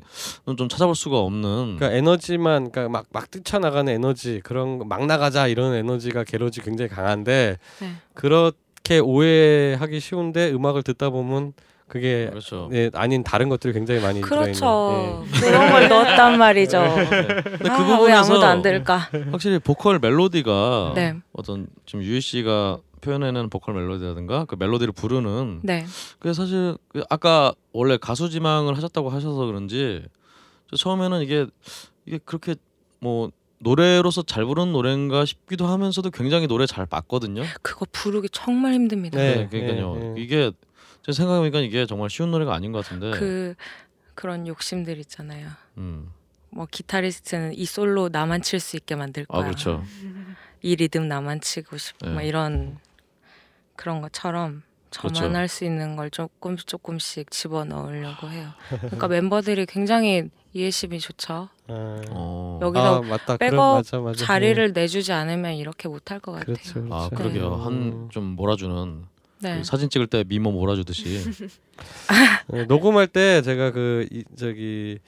좀 0.56 0.68
찾아볼 0.68 0.94
수가 0.94 1.18
없는. 1.18 1.76
그러니까 1.76 1.92
에너지만 1.92 2.70
그러니까 2.70 2.88
막 2.88 3.02
막 3.12 3.30
뛰쳐 3.30 3.58
나가는 3.58 3.92
에너지 3.92 4.40
그런 4.42 4.78
거, 4.78 4.84
막 4.84 5.04
나가자 5.06 5.46
이런 5.46 5.74
에너지가 5.74 6.24
게러지 6.24 6.62
굉장히 6.62 6.88
강한데 6.88 7.58
네. 7.80 7.92
그렇게 8.14 8.98
오해하기 8.98 10.00
쉬운데 10.00 10.50
음악을 10.50 10.82
듣다 10.82 11.10
보면 11.10 11.52
그게 11.92 12.28
그렇죠. 12.30 12.70
예, 12.72 12.90
아닌 12.94 13.22
다른 13.22 13.50
것들이 13.50 13.74
굉장히 13.74 14.00
많이 14.00 14.22
그렇죠. 14.22 15.26
들어있는. 15.28 15.30
그런 15.42 15.70
걸 15.70 15.88
넣었단 15.90 16.38
말이죠. 16.38 16.80
근데 16.80 17.68
아, 17.68 17.76
그왜 17.76 18.12
아무도 18.14 18.32
부분에서 18.32 18.42
안 18.46 18.62
들까? 18.62 19.10
확실히 19.30 19.58
보컬 19.58 19.98
멜로디가 19.98 20.92
네. 20.94 21.16
어떤 21.34 21.66
지금 21.84 22.02
유희 22.02 22.22
씨가 22.22 22.78
표현해내는 23.02 23.50
보컬 23.50 23.74
멜로디라든가 23.74 24.46
그 24.46 24.56
멜로디를 24.58 24.94
부르는 24.94 25.60
네. 25.64 25.84
그게 26.18 26.32
사실 26.32 26.78
그 26.88 27.02
아까 27.10 27.52
원래 27.74 27.98
가수 27.98 28.30
지망을 28.30 28.74
하셨다고 28.74 29.10
하셔서 29.10 29.44
그런지 29.44 30.02
저 30.70 30.76
처음에는 30.76 31.20
이게 31.20 31.44
이게 32.06 32.18
그렇게 32.24 32.54
뭐 33.00 33.30
노래로서 33.58 34.22
잘 34.22 34.46
부르는 34.46 34.72
노래인가 34.72 35.26
싶기도 35.26 35.66
하면서도 35.66 36.08
굉장히 36.08 36.46
노래 36.46 36.64
잘 36.64 36.86
맞거든요. 36.88 37.42
그거 37.60 37.84
부르기 37.92 38.30
정말 38.32 38.72
힘듭니다. 38.72 39.18
네. 39.18 39.34
네, 39.34 39.48
그러니까요. 39.50 39.94
네, 39.94 40.08
네. 40.08 40.14
이게 40.22 40.52
제 41.04 41.12
생각해보니까 41.12 41.60
이게 41.60 41.86
정말 41.86 42.10
쉬운 42.10 42.30
노래가 42.30 42.54
아닌 42.54 42.72
것 42.72 42.84
같은데. 42.84 43.10
그 43.18 43.54
그런 44.14 44.46
욕심들 44.46 44.98
있잖아요. 44.98 45.48
음. 45.78 46.10
뭐 46.50 46.66
기타리스트는 46.70 47.54
이 47.54 47.64
솔로 47.64 48.08
나만 48.10 48.42
칠 48.42 48.60
수 48.60 48.76
있게 48.76 48.94
만들 48.94 49.24
거야. 49.24 49.40
아 49.40 49.44
그렇죠. 49.44 49.82
이 50.60 50.76
리듬 50.76 51.08
나만 51.08 51.40
치고 51.40 51.76
싶어. 51.78 52.08
네. 52.08 52.14
막 52.14 52.22
이런 52.22 52.78
그런 53.74 54.00
것처럼 54.02 54.62
저만 54.90 55.14
그렇죠. 55.14 55.34
할수 55.36 55.64
있는 55.64 55.96
걸 55.96 56.10
조금 56.10 56.56
조금씩 56.56 57.30
집어 57.30 57.64
넣으려고 57.64 58.28
해요. 58.28 58.50
그러니까 58.68 59.08
멤버들이 59.08 59.64
굉장히 59.66 60.28
이해심이 60.52 61.00
좋죠. 61.00 61.48
아, 61.68 62.02
어. 62.10 62.58
여기서 62.60 62.96
아, 62.96 63.00
맞다. 63.00 63.36
백업 63.38 63.76
맞아, 63.76 63.98
맞아. 64.00 64.24
자리를 64.24 64.72
내주지 64.74 65.12
않으면 65.12 65.54
이렇게 65.54 65.88
못할 65.88 66.20
것 66.20 66.32
같아요. 66.32 66.54
그렇죠, 66.54 66.74
그렇죠. 66.74 66.94
아 66.94 67.08
그러게요. 67.08 67.54
음. 67.54 67.60
한좀 68.04 68.24
몰아주는 68.36 69.06
네. 69.42 69.58
그 69.58 69.64
사진 69.64 69.90
찍을 69.90 70.06
때 70.06 70.24
미모 70.26 70.52
몰아주듯이. 70.52 71.20
네, 72.48 72.64
녹음할 72.66 73.08
때 73.08 73.42
제가 73.42 73.72
그 73.72 74.06
이, 74.10 74.24
저기 74.36 74.98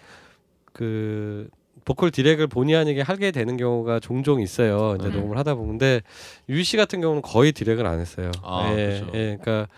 그 0.72 1.48
보컬 1.84 2.10
디렉을 2.10 2.46
본의 2.48 2.76
아니게 2.76 3.02
하게 3.02 3.30
되는 3.30 3.56
경우가 3.56 4.00
종종 4.00 4.40
있어요. 4.40 4.96
이제 4.98 5.08
네. 5.08 5.14
녹음을 5.16 5.36
하다 5.38 5.54
보는데 5.54 6.02
유희 6.48 6.64
씨 6.64 6.76
같은 6.76 7.00
경우는 7.00 7.22
거의 7.22 7.52
디렉을 7.52 7.86
안 7.86 8.00
했어요. 8.00 8.30
아, 8.42 8.72
예, 8.72 9.00
그렇죠. 9.00 9.06
예, 9.14 9.38
그러니까 9.40 9.68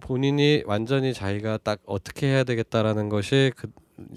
본인이 0.00 0.62
완전히 0.66 1.14
자기가 1.14 1.58
딱 1.62 1.80
어떻게 1.86 2.26
해야 2.26 2.44
되겠다라는 2.44 3.08
것이 3.08 3.52
그 3.56 3.70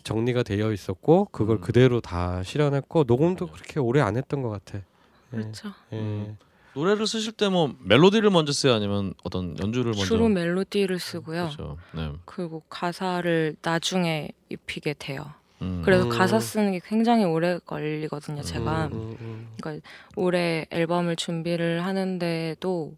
정리가 0.03 0.43
되어 0.43 0.71
있었고 0.71 1.25
그걸 1.31 1.57
음. 1.57 1.61
그대로 1.61 2.01
다 2.01 2.41
실현했고 2.43 3.03
녹음도 3.05 3.47
그렇게 3.47 3.79
오래 3.79 4.01
안 4.01 4.17
했던 4.17 4.41
것 4.41 4.49
같아. 4.49 4.79
예, 4.79 4.81
그렇죠. 5.29 5.69
예. 5.91 5.97
음. 5.97 6.37
노래를 6.77 7.07
쓰실 7.07 7.31
때 7.33 7.49
뭐 7.49 7.73
멜로디를 7.79 8.29
먼저 8.29 8.51
써요, 8.51 8.73
아니면 8.73 9.13
어떤 9.23 9.57
연주를 9.59 9.91
먼저? 9.91 10.05
주로 10.05 10.27
멜로디를 10.29 10.99
쓰고요. 10.99 11.45
그렇죠. 11.55 11.77
네. 11.93 12.11
그리고 12.25 12.61
가사를 12.69 13.55
나중에 13.61 14.29
입히게 14.49 14.95
돼요. 14.99 15.25
음. 15.63 15.81
그래서 15.83 16.03
음. 16.03 16.09
가사 16.09 16.39
쓰는 16.39 16.73
게 16.73 16.81
굉장히 16.85 17.23
오래 17.23 17.57
걸리거든요. 17.65 18.43
제가 18.43 18.87
음, 18.93 19.17
음, 19.19 19.47
그러니까 19.59 19.87
올해 20.15 20.67
앨범을 20.69 21.15
준비를 21.15 21.83
하는데도 21.83 22.93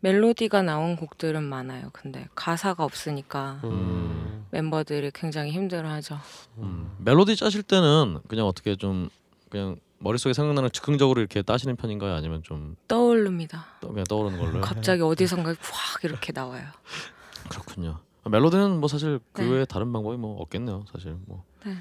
멜로디가 0.00 0.62
나온 0.62 0.96
곡들은 0.96 1.42
많아요. 1.42 1.90
근데 1.92 2.26
가사가 2.34 2.84
없으니까 2.84 3.60
음. 3.64 4.46
멤버들이 4.50 5.10
굉장히 5.14 5.50
힘들어하죠. 5.52 6.18
음. 6.58 6.90
멜로디 6.98 7.36
짜실 7.36 7.62
때는 7.62 8.20
그냥 8.28 8.46
어떻게 8.46 8.76
좀 8.76 9.10
그냥 9.50 9.76
머릿속에 10.02 10.32
생각나는 10.32 10.70
즉흥적으로 10.72 11.20
이렇게 11.20 11.42
짜시는 11.42 11.76
편인가요? 11.76 12.14
아니면 12.14 12.42
좀 12.42 12.74
떠오릅니다. 12.88 13.66
떠- 13.80 13.88
그냥 13.88 14.04
떠오르는 14.04 14.38
걸로요? 14.38 14.60
갑자기 14.62 15.02
어디선가 15.02 15.50
확 15.50 16.04
이렇게 16.04 16.32
나와요. 16.32 16.64
그렇군요. 17.50 17.98
아, 18.24 18.28
멜로디는 18.30 18.80
뭐 18.80 18.88
사실 18.88 19.20
그 19.32 19.42
네. 19.42 19.50
외에 19.50 19.64
다른 19.66 19.92
방법이 19.92 20.16
뭐 20.16 20.40
없겠네요. 20.40 20.84
사실 20.90 21.16
뭐 21.26 21.44
네. 21.66 21.76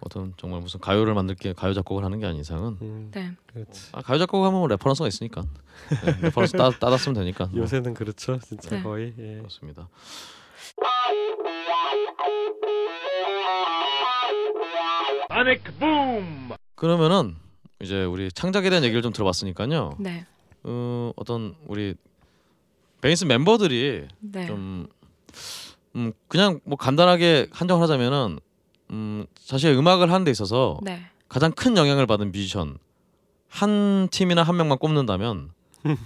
어떤 0.00 0.32
정말 0.38 0.60
무슨 0.60 0.80
가요를 0.80 1.12
만들게 1.12 1.52
가요 1.52 1.74
작곡을 1.74 2.02
하는 2.02 2.18
게 2.20 2.26
아닌 2.26 2.40
이상은 2.40 2.78
음, 2.80 3.10
네. 3.12 3.32
그렇지. 3.52 3.90
아, 3.92 4.00
가요 4.00 4.18
작곡 4.18 4.42
하면 4.46 4.58
뭐 4.60 4.66
reference가 4.68 5.06
있으니까 5.06 5.42
네, 5.42 6.16
reference 6.32 6.56
따, 6.56 6.70
따다 6.70 6.96
쓰면 6.96 7.14
되니까 7.16 7.46
뭐. 7.46 7.60
요새는 7.60 7.92
그렇죠, 7.92 8.38
진짜 8.38 8.70
네. 8.76 8.82
거의. 8.82 9.12
예. 9.18 9.36
그렇습니다. 9.38 9.88
Sonic 15.30 15.62
Boom! 15.78 16.50
그러면은 16.74 17.36
이제 17.80 18.04
우리 18.04 18.30
창작에 18.30 18.68
대한 18.70 18.84
얘기를 18.84 19.02
좀 19.02 19.12
들어봤으니까요. 19.12 19.96
네. 19.98 20.26
어, 20.64 21.12
어떤 21.16 21.54
우리 21.66 21.94
베이스 23.00 23.24
멤버들이 23.24 24.06
네. 24.20 24.46
좀 24.46 24.86
음, 25.96 26.12
그냥 26.28 26.60
뭐 26.64 26.76
간단하게 26.76 27.48
한정을 27.50 27.82
하자면은 27.82 28.38
음, 28.90 29.26
사실 29.38 29.70
음악을 29.72 30.12
하는 30.12 30.24
데 30.24 30.30
있어서 30.30 30.78
네. 30.82 31.02
가장 31.28 31.52
큰 31.52 31.76
영향을 31.76 32.06
받은 32.06 32.32
뮤지션 32.32 32.78
한 33.48 34.08
팀이나 34.10 34.42
한 34.42 34.56
명만 34.56 34.78
꼽는다면 34.78 35.50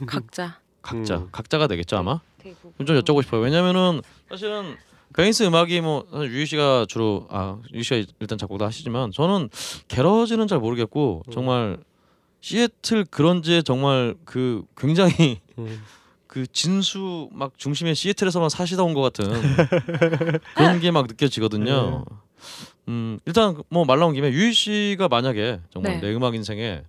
각자 0.07 0.61
각자 0.83 1.17
음. 1.17 1.29
각자가 1.33 1.67
되겠죠 1.67 1.97
아마 1.97 2.21
대부분. 2.39 2.87
좀 2.87 2.99
여쭤보고 3.01 3.23
싶어요 3.23 3.41
왜냐면은 3.41 4.01
사실은 4.29 4.77
베이스 5.17 5.45
음악이 5.45 5.81
뭐 5.81 6.07
사실 6.11 6.33
유희 6.33 6.47
씨가 6.47 6.87
주로 6.89 7.27
아 7.31 7.59
유희 7.73 7.83
씨가 7.83 8.05
일단 8.21 8.37
작곡도 8.39 8.65
하시지만 8.65 9.13
저는 9.13 9.49
게러지는 9.89 10.49
잘 10.49 10.59
모르겠고 10.59 11.23
음. 11.27 11.33
정말 11.33 11.79
시애틀 12.41 13.05
그런지에 13.07 13.63
정말 13.63 14.15
그 14.25 14.65
굉장히 14.77 15.41
음. 15.59 15.83
그 16.27 16.47
진수 16.49 17.29
막 17.33 17.57
중심의 17.57 17.95
시애틀에서만 17.95 18.49
사시다 18.49 18.83
온 18.83 18.93
것 18.93 19.03
같은 19.03 19.31
그런 20.57 20.81
게 20.81 20.91
막 20.91 21.07
느껴지거든요. 21.07 22.05
네. 22.09 22.17
음 22.89 23.19
일단 23.25 23.63
뭐 23.71 23.85
말 23.85 23.99
나온 24.01 24.15
김에 24.15 24.31
유희 24.33 24.53
씨가 24.53 25.07
만약에 25.09 25.61
정말 25.71 26.01
네. 26.01 26.09
내 26.09 26.15
음악 26.15 26.35
인생에 26.35 26.83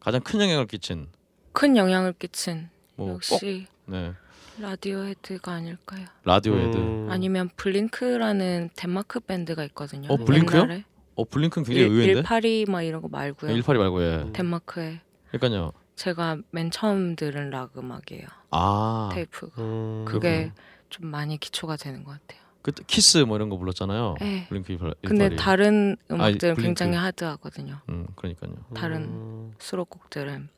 가장 0.00 0.20
큰 0.20 0.40
영향을 0.40 0.66
끼친 0.66 1.06
큰 1.52 1.76
영향을 1.76 2.12
끼친 2.14 2.68
뭐 2.96 3.05
꼭 3.05 3.14
역시 3.14 3.66
네. 3.86 4.12
라디오 4.60 5.04
헤드가 5.04 5.52
아닐까요? 5.52 6.06
라디오 6.24 6.54
헤드. 6.56 6.76
음. 6.76 7.08
아니면 7.10 7.48
블링크라는 7.56 8.70
덴마크 8.76 9.20
밴드가 9.20 9.64
있거든요. 9.66 10.08
어, 10.10 10.16
블링크요? 10.16 10.62
옛날에. 10.62 10.84
어 11.14 11.24
블링크는 11.24 11.64
굉장히 11.64 11.88
의외인데. 11.88 12.22
182 12.22 12.66
막 12.68 12.82
이런 12.82 13.02
거 13.02 13.08
말고요. 13.08 13.50
182 13.52 13.78
말고 13.78 14.02
예. 14.02 14.26
덴마크에 14.32 15.00
그러니까요. 15.30 15.72
제가 15.96 16.38
맨 16.50 16.70
처음 16.70 17.16
들은 17.16 17.50
락 17.50 17.76
음악이에요. 17.76 18.26
아 18.50 19.10
테이프가. 19.12 19.62
음. 19.62 20.04
그게 20.06 20.52
좀 20.90 21.06
많이 21.06 21.38
기초가 21.38 21.76
되는 21.76 22.04
것 22.04 22.12
같아요. 22.12 22.40
그때 22.62 22.82
키스 22.86 23.18
뭐 23.18 23.36
이런 23.36 23.48
거 23.48 23.56
불렀잖아요. 23.58 24.16
네. 24.20 24.46
블링크 24.48 24.68
182. 24.76 25.08
근데 25.08 25.34
다른 25.36 25.96
음악들은 26.10 26.54
블링크. 26.54 26.62
굉장히 26.62 26.96
하드하거든요. 26.96 27.80
음 27.88 28.06
그러니까요. 28.16 28.52
다른 28.74 29.02
음. 29.04 29.54
수록곡들은 29.58 30.48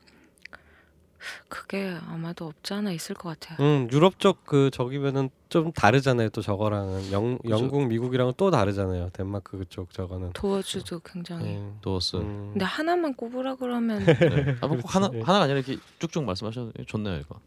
그게 1.47 1.95
아마도 2.07 2.47
없지 2.47 2.73
않아 2.73 2.91
있을 2.91 3.15
것 3.15 3.29
같아요. 3.39 3.57
음, 3.65 3.87
유럽 3.91 4.19
쪽 4.19 4.49
그 4.49 4.71
저기면은 4.73 5.29
좀 5.49 5.71
다르잖아요. 5.71 6.29
또 6.29 6.41
저거랑은 6.41 7.11
영 7.11 7.37
그죠. 7.37 7.53
영국 7.55 7.85
미국이랑은 7.87 8.33
또 8.37 8.49
다르잖아요. 8.51 9.09
덴마크 9.13 9.57
그쪽 9.57 9.91
저거는. 9.93 10.31
도어즈도 10.33 10.99
굉장히. 10.99 11.57
음. 11.57 11.77
도어스. 11.81 12.15
음. 12.17 12.49
근데 12.53 12.65
하나만 12.65 13.13
꼽으라 13.15 13.55
그러면 13.55 14.03
네. 14.05 14.55
아, 14.61 14.67
뭐 14.67 14.81
꼭 14.81 14.95
하나 14.95 15.09
예. 15.13 15.19
하나가 15.21 15.43
아니라 15.43 15.59
이렇게 15.59 15.77
쭉쭉 15.99 16.23
말씀하셔도 16.23 16.71
좋네요 16.85 17.17
이거. 17.19 17.39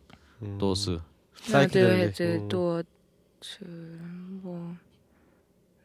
음. 0.43 0.59
도어스. 0.59 1.01
사이키델릭. 1.35 1.89
라디오헤드 1.89 2.23
음. 2.43 2.49
도어즈 2.49 3.65
뭐 4.43 4.75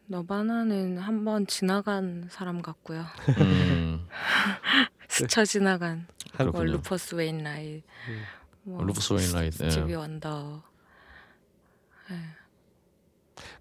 너바나는 0.08 0.98
한번 0.98 1.46
지나간 1.48 2.28
사람 2.30 2.62
같고요. 2.62 3.06
음. 5.24 5.28
스쳐 5.28 5.46
지나간 5.46 6.08
한- 6.34 6.52
뭐. 6.52 6.64
루퍼스 6.64 7.16
웨인라이트, 7.16 7.84
음. 8.10 8.22
뭐 8.64 8.84
루퍼스 8.84 9.14
웨인라이트. 9.14 9.64
예. 9.64 9.70
스티비 9.70 9.94
원더. 9.96 10.64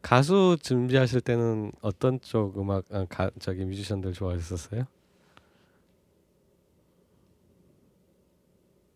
가수 0.01 0.57
준비하실 0.63 1.21
때는 1.21 1.73
어떤 1.83 2.21
쪽 2.21 2.59
음악 2.59 2.85
아, 2.93 3.05
가, 3.07 3.31
저기 3.39 3.65
뮤지션들 3.65 4.13
좋아했었어요? 4.13 4.87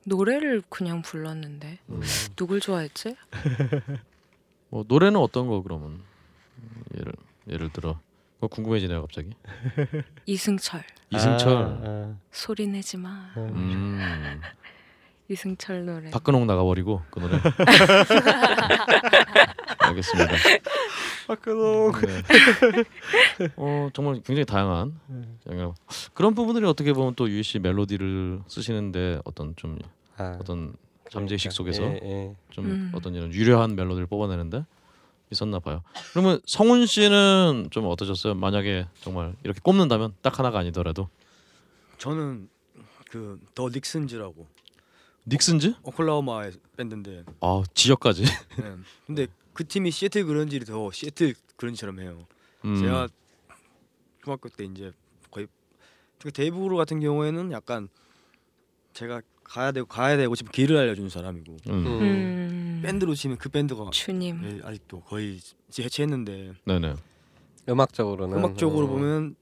노래를 0.05 0.63
그냥 0.69 1.03
불렀는데 1.03 1.79
음. 1.91 2.01
누굴 2.37 2.61
좋아했지? 2.61 3.17
뭐 4.71 4.85
노래는 4.89 5.21
어떤 5.21 5.47
거 5.49 5.63
그러면 5.63 6.03
음, 6.59 6.85
예를 6.99 7.13
예를 7.49 7.73
들어 7.73 8.01
그거 8.43 8.49
궁금해지네요 8.49 9.03
갑자기. 9.03 9.31
이승철 10.27 10.83
이승철. 11.11 11.53
아, 11.53 11.79
아. 11.85 12.17
소리 12.33 12.67
내지 12.67 12.97
마. 12.97 13.31
음. 13.37 13.49
음. 13.55 14.41
이승철 15.29 15.87
노래. 15.87 16.11
박근홍 16.11 16.49
나가버리고 16.49 17.03
그 17.11 17.21
노래. 17.21 17.39
알겠습니다. 19.79 20.33
박근홍. 21.29 21.93
네. 22.01 22.23
어 23.57 23.89
정말 23.93 24.15
굉장히 24.25 24.45
다양한 24.45 24.99
네. 25.07 25.23
그런 26.13 26.35
부분들이 26.35 26.67
어떻게 26.67 26.93
보면 26.93 27.15
또 27.15 27.31
유희 27.31 27.45
씨 27.45 27.61
멜로디를 27.61 28.41
쓰시는데 28.49 29.21
어떤 29.25 29.55
좀 29.55 29.79
아, 30.17 30.37
어떤 30.41 30.75
잠재의식 31.13 31.53
속에서 31.53 31.85
예, 31.85 32.01
예. 32.03 32.35
좀 32.51 32.65
음. 32.65 32.91
어떤 32.93 33.15
이런 33.15 33.33
유려한 33.33 33.77
멜로디를 33.77 34.09
뽑아내는데 34.09 34.65
있었나 35.33 35.59
봐요. 35.59 35.83
그러면 36.13 36.41
성훈 36.47 36.87
씨는 36.87 37.69
좀 37.71 37.87
어떠셨어요? 37.87 38.35
만약에 38.35 38.87
정말 39.01 39.35
이렇게 39.43 39.59
꼽는다면 39.63 40.15
딱 40.23 40.39
하나가 40.39 40.59
아니더라도 40.61 41.09
저는 41.99 42.49
그 43.11 43.39
더 43.55 43.69
닉슨즈라고 43.69 44.47
닉슨즈? 45.27 45.75
오클라호마의 45.83 46.53
밴드인데 46.77 47.25
아 47.41 47.63
지역까지. 47.75 48.25
네. 48.25 48.77
근데 49.07 49.27
그 49.53 49.67
팀이 49.67 49.91
시애틀 49.91 50.25
그런지를 50.25 50.67
더 50.67 50.91
시애틀 50.91 51.35
그런지처럼 51.57 52.01
해요. 52.01 52.27
음. 52.65 52.77
제가 52.77 53.09
중학교 54.25 54.49
때 54.49 54.65
이제 54.65 54.93
거의 55.31 55.47
특히 56.19 56.33
데이브로 56.33 56.77
같은 56.77 57.01
경우에는 57.01 57.53
약간 57.53 57.89
제가 58.95 59.21
가야 59.45 59.73
되고 59.73 59.87
가야 59.87 60.17
되고 60.17 60.35
지금 60.35 60.51
길을 60.53 60.77
알려주는 60.77 61.11
사람이고 61.11 61.57
음. 61.69 61.87
음. 61.87 62.72
밴드로 62.83 63.15
치면 63.15 63.39
그 63.39 63.49
밴드가 63.49 63.91
주님. 63.91 64.41
예, 64.45 64.67
아직도 64.67 65.01
거의 65.01 65.41
이제 65.69 65.83
해체했는데 65.83 66.55
네네. 66.65 66.95
음악적으로는 67.69 68.37
음악적으로 68.37 68.87
어. 68.87 68.89
보면 68.89 69.37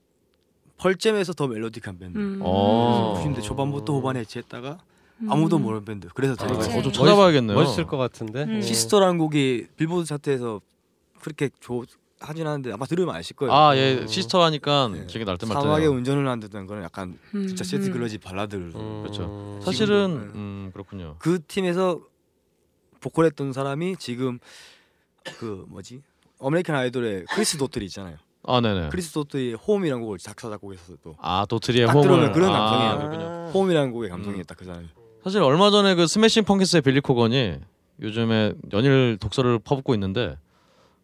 Pearl 0.79 1.01
Jam에서 1.01 1.33
더 1.35 1.47
멜로디한 1.47 1.99
밴드. 1.99 2.19
음. 2.19 2.41
어. 2.43 3.23
90년대 3.23 3.43
초반부터 3.43 3.93
후반에 3.95 4.21
해체했다가 4.21 4.79
아무도 5.29 5.57
음. 5.57 5.63
모르는 5.63 5.85
밴드. 5.85 6.09
그래서 6.15 6.35
아, 6.39 6.47
되게 6.47 6.57
그치. 6.57 6.69
그거 6.71 6.83
좀 6.83 6.93
찾아봐야겠네요. 6.93 7.57
멋있을 7.57 7.87
것 7.87 7.97
같은데. 7.97 8.45
음. 8.45 8.59
어. 8.59 8.61
Sister라는 8.63 9.19
곡이 9.19 9.69
빌보드 9.77 10.07
차트에서 10.07 10.61
그렇게 11.21 11.51
좋 11.61 11.85
하진 12.21 12.47
않은데 12.47 12.71
아마 12.71 12.85
들으면 12.85 13.15
아실 13.15 13.35
거예요. 13.35 13.53
아, 13.53 13.75
예. 13.77 14.07
Sister 14.07 14.43
하니까 14.45 14.91
네. 14.93 15.07
기억이 15.07 15.25
날듯 15.25 15.49
사막에 15.49 15.67
말듯해요. 15.67 15.91
운전을 15.91 16.29
한다는 16.29 16.67
거는 16.67 16.83
약간 16.83 17.19
음. 17.35 17.47
진짜 17.47 17.65
음. 17.77 17.93
글러지 17.93 18.19
발라드. 18.19 18.57
음. 18.57 19.01
그렇죠. 19.03 19.59
사실은 19.63 20.19
네. 20.19 20.39
음, 20.39 20.71
그렇군요. 20.73 21.17
그 21.19 21.41
팀에서 21.47 22.01
보컬했던 23.01 23.53
사람이 23.53 23.97
지금 23.97 24.39
그 25.39 25.65
뭐지? 25.69 26.03
American 26.41 26.75
Idol의 26.75 27.25
Chris 27.31 27.59
Daughtry 27.59 27.85
있잖아요. 27.87 28.17
아, 28.43 28.61
네네. 28.61 28.89
Chris 28.91 29.13
Daughtry 29.13 29.55
Home이라는 29.55 30.03
곡을 30.03 30.19
작사 30.19 30.49
작곡했었어 30.49 30.97
또. 31.03 31.17
아, 31.21 31.45
Daughtry의 31.47 31.87
딱 31.87 31.93
Home을 31.93 32.03
들어오면 32.03 32.33
그런 32.33 32.55
아, 32.55 32.59
감성이에요. 32.59 32.99
그렇군요. 32.99 33.51
Home이라는 33.53 33.93
곡의 33.93 34.11
감성이 34.11 34.37
음. 34.37 34.41
있다 34.41 34.55
그 34.55 34.65
사람이. 34.65 34.89
사실 35.23 35.43
얼마 35.43 35.71
전에 35.71 35.95
그 35.95 36.07
Smashing 36.07 36.45
Pumpkins의 36.45 36.81
Billy 36.83 37.01
Corgan이 37.01 37.59
요즘에 38.01 38.55
연일 38.73 39.19
독설을 39.21 39.59
퍼붓고 39.59 39.93
있는데 39.95 40.37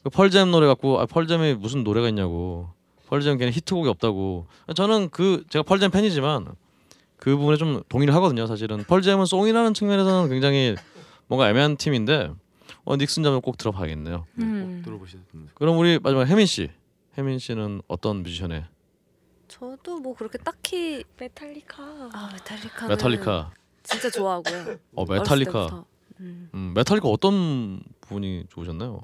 그 0.03 0.09
Pearl 0.09 0.35
Jam 0.35 0.51
노래 0.51 0.67
갖고 0.67 0.99
아, 0.99 1.05
Pearl 1.05 1.32
Jam이 1.32 1.55
무슨 1.55 1.85
노래가 1.85 2.09
있냐고 2.09 2.71
Pearl 3.09 3.26
Jam 3.26 3.37
걔는 3.37 3.53
히트곡이 3.53 3.89
없다고 3.91 4.47
저는 4.75 5.11
그 5.11 5.45
제가 5.51 5.63
Pearl 5.65 5.81
Jam 5.81 5.91
팬이지만 5.91 6.47
그 7.19 7.37
부분에 7.37 7.57
좀 7.59 7.83
동의를 7.91 8.15
하거든요 8.15 8.47
사실은 8.47 8.85
Pearl 8.85 9.04
Jam은 9.04 9.27
song이라는 9.27 9.75
측면에서는 9.75 10.31
굉장히 10.31 10.75
뭔가 11.27 11.49
애매한 11.51 11.77
팀인데 11.77 12.33
어, 12.85 12.97
Nixons를 12.97 13.41
꼭 13.41 13.57
들어봐야겠네요 13.59 14.27
음. 14.39 14.83
들어보셔야 14.85 15.23
됩니다. 15.31 15.53
그럼 15.57 15.79
우리 15.79 15.99
마지막 15.99 16.27
혜민 16.27 16.47
씨 16.47 16.71
혜민 17.19 17.39
씨는 17.39 17.83
어떤 17.89 18.23
뮤지션의 18.23 18.65
저도 19.49 20.01
뭐 20.01 20.15
그렇게 20.15 20.39
딱히 20.39 21.05
메탈리카. 21.19 21.83
아 22.13 22.31
Metallica 22.33 22.89
Metallica 22.89 23.53
진짜 23.83 24.11
좋아하고요. 24.11 24.79
어 24.95 25.05
메탈리카. 25.05 25.85
음, 26.21 26.49
음, 26.55 26.73
메탈리카 26.75 27.09
어떤 27.09 27.81
부분이 28.01 28.47
좋으셨나요? 28.49 29.03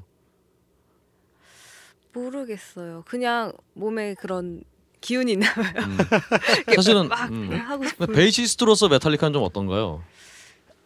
모르겠어요. 2.12 3.02
그냥 3.06 3.52
몸에 3.74 4.14
그런 4.14 4.62
기운이 5.00 5.32
있나 5.32 5.52
봐요. 5.54 5.72
음. 5.76 5.98
사실은 6.74 7.08
막 7.08 7.30
음. 7.30 7.52
하고 7.52 7.86
싶은 7.86 8.06
베이시스트로서 8.12 8.88
메탈리카는 8.88 9.32
좀 9.32 9.42
어떤가요? 9.42 10.02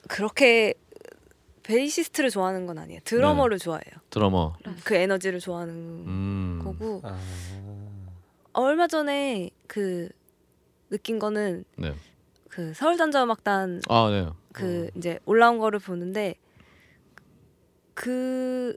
그렇게 0.09 0.75
베이시스트를 1.67 2.31
좋아하는 2.31 2.67
건 2.67 2.79
아니에요. 2.79 3.01
드러머를 3.05 3.59
좋아해요. 3.59 3.83
드러머. 4.11 4.55
그 4.85 4.95
에너지를 4.95 5.41
좋아하는 5.41 5.75
음. 5.75 6.61
거고 6.63 7.01
아. 7.05 7.19
얼마 8.53 8.87
전에 8.87 9.51
그 9.67 10.09
느낀 10.91 11.19
거는 11.19 11.65
네. 11.77 11.95
그 12.49 12.73
서울전자음악단 12.75 13.83
아, 13.89 14.09
네. 14.11 14.29
그 14.53 14.91
이제 14.97 15.19
올라온 15.27 15.59
거를 15.59 15.79
보는데 15.79 16.35
그 17.95 18.77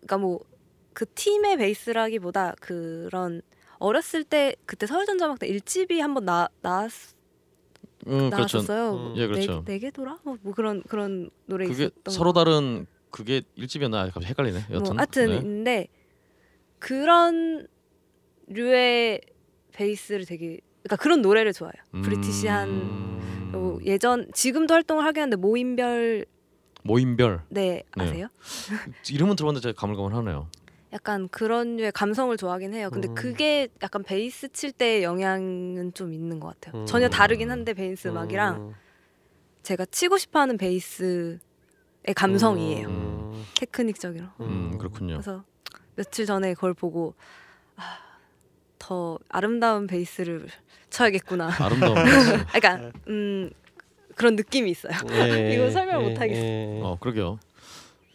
그러니까 0.00 0.18
뭐 0.18 0.52
그 0.92 1.06
팀의 1.06 1.56
베이스라기보다 1.56 2.54
그런 2.60 3.42
어렸을 3.78 4.24
때 4.24 4.54
그때 4.66 4.86
서울전자음악단 4.86 5.48
일집이 5.48 6.00
한번 6.00 6.24
나 6.24 6.48
나왔 6.60 6.90
음, 8.08 8.30
그렇죠. 8.30 8.58
나왔었어요. 8.58 9.12
음. 9.14 9.14
예, 9.16 9.26
그렇죠. 9.26 9.64
네, 9.66 9.78
개 9.78 9.90
돌아 9.90 10.18
뭐, 10.24 10.36
뭐 10.42 10.52
그런 10.54 10.82
그런 10.84 11.30
노래 11.46 11.66
그게 11.66 11.84
있었던 11.84 12.12
서로 12.12 12.32
거. 12.32 12.44
다른 12.44 12.86
그게 13.10 13.42
일집이었나 13.54 14.04
갑자기 14.06 14.26
헷갈리네. 14.26 14.64
뭐 14.68 14.76
여튼. 14.78 14.98
하여튼 14.98 15.26
네. 15.30 15.36
있는데 15.36 15.88
그런 16.78 17.66
류의 18.48 19.20
베이스를 19.72 20.24
되게 20.26 20.58
그러니까 20.82 20.96
그런 20.96 21.22
노래를 21.22 21.52
좋아해요. 21.52 22.02
브리티시한 22.02 22.68
음. 22.68 23.50
뭐 23.52 23.78
예전 23.84 24.28
지금도 24.34 24.74
활동을 24.74 25.04
하긴 25.04 25.22
하는데 25.22 25.36
모임별 25.36 26.26
모임별 26.84 27.42
네 27.50 27.84
네. 27.96 28.04
아세요? 28.04 28.26
이름은 29.10 29.36
들어봤는데 29.36 29.62
제가 29.68 29.80
가물가물하네요. 29.80 30.48
약간 30.92 31.28
그런 31.30 31.76
류의 31.76 31.92
감성을 31.92 32.36
좋아하긴 32.36 32.74
해요. 32.74 32.90
근데 32.92 33.08
음. 33.08 33.14
그게 33.14 33.68
약간 33.82 34.02
베이스 34.02 34.48
칠 34.52 34.72
때 34.72 35.02
영향은 35.02 35.94
좀 35.94 36.12
있는 36.12 36.38
것 36.38 36.48
같아요. 36.60 36.82
음. 36.82 36.86
전혀 36.86 37.08
다르긴 37.08 37.50
한데 37.50 37.72
베이스 37.72 38.08
음악이랑 38.08 38.56
음. 38.56 38.74
제가 39.62 39.86
치고 39.86 40.18
싶어하는 40.18 40.58
베이스의 40.58 41.38
감성이에요. 42.14 42.88
음. 42.88 43.44
테크닉적으로. 43.58 44.26
음, 44.40 44.76
그렇군요. 44.78 45.14
그래서 45.14 45.44
며칠 45.94 46.26
전에 46.26 46.54
그걸 46.54 46.74
보고 46.74 47.14
아, 47.76 47.98
더 48.78 49.18
아름다운 49.28 49.86
베이스를 49.86 50.46
쳐야겠구나. 50.90 51.50
아름다운. 51.60 51.94
그러니까 52.52 52.90
음, 53.08 53.50
그런 54.14 54.36
느낌이 54.36 54.70
있어요. 54.70 54.92
예, 55.12 55.54
이거 55.54 55.70
설명 55.70 56.02
예, 56.04 56.08
못 56.08 56.20
하겠어요. 56.20 56.44
예, 56.44 56.76
예. 56.78 56.80
어, 56.82 56.98
그러게요. 57.00 57.38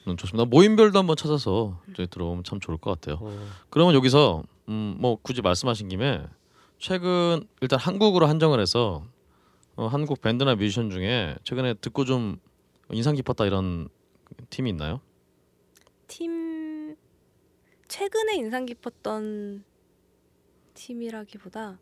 음, 0.07 0.17
좋습니다. 0.17 0.45
모임별도 0.45 0.97
한번 0.97 1.15
찾아서 1.15 1.79
저희 1.95 2.07
들어오면 2.07 2.43
참 2.43 2.59
좋을 2.59 2.77
것 2.77 2.91
같아요. 2.99 3.19
음. 3.27 3.49
그러면 3.69 3.93
여기서 3.95 4.43
음, 4.69 4.95
뭐 4.99 5.17
굳이 5.21 5.41
말씀하신 5.41 5.89
김에 5.89 6.23
최근 6.79 7.45
일단 7.61 7.79
한국으로 7.79 8.27
한정을 8.27 8.59
해서 8.59 9.03
어, 9.75 9.87
한국 9.87 10.21
밴드나 10.21 10.55
뮤지션 10.55 10.89
중에 10.89 11.35
최근에 11.43 11.75
듣고 11.75 12.05
좀 12.05 12.37
인상 12.91 13.15
깊었다 13.15 13.45
이런 13.45 13.89
팀이 14.49 14.69
있나요? 14.69 15.01
팀 16.07 16.95
최근에 17.87 18.35
인상 18.35 18.65
깊었던 18.65 19.63
팀이라기보다 20.73 21.79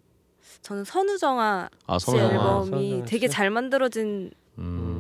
저는 0.62 0.84
선우정아 0.84 1.70
아씨 1.88 2.06
선우정아. 2.06 2.32
앨범이 2.34 2.70
선우정아 2.70 3.06
되게 3.06 3.28
씨. 3.28 3.34
잘 3.34 3.50
만들어진 3.50 4.32
음, 4.58 4.95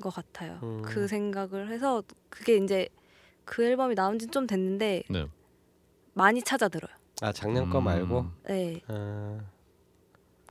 것 0.00 0.12
같아요. 0.14 0.58
음. 0.62 0.82
그 0.82 1.06
생각을 1.06 1.68
해서 1.70 2.02
그게 2.28 2.56
이제 2.56 2.88
그 3.44 3.64
앨범이 3.64 3.94
나온 3.94 4.18
지 4.18 4.26
좀 4.28 4.46
됐는데 4.46 5.02
네. 5.08 5.26
많이 6.14 6.42
찾아 6.42 6.68
들어요. 6.68 6.90
아 7.22 7.32
작년 7.32 7.68
거 7.70 7.78
음, 7.78 7.84
말고 7.84 8.26
네. 8.48 8.80
아, 8.88 9.38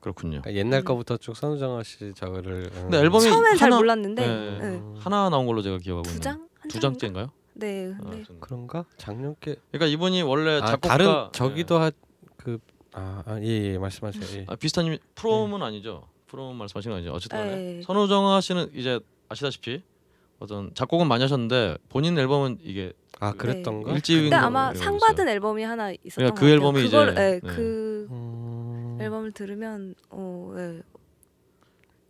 그렇군요. 0.01 0.41
그러니까 0.41 0.53
옛날 0.53 0.83
거부터 0.83 1.17
쭉 1.17 1.35
선우정아 1.35 1.83
씨 1.83 2.13
저거를 2.15 2.69
음. 2.73 2.81
근데 2.83 2.97
앨범이 2.99 3.23
처음엔 3.23 3.57
잘 3.57 3.67
하나- 3.71 3.77
몰랐는데 3.77 4.27
네. 4.27 4.59
네. 4.59 4.81
하나 4.99 5.29
나온 5.29 5.45
걸로 5.45 5.61
제가 5.61 5.77
기억하고 5.79 6.03
두 6.03 6.09
있는. 6.11 6.21
장? 6.21 6.47
한 6.59 6.69
두? 6.69 6.79
장째인가요? 6.79 7.31
네. 7.55 7.91
아, 7.93 8.01
근데 8.01 8.23
저는- 8.23 8.39
그런가? 8.39 8.85
작년 8.97 9.35
게 9.39 9.55
그러니까 9.71 9.87
이분이 9.87 10.21
원래 10.21 10.61
아, 10.61 10.65
작곡가 10.65 10.89
다른 10.89 11.07
저기도 11.33 11.79
하그 11.79 12.59
아, 12.93 13.23
아, 13.25 13.39
예, 13.41 13.73
예, 13.73 13.77
말씀하세요. 13.77 14.23
예. 14.31 14.37
네. 14.39 14.45
아, 14.47 14.55
비슷한 14.55 14.97
프롬은 15.15 15.61
아니죠. 15.61 16.07
프롬 16.27 16.55
말씀하신 16.57 16.91
거 16.91 16.97
아니죠. 16.97 17.11
어쨌든 17.13 17.47
네. 17.47 17.81
선우정아 17.83 18.41
씨는 18.41 18.71
이제 18.73 18.99
아시다시피 19.29 19.83
어떤 20.39 20.73
작곡은 20.73 21.07
많이 21.07 21.21
하셨는데 21.23 21.77
본인 21.89 22.17
앨범은 22.17 22.59
이게 22.61 22.93
아, 23.19 23.33
그랬던가? 23.33 23.91
일집 23.93 24.23
그때 24.23 24.35
아마 24.35 24.73
상. 24.73 24.97
받은 24.97 25.27
앨범이 25.27 25.63
하나 25.63 25.91
있었던 25.91 26.09
그러니까 26.15 26.35
것 26.35 26.39
그. 26.39 26.49
앨범이 26.49 26.79
이제- 26.85 26.97
그걸, 26.97 27.13
네, 27.15 27.31
네. 27.33 27.39
그 27.41 28.07
음. 28.11 28.97
앨범을 29.01 29.31
들으면 29.33 29.95
어, 30.09 30.53
네. 30.55 30.81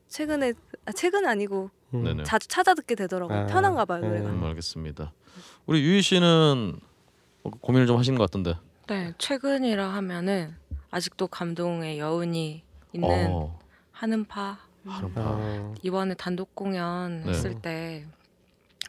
최근에 0.07 0.53
아, 0.85 0.91
최근 0.91 1.25
아니고 1.25 1.69
음. 1.93 2.23
자주 2.23 2.47
찾아 2.47 2.73
듣게 2.75 2.95
되더라고요. 2.95 3.37
아, 3.37 3.45
편한가 3.47 3.85
봐요 3.85 4.01
네. 4.01 4.07
노래가. 4.07 4.29
음, 4.29 4.43
알겠습니다. 4.43 5.11
우리 5.65 5.81
유희 5.83 6.01
씨는 6.01 6.79
뭐 7.43 7.51
고민을 7.59 7.87
좀 7.87 7.97
하시는 7.97 8.17
것 8.17 8.25
같던데. 8.25 8.55
네, 8.87 9.13
최근이라 9.17 9.87
하면은 9.87 10.55
아직도 10.91 11.27
감동의 11.27 11.99
여운이 11.99 12.63
있는 12.93 13.27
어, 13.31 13.59
하는파. 13.91 14.59
아, 14.87 15.73
이번에 15.83 16.13
단독 16.15 16.55
공연 16.55 17.23
네. 17.23 17.29
했을 17.31 17.61
때 17.61 18.05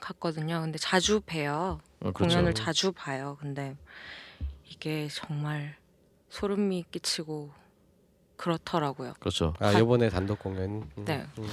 갔거든요. 0.00 0.60
근데 0.60 0.78
자주 0.78 1.20
봬요. 1.20 1.80
어, 2.00 2.12
그렇죠. 2.12 2.34
공연을 2.34 2.54
자주 2.54 2.92
봐요. 2.92 3.36
근데 3.40 3.76
이게 4.66 5.08
정말 5.12 5.76
소름이 6.30 6.86
끼치고 6.90 7.50
그렇더라고요. 8.36 9.14
그렇죠. 9.20 9.54
아, 9.58 9.72
가- 9.72 9.78
이번에 9.78 10.08
단독 10.08 10.38
공연. 10.38 10.88
음, 10.96 11.04
네. 11.04 11.26
음, 11.38 11.48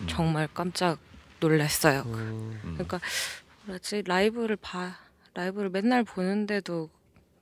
음. 0.00 0.06
정말 0.08 0.48
깜짝 0.52 0.98
놀랐어요. 1.40 2.02
음. 2.06 2.60
음. 2.64 2.74
그러니까 2.74 3.00
뭐지 3.64 4.02
라이브를 4.06 4.56
봐 4.56 4.96
라이브를 5.34 5.70
맨날 5.70 6.04
보는데도 6.04 6.88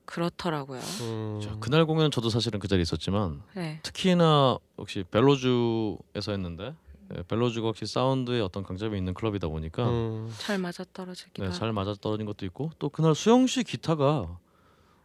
그렇더라고요. 0.07 0.81
음. 1.01 1.41
자, 1.43 1.57
그날 1.61 1.87
공연 1.87 2.11
저도 2.11 2.29
사실은 2.29 2.61
그 2.61 2.69
자리에 2.69 2.83
있었지만 2.83 3.43
네, 3.55 3.81
특히나 3.83 4.59
역시 4.79 5.05
벨로주에서 5.11 6.33
했는데 6.33 6.75
네, 7.09 7.23
벨로주가 7.29 7.69
확실히 7.69 7.87
사운드에 7.87 8.41
어떤 8.41 8.63
강점이 8.63 8.97
있는 8.97 9.15
클럽이다 9.15 9.49
보니까 9.49 9.89
음. 9.89 10.33
잘 10.39 10.59
맞아 10.59 10.85
떨어지기도 10.93 11.45
네, 11.45 11.53
잘 11.53 11.73
맞아 11.73 11.95
떨어진 12.01 12.27
것도 12.27 12.47
있고 12.47 12.71
또 12.79 12.89
그날 12.89 13.15
수영 13.15 13.47
씨 13.47 13.63
기타가 13.65 14.39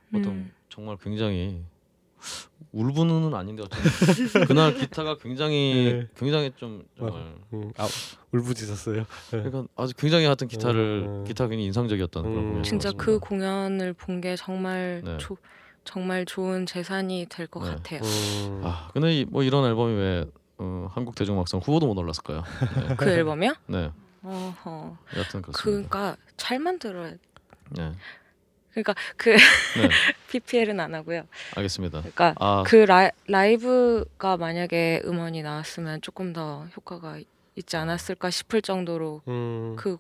어떤 0.09 0.25
음. 0.25 0.53
정말 0.69 0.97
굉장히 0.97 1.63
울분은 2.72 3.34
아닌데 3.34 3.63
어쨌든 3.63 4.45
그날 4.45 4.76
기타가 4.76 5.17
굉장히 5.17 6.05
네. 6.07 6.07
굉장히 6.15 6.51
좀 6.55 6.84
정말 6.97 7.34
음. 7.53 7.72
아 7.78 7.88
울부짖었어요. 8.32 9.05
그러니까 9.32 9.65
아주 9.76 9.93
굉장히 9.95 10.26
하여튼 10.26 10.47
기타를 10.47 11.05
음. 11.07 11.24
기타 11.24 11.45
굉장히 11.47 11.65
인상적이었던 11.65 12.22
그런 12.24 12.36
음. 12.38 12.41
공연이었습니다. 12.43 12.70
진짜 12.89 12.91
그 12.95 13.20
공연을 13.20 13.93
본 13.93 14.22
게 14.22 14.36
정말 14.36 15.01
네. 15.03 15.17
조, 15.17 15.38
정말 15.86 16.26
좋은 16.26 16.65
재산이 16.65 17.26
될것 17.30 17.63
네. 17.63 17.70
같아요. 17.70 18.01
음. 18.03 18.61
아 18.63 18.89
근데 18.93 19.13
이, 19.20 19.26
뭐 19.26 19.41
이런 19.43 19.65
앨범이 19.65 19.93
왜 19.95 20.26
어, 20.57 20.88
한국 20.91 21.15
대중음악상 21.15 21.61
후보도 21.61 21.88
못 21.88 21.97
올랐을까요? 21.97 22.43
네. 22.88 22.95
그 22.97 23.09
앨범이요? 23.09 23.53
네, 23.67 23.91
어허. 24.22 24.97
여튼 25.17 25.41
그렇습니다. 25.41 25.51
그러니까 25.63 26.17
잘 26.38 26.59
만들어야. 26.59 27.13
네, 27.72 27.91
그러니까 28.72 28.93
그 29.17 29.30
네, 29.32 29.38
PPL은 30.32 30.80
안 30.80 30.93
하고요. 30.95 31.24
알겠습니다. 31.55 31.99
그러니까 31.99 32.36
아, 32.39 32.63
그 32.65 32.78
라, 32.78 33.09
라이브가 33.28 34.38
만약에 34.38 35.01
음원이 35.05 35.41
나왔으면 35.41 36.01
조금 36.01 36.34
더 36.34 36.65
효과가 36.78 37.20
있지 37.55 37.76
않았을까 37.78 38.30
싶을 38.30 38.61
정도로 38.61 39.22
음. 39.28 39.76
그 39.78 39.97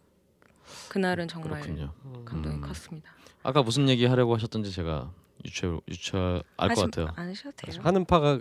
그날은 0.89 1.27
정말 1.27 1.61
그렇군요. 1.61 1.91
감동이 2.25 2.55
음. 2.55 2.61
컸습니다. 2.61 3.11
아까 3.43 3.63
무슨 3.63 3.89
얘기 3.89 4.05
하려고 4.05 4.35
하셨던지 4.35 4.71
제가 4.71 5.11
유추 5.45 5.81
유추 5.87 6.43
알것 6.57 6.77
하지- 6.77 6.81
같아요. 6.91 7.13
안 7.15 7.29
하셔도 7.29 7.51
돼요. 7.55 7.79
하는 7.81 8.05
파가 8.05 8.39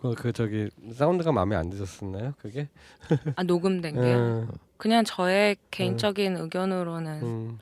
그, 0.00 0.14
그 0.16 0.32
저기 0.32 0.68
사운드가 0.92 1.32
마음에 1.32 1.56
안 1.56 1.70
드셨었나요? 1.70 2.34
그게? 2.38 2.68
아 3.36 3.42
녹음된 3.44 3.94
게요. 3.94 4.16
음. 4.18 4.48
그냥 4.76 5.04
저의 5.04 5.56
개인적인 5.70 6.36
의견으로는 6.36 7.22
음. 7.22 7.58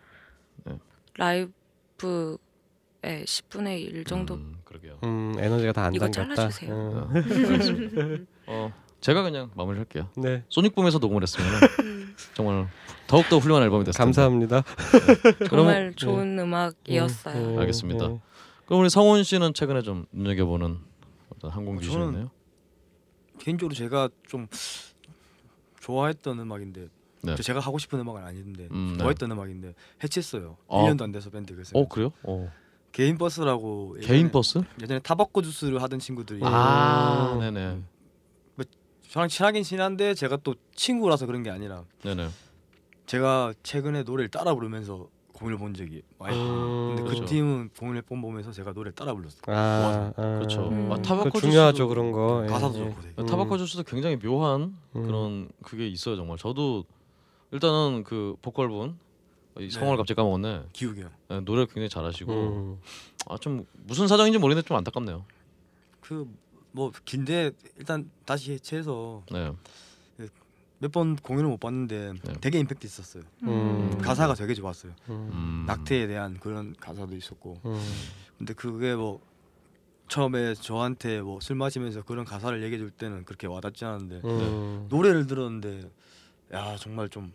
라이브 1.16 1.52
의 3.04 3.24
10분의 3.24 3.80
1 3.80 4.04
정도 4.04 4.34
음, 4.34 4.58
그러게요. 4.64 4.98
음, 5.02 5.34
에너지가 5.36 5.72
다 5.72 5.86
안 5.86 5.94
이거 5.94 6.08
담겼다. 6.08 6.34
잘라주세요. 6.36 6.72
어, 6.72 7.10
음. 7.10 7.16
알겠습니다. 7.50 8.24
어, 8.46 8.72
제가 9.00 9.22
그냥 9.22 9.50
마무리할게요. 9.56 10.08
네. 10.16 10.44
소닉붐에서 10.48 10.98
녹음을 10.98 11.22
했으면 11.22 11.46
정말 12.34 12.68
더욱 13.08 13.28
더 13.28 13.38
훌륭한 13.38 13.64
앨범이 13.64 13.84
텐데. 13.84 13.96
감사합니다. 13.98 14.62
정말 15.48 15.92
좋은 15.96 16.38
음악이었어요. 16.38 17.54
음, 17.54 17.58
알겠습니다. 17.58 18.06
음. 18.06 18.20
그럼 18.66 18.82
우리 18.82 18.88
성훈 18.90 19.24
씨는 19.24 19.52
최근에 19.54 19.82
좀 19.82 20.06
눈여겨보는 20.12 20.78
어떤 21.34 21.50
항공 21.50 21.74
저는- 21.76 21.80
뮤지션이네요. 21.80 22.30
개인적으로 23.40 23.74
제가 23.74 24.08
좀 24.28 24.46
좋아했던 25.80 26.38
음악인데 26.38 26.86
네. 27.22 27.34
저 27.36 27.42
제가 27.42 27.60
하고 27.60 27.78
싶은 27.78 28.00
음악은 28.00 28.22
아닌데 28.24 28.68
음, 28.72 28.94
네. 28.94 28.98
좋아했던 28.98 29.30
음악인데 29.30 29.74
해체했어요. 30.02 30.56
아. 30.68 30.76
1년도 30.78 31.02
안 31.02 31.12
돼서 31.12 31.30
밴드 31.30 31.54
그래서 31.54 31.78
어 31.78 31.86
그래요? 31.86 32.10
어. 32.24 32.50
개인 32.90 33.16
버스라고 33.16 33.96
예전에- 34.00 34.06
개인 34.06 34.30
버스? 34.32 34.60
예전에 34.82 35.00
Tobacco 35.00 35.40
Juice를 35.42 35.80
하던 35.82 35.98
친구들이 35.98 36.40
아, 36.42 37.32
음. 37.34 37.40
네네, 37.40 37.78
저랑 39.10 39.28
친하긴 39.28 39.62
친한데 39.62 40.14
제가 40.14 40.38
또 40.38 40.54
친구라서 40.74 41.26
그런 41.26 41.42
게 41.42 41.50
아니라 41.50 41.84
네네. 42.02 42.28
제가 43.06 43.52
최근에 43.62 44.02
노래를 44.04 44.30
따라 44.30 44.54
부르면서 44.54 45.06
공연을 45.34 45.58
본 45.58 45.74
적이 45.74 46.02
많이 46.18 46.34
있어요. 46.34 46.50
음. 46.50 46.86
근데 46.96 47.02
그 47.02 47.08
그렇죠. 47.08 47.24
팀은 47.26 47.70
공연을 47.78 48.02
본 48.02 48.22
보면서 48.22 48.52
제가 48.52 48.72
노래를 48.72 48.94
따라 48.94 49.12
불렀어요. 49.12 49.40
아, 49.48 50.12
아. 50.16 50.22
그렇죠. 50.38 50.68
음. 50.68 50.90
아, 50.92 50.96
그 50.96 51.02
Tobacco 51.02 51.40
중요하죠 51.40 51.84
Juice도- 51.84 51.88
그런 51.88 52.12
거. 52.12 52.42
예, 52.44 52.48
가사도 52.48 52.74
예. 52.78 52.84
좋고 52.88 53.02
되게. 53.02 53.14
음. 53.18 53.26
Tobacco 53.26 53.58
주스도 53.58 53.82
굉장히 53.82 54.16
묘한 54.18 54.76
음. 54.96 55.06
그런 55.06 55.48
그게 55.62 55.86
있어요 55.88 56.16
정말. 56.16 56.38
저도 56.38 56.84
일단은 57.52 58.02
그 58.04 58.34
보컬분 58.42 58.98
이 59.58 59.70
성을 59.70 59.88
네. 59.90 59.96
갑자기 59.96 60.16
까먹었네. 60.16 60.64
기욱이요. 60.72 61.10
네, 61.28 61.40
노래 61.40 61.66
굉장히 61.66 61.88
잘하시고 61.90 62.32
음. 62.32 62.80
아좀 63.28 63.66
무슨 63.84 64.08
사정인지 64.08 64.38
모르겠는데 64.38 64.66
좀 64.66 64.76
안타깝네요. 64.76 65.24
그 66.00 66.26
뭐 66.74 66.90
긴데 67.04 67.50
일단 67.76 68.10
다시 68.24 68.52
해체해서 68.52 69.22
네. 69.30 69.52
몇번 70.78 71.16
공연을 71.16 71.50
못 71.50 71.60
봤는데 71.60 72.14
네. 72.24 72.32
되게 72.40 72.58
임팩트 72.58 72.84
있었어요. 72.86 73.22
음. 73.44 73.98
가사가 73.98 74.34
되게 74.34 74.54
좋았어요. 74.54 74.92
음. 75.10 75.30
음. 75.32 75.64
낙태에 75.66 76.06
대한 76.08 76.40
그런 76.40 76.74
가사도 76.80 77.14
있었고. 77.14 77.60
음. 77.66 77.78
근데 78.38 78.54
그게 78.54 78.94
뭐 78.96 79.20
처음에 80.08 80.54
저한테 80.54 81.20
뭐 81.20 81.38
술 81.40 81.56
마시면서 81.56 82.02
그런 82.02 82.24
가사를 82.24 82.60
얘기해 82.62 82.78
줄 82.78 82.90
때는 82.90 83.24
그렇게 83.26 83.46
와닿지 83.46 83.84
않았는데 83.84 84.26
음. 84.26 84.86
노래를 84.88 85.26
들었는데 85.26 85.90
야 86.54 86.76
정말 86.76 87.08
좀 87.10 87.32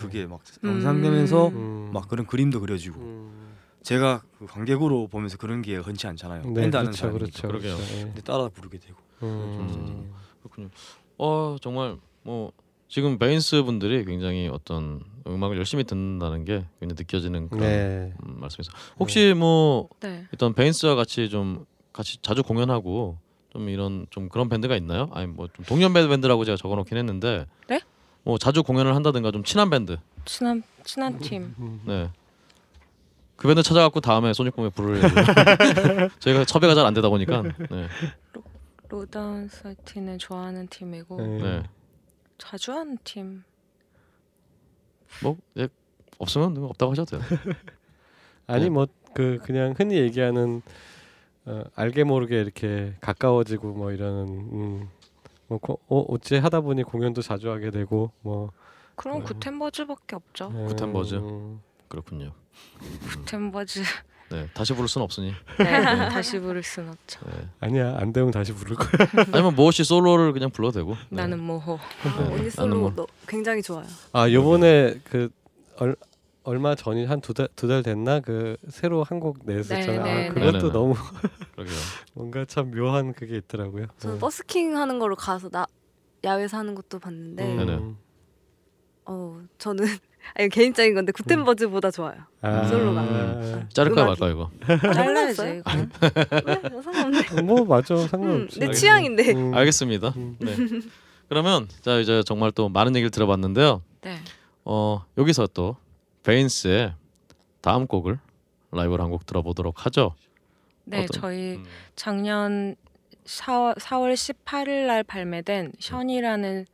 그게 0.00 0.26
막 0.26 0.40
음. 0.64 0.72
상상되면서 0.72 1.48
음. 1.48 1.90
막 1.92 2.08
그런 2.08 2.26
그림도 2.26 2.60
그려지고 2.60 3.00
음. 3.00 3.54
제가 3.82 4.22
그 4.38 4.46
관객으로 4.46 5.08
보면서 5.08 5.36
그런 5.36 5.62
게 5.62 5.76
흔치 5.76 6.06
않잖아요. 6.06 6.42
네, 6.42 6.60
밴드 6.62 6.76
하는 6.76 6.90
그렇죠, 6.90 6.96
사람이니까. 6.96 7.40
그렇죠, 7.40 7.48
그러게요. 7.48 7.76
그렇죠. 7.76 7.96
예. 7.98 8.02
근데 8.04 8.22
따라 8.22 8.48
부르게 8.48 8.78
되고 8.78 8.98
음. 9.22 10.12
그렇군요. 10.42 10.68
어 11.18 11.56
정말 11.60 11.96
뭐 12.22 12.52
지금 12.88 13.18
Veins 13.18 13.62
분들이 13.62 14.04
굉장히 14.04 14.48
어떤 14.48 15.02
음악을 15.26 15.56
열심히 15.58 15.84
듣는다는 15.84 16.44
게 16.44 16.66
굉장히 16.80 16.98
느껴지는 16.98 17.48
그런 17.48 17.60
네. 17.62 18.12
음, 18.26 18.40
말씀이서 18.40 18.72
혹시 18.98 19.34
뭐 19.36 19.88
네. 20.00 20.26
일단 20.32 20.54
Veins와 20.54 20.94
같이 20.94 21.28
좀 21.28 21.64
같이 21.92 22.18
자주 22.22 22.42
공연하고 22.42 23.18
좀 23.50 23.68
이런 23.68 24.06
좀 24.10 24.28
그런 24.28 24.48
밴드가 24.48 24.76
있나요? 24.76 25.08
아니 25.12 25.26
뭐 25.26 25.48
좀 25.48 25.64
동료 25.66 25.92
밴드라고 25.92 26.44
제가 26.44 26.56
적어놓긴 26.56 26.96
했는데 26.98 27.46
네? 27.68 27.80
뭐 28.24 28.38
자주 28.38 28.62
공연을 28.62 28.94
한다든가 28.94 29.30
좀 29.30 29.44
친한 29.44 29.70
밴드 29.70 29.96
친한 30.24 30.62
친한 30.84 31.18
팀. 31.18 31.54
음. 31.58 31.80
네. 31.86 32.10
그 33.36 33.48
밴드 33.48 33.62
찾아갖고 33.62 34.00
다음에 34.00 34.32
Sonic 34.34 34.51
Boom에 34.51 34.68
부를 34.70 35.00
저희가 36.20 36.44
섭외가 36.44 36.74
잘 36.74 36.84
안 36.84 36.92
되다 36.94 37.08
보니까 37.08 37.42
네. 37.42 37.88
Lowdown 38.88 39.48
Thirty는 39.48 40.18
좋아하는 40.18 40.66
팀이고 40.68 41.16
네. 41.20 41.38
네. 41.42 41.62
자주 42.38 42.72
하는 42.72 42.98
팀. 43.04 43.44
뭐 45.22 45.36
예, 45.58 45.68
없으면 46.18 46.56
없다고 46.58 46.92
하셔도 46.92 47.18
돼요. 47.18 47.22
아니 48.46 48.64
네. 48.64 48.70
뭐그 48.70 49.38
그냥 49.42 49.74
흔히 49.76 49.96
얘기하는 49.96 50.60
어, 51.46 51.64
알게 51.74 52.04
모르게 52.04 52.40
이렇게 52.40 52.94
가까워지고 53.00 53.72
뭐 53.72 53.92
이러는 53.92 54.28
음. 54.52 54.88
뭐 55.50 55.58
고, 55.58 55.80
어, 55.88 56.04
어째 56.08 56.38
하다 56.38 56.60
보니 56.60 56.84
공연도 56.84 57.22
자주 57.22 57.50
하게 57.50 57.72
되고 57.72 58.12
뭐 58.22 58.52
그럼 58.94 59.18
네. 59.18 59.24
구텐버즈밖에 59.24 60.14
없죠. 60.14 60.46
음, 60.54 60.66
구텐버즈. 60.66 61.16
음. 61.16 61.60
그렇군요. 61.88 62.32
구텐버즈. 63.08 63.82
네, 64.30 64.48
다시 64.54 64.72
부를 64.74 64.86
수는 64.88 65.02
없으니. 65.04 65.34
네, 65.58 66.08
다시 66.08 66.38
부를 66.38 66.62
순 66.62 66.88
없죠. 66.88 67.18
네. 67.26 67.48
아니야 67.58 67.96
안 67.98 68.12
되면 68.12 68.30
다시 68.30 68.52
부를 68.54 68.76
거야. 68.76 69.08
아니면 69.32 69.56
모호 69.56 69.72
씨 69.72 69.82
솔로를 69.82 70.32
그냥 70.32 70.50
불러도 70.50 70.78
되고. 70.78 70.92
네. 71.08 71.16
나는 71.22 71.40
모호. 71.40 71.74
아, 71.74 71.78
네, 72.04 72.24
언니 72.26 72.30
나는 72.36 72.50
솔로 72.50 72.76
뭐- 72.78 72.92
너, 72.94 73.06
굉장히 73.26 73.60
좋아요. 73.60 73.84
아 74.12 74.30
요번에 74.30 75.00
그 75.02 75.30
얼, 75.78 75.96
얼마 76.42 76.74
전이 76.74 77.04
한 77.06 77.20
두 77.20 77.34
달 77.34 77.48
두 77.54 77.68
달 77.68 77.82
됐나 77.82 78.20
그 78.20 78.56
새로 78.68 79.02
한곡 79.04 79.40
냈었잖아요. 79.44 80.02
네, 80.02 80.02
네, 80.02 80.10
아, 80.10 80.14
네. 80.22 80.28
그것도 80.28 80.52
네네네. 80.52 80.72
너무. 80.72 80.94
뭔가 82.14 82.44
참 82.46 82.70
묘한 82.70 83.12
그게 83.12 83.36
있더라고요. 83.36 83.86
저는 83.98 84.16
네. 84.16 84.20
버스킹 84.20 84.76
하는 84.76 84.98
거로 84.98 85.16
가서 85.16 85.48
나 85.50 85.66
야외에서 86.24 86.56
하는 86.58 86.74
것도 86.74 86.98
봤는데 86.98 87.44
네네. 87.56 87.72
음. 87.74 87.96
어 89.06 89.40
저는 89.58 89.84
아니 90.34 90.48
개인적인 90.48 90.94
건데 90.94 91.12
구텐버즈보다 91.12 91.90
좋아요. 91.90 92.20
아, 92.42 92.66
솔로가. 92.66 93.00
아, 93.00 93.04
음악이. 93.04 93.94
말까요 93.94 94.30
이거? 94.32 94.50
잘라야지. 94.92 95.42
네, 95.42 95.62
상관없네. 96.82 97.42
뭐 97.42 97.64
맞아 97.64 97.94
음, 97.94 98.06
상관없지. 98.06 98.60
내 98.60 98.70
취향인데. 98.72 99.32
음. 99.32 99.54
알겠습니다. 99.54 100.08
음. 100.16 100.36
네. 100.40 100.56
그러면 101.28 101.68
자 101.80 101.98
이제 101.98 102.22
정말 102.24 102.50
또 102.52 102.68
많은 102.68 102.94
얘기를 102.96 103.10
들어봤는데요. 103.10 103.82
네. 104.02 104.18
어 104.64 105.04
여기서 105.18 105.46
또 105.48 105.76
베인스의 106.22 106.94
다음 107.60 107.86
곡을 107.86 108.18
라이브로 108.72 109.02
한 109.02 109.10
곡 109.10 109.26
들어보도록 109.26 109.84
하죠. 109.86 110.14
네, 110.84 111.04
어떤- 111.04 111.20
저희 111.20 111.56
음, 111.56 111.64
작년 111.96 112.76
4월, 113.24 113.78
4월 113.78 114.14
18일 114.14 114.86
날 114.86 115.02
발매된 115.04 115.72
션이라는 115.78 116.66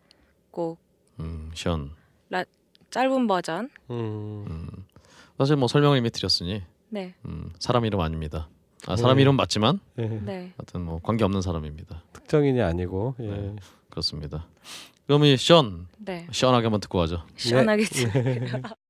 곡 0.51 0.79
음, 1.21 1.51
션. 1.55 1.91
짧은 2.89 3.27
버전. 3.27 3.69
음. 3.91 4.47
음, 4.49 4.69
사실 5.37 5.57
뭐 5.57 5.69
설명을 5.69 5.99
이미 5.99 6.09
드렸으니 6.09 6.63
네. 6.89 7.15
음, 7.27 7.53
사람 7.59 7.85
이름 7.85 8.01
아닙니다. 8.01 8.49
아 8.87 8.97
사람 8.97 9.17
네. 9.17 9.23
이름 9.23 9.37
맞지만 9.37 9.81
예. 9.99 10.07
네. 10.07 10.53
하여튼 10.57 10.83
뭐 10.83 11.01
관계 11.03 11.25
없는 11.25 11.43
사람입니다. 11.43 12.03
특정인이 12.15 12.63
아니고 12.63 13.17
예. 13.21 13.27
네. 13.27 13.57
그렇습니다. 13.91 14.47
그럼 15.07 15.25
이 15.25 15.37
션, 15.37 15.89
네. 15.99 16.27
시원하게 16.31 16.67
한번 16.67 16.81
듣고 16.81 16.99
가죠. 16.99 17.27
시원하게 17.37 17.85
Thank 17.85 18.63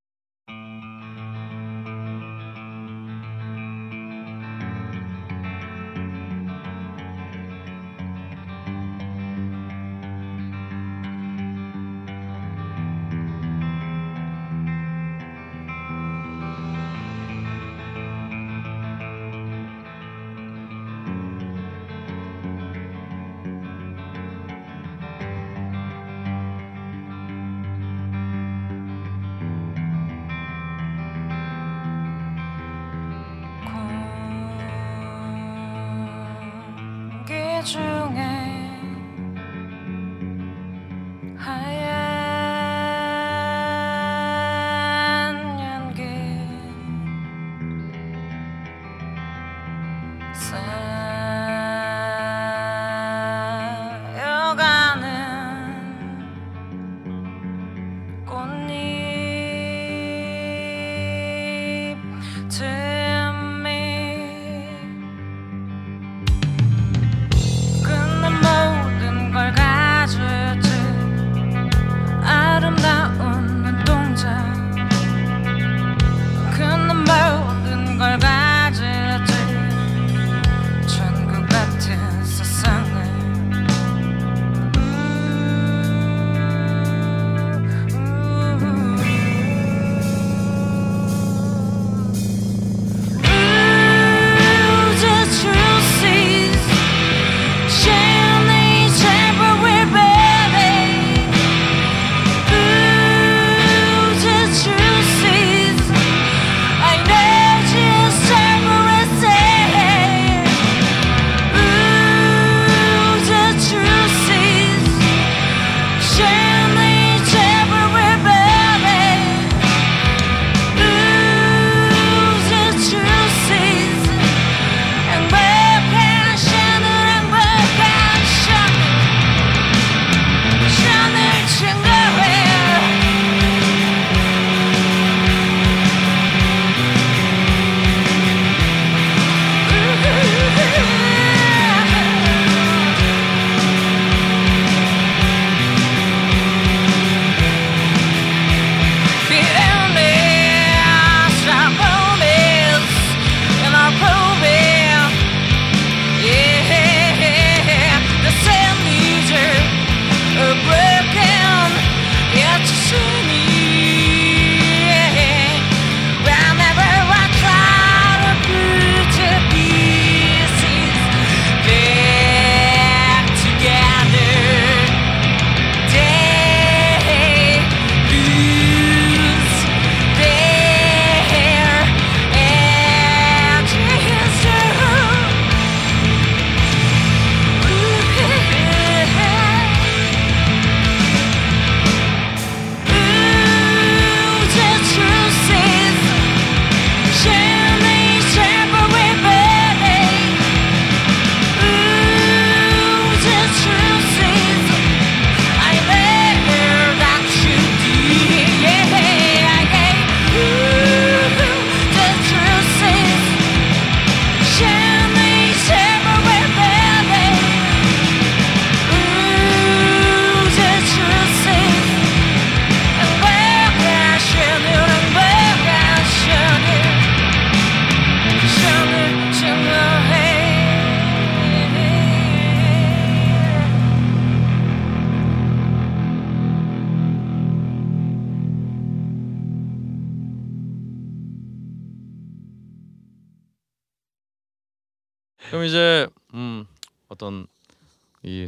중 37.66 37.95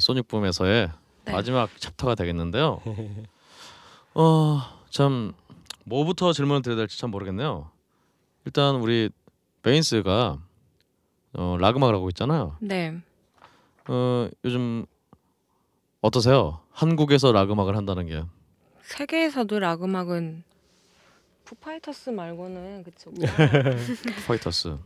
Sonic 0.08 0.35
Boom에서의 0.35 0.88
네. 1.26 1.32
마지막 1.32 1.68
chapter가 1.78 2.14
되겠는데요. 2.14 2.80
어, 4.14 4.60
참 4.88 5.34
뭐부터 5.84 6.32
질문을 6.32 6.62
드려야 6.62 6.78
될지 6.78 6.98
참 6.98 7.10
모르겠네요. 7.10 7.70
일단 8.46 8.76
우리 8.76 9.10
Veins가 9.62 10.38
어, 11.34 11.56
락 11.60 11.76
음악을 11.76 11.94
하고 11.94 12.08
있잖아요. 12.08 12.56
네. 12.60 12.98
어, 13.88 14.28
요즘 14.44 14.86
어떠세요? 16.00 16.60
한국에서 16.70 17.32
락 17.32 17.50
음악을 17.50 17.76
한다는 17.76 18.06
게 18.06 18.24
세계에서도 18.80 19.58
락 19.58 19.82
음악은 19.82 20.42
Foo 21.44 21.62
Fighters 21.62 22.10
말고는 22.10 22.84
그쵸. 22.84 23.10
뭐. 23.10 23.26
Fighters. 24.26 24.78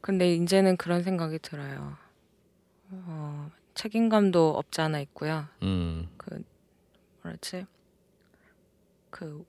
근데 0.00 0.34
이제는 0.34 0.76
그런 0.76 1.02
생각이 1.02 1.38
들어요. 1.40 1.96
어, 2.90 3.50
책임감도 3.74 4.56
없지 4.56 4.80
않아 4.80 5.00
있고요. 5.00 5.46
음, 5.62 6.08
그 6.16 6.42
뭐랄지 7.22 7.66
그 9.10 9.44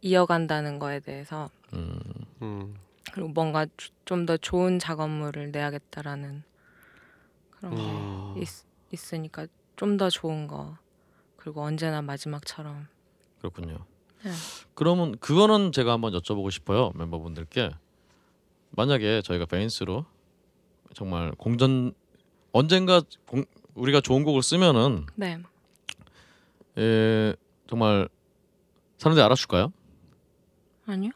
이어간다는 0.00 0.78
거에 0.78 1.00
대해서 1.00 1.50
음, 1.72 1.98
음. 2.42 2.74
그리고 3.12 3.28
뭔가 3.28 3.66
좀 4.04 4.26
더 4.26 4.36
좋은 4.36 4.78
작업물을 4.78 5.50
내야겠다라는 5.52 6.42
그런 7.50 7.74
게 7.74 7.82
음. 7.82 8.34
있, 8.40 8.48
있으니까 8.92 9.46
좀 9.76 9.96
더 9.96 10.08
좋은 10.10 10.46
거 10.46 10.76
그리고 11.36 11.62
언제나 11.62 12.02
마지막처럼 12.02 12.86
그렇군요. 13.38 13.84
네. 14.22 14.30
그러면 14.74 15.18
그거는 15.18 15.72
제가 15.72 15.92
한번 15.92 16.12
여쭤보고 16.12 16.50
싶어요 16.50 16.92
멤버분들께 16.94 17.70
만약에 18.70 19.22
저희가 19.22 19.46
베인스로 19.46 20.04
정말 20.94 21.32
공전 21.32 21.92
언젠가 22.52 23.02
공, 23.26 23.44
우리가 23.74 24.00
좋은 24.00 24.24
곡을 24.24 24.42
쓰면은 24.42 25.06
네 25.14 25.38
예, 26.78 27.34
정말 27.68 28.08
사람들이 28.98 29.22
알아줄까요? 29.24 29.72
아니요 30.86 31.10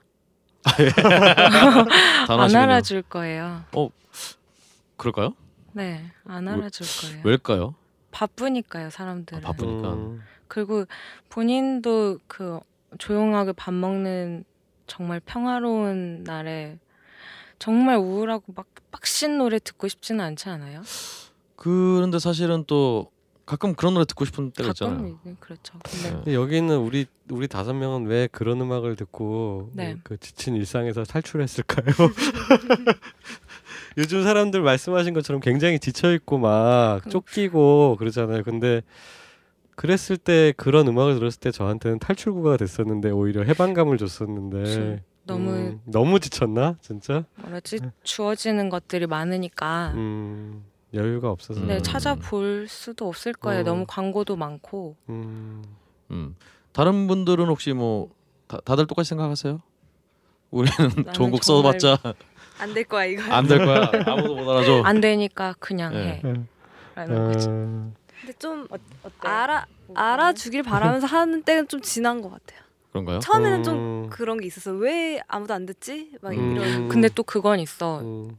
다안 2.27 2.41
하시군요. 2.41 2.63
알아줄 2.63 3.03
거예요. 3.03 3.63
그럴까요? 4.97 5.35
네안 5.73 6.47
왜- 6.47 6.53
알아줄 6.53 6.87
거예요. 7.03 7.23
왜일까요? 7.25 7.75
바쁘니까요 8.11 8.91
사람들은. 8.91 9.45
아, 9.45 9.49
바쁘니까. 9.53 9.93
음. 9.93 10.23
그리고 10.49 10.87
본인도 11.29 12.19
그 12.27 12.59
조용하게 12.99 13.53
밥 13.53 13.75
먹는 13.75 14.45
정말 14.87 15.21
평화로운 15.21 16.25
날에 16.25 16.79
정말 17.59 17.97
우울하고 17.97 18.53
막 18.55 18.67
빡신 18.91 19.39
노래 19.39 19.59
듣고 19.59 19.87
싶지는 19.89 20.25
않지 20.25 20.49
않아요? 20.49 20.83
그런데 21.57 22.19
사실은 22.19 22.65
또 22.67 23.11
가끔 23.47 23.75
그런 23.75 23.95
노래 23.95 24.05
듣고 24.05 24.25
싶은 24.25 24.51
때가 24.51 24.71
있잖아요. 24.71 24.97
가끔 24.97 25.09
이- 25.25 25.35
그렇죠. 25.41 25.79
근데 25.85 26.09
네. 26.11 26.15
근데 26.17 26.35
여기 26.35 26.57
있는 26.57 26.79
우리 26.79 27.07
우리 27.31 27.47
다섯 27.49 27.75
명은 27.75 28.07
왜 28.07 28.29
그런 28.31 28.61
음악을 28.61 28.97
듣고 28.97 29.71
네. 29.73 29.97
그 30.03 30.17
지친 30.19 30.55
일상에서 30.57 31.05
탈출했을까요? 31.05 31.87
요즘 33.99 34.23
사람들 34.23 34.61
말씀하신 34.63 35.15
것처럼 35.15 35.41
굉장히 35.41 35.79
지쳐 35.79 36.13
있고 36.15 36.39
막 36.39 37.01
그- 37.05 37.11
쫓기고 37.11 37.97
그러잖아요. 37.99 38.43
근데 38.43 38.83
그랬을 39.77 40.17
때 40.17 40.53
그런 40.57 40.89
음악을 40.89 41.15
들었을 41.19 41.39
때 41.41 41.51
저한테는 41.51 41.99
탈출구가 41.99 42.57
됐었는데 42.57 43.11
오히려 43.11 43.43
해방감을 43.43 43.99
줬었는데 43.99 44.59
그치. 44.63 45.01
너무 45.25 45.51
음, 45.51 45.81
너무 45.85 46.21
지쳤나 46.21 46.77
진짜? 46.81 47.25
뭐라지 47.37 47.81
주어지는 48.03 48.69
것들이 48.71 49.07
많으니까 49.07 49.93
음, 49.95 50.65
여유가 50.97 51.30
없어서. 51.30 51.61
네 51.61 51.76
음. 51.76 51.82
찾아볼 51.82 52.66
수도 52.68 53.09
없을 53.09 53.32
거예요. 53.32 53.62
음. 53.62 53.64
너무 53.64 53.84
광고도 53.86 54.36
많고 54.36 54.97
음, 55.09 55.62
음. 56.11 56.36
다른 56.72 57.07
분들은 57.07 57.47
혹시 57.47 57.72
뭐 57.72 58.11
다, 58.47 58.59
다들 58.64 58.86
똑같이 58.86 59.09
생각하세요? 59.11 59.61
우리는 60.51 61.12
좋은 61.12 61.30
곡 61.30 61.42
정말 61.42 61.78
써봤자 61.80 62.14
안 62.59 62.72
될 62.74 62.84
거야 62.84 63.05
이거. 63.05 63.22
안 63.32 63.47
될 63.47 63.59
거야. 63.64 63.90
아무도 64.07 64.34
못 64.36 64.49
알아줘. 64.51 64.82
안 64.86 65.01
되니까 65.01 65.55
그냥 65.59 65.92
네. 65.92 66.22
해 66.24 66.34
라는 66.94 67.32
거지. 67.32 67.49
어, 67.49 67.92
근데 68.20 68.32
좀 68.38 68.66
어때? 68.70 68.82
알아 69.28 69.66
알아주길 69.94 70.62
바라면서 70.62 71.07
하는 71.07 71.42
때는 71.42 71.68
좀 71.68 71.80
지난 71.82 72.22
것 72.22 72.30
같아요. 72.30 72.61
그런가요? 72.90 73.18
처음에는 73.18 73.62
좀 73.62 73.74
음, 73.74 74.11
그런 74.11 74.40
게 74.40 74.47
있었어. 74.47 74.72
왜 74.72 75.20
아무도 75.28 75.53
안 75.53 75.66
듣지? 75.66 76.12
막 76.22 76.32
음. 76.32 76.57
이런. 76.57 76.88
근데 76.88 77.09
또 77.14 77.22
그건 77.22 77.61
있어. 77.61 78.01
음. 78.01 78.38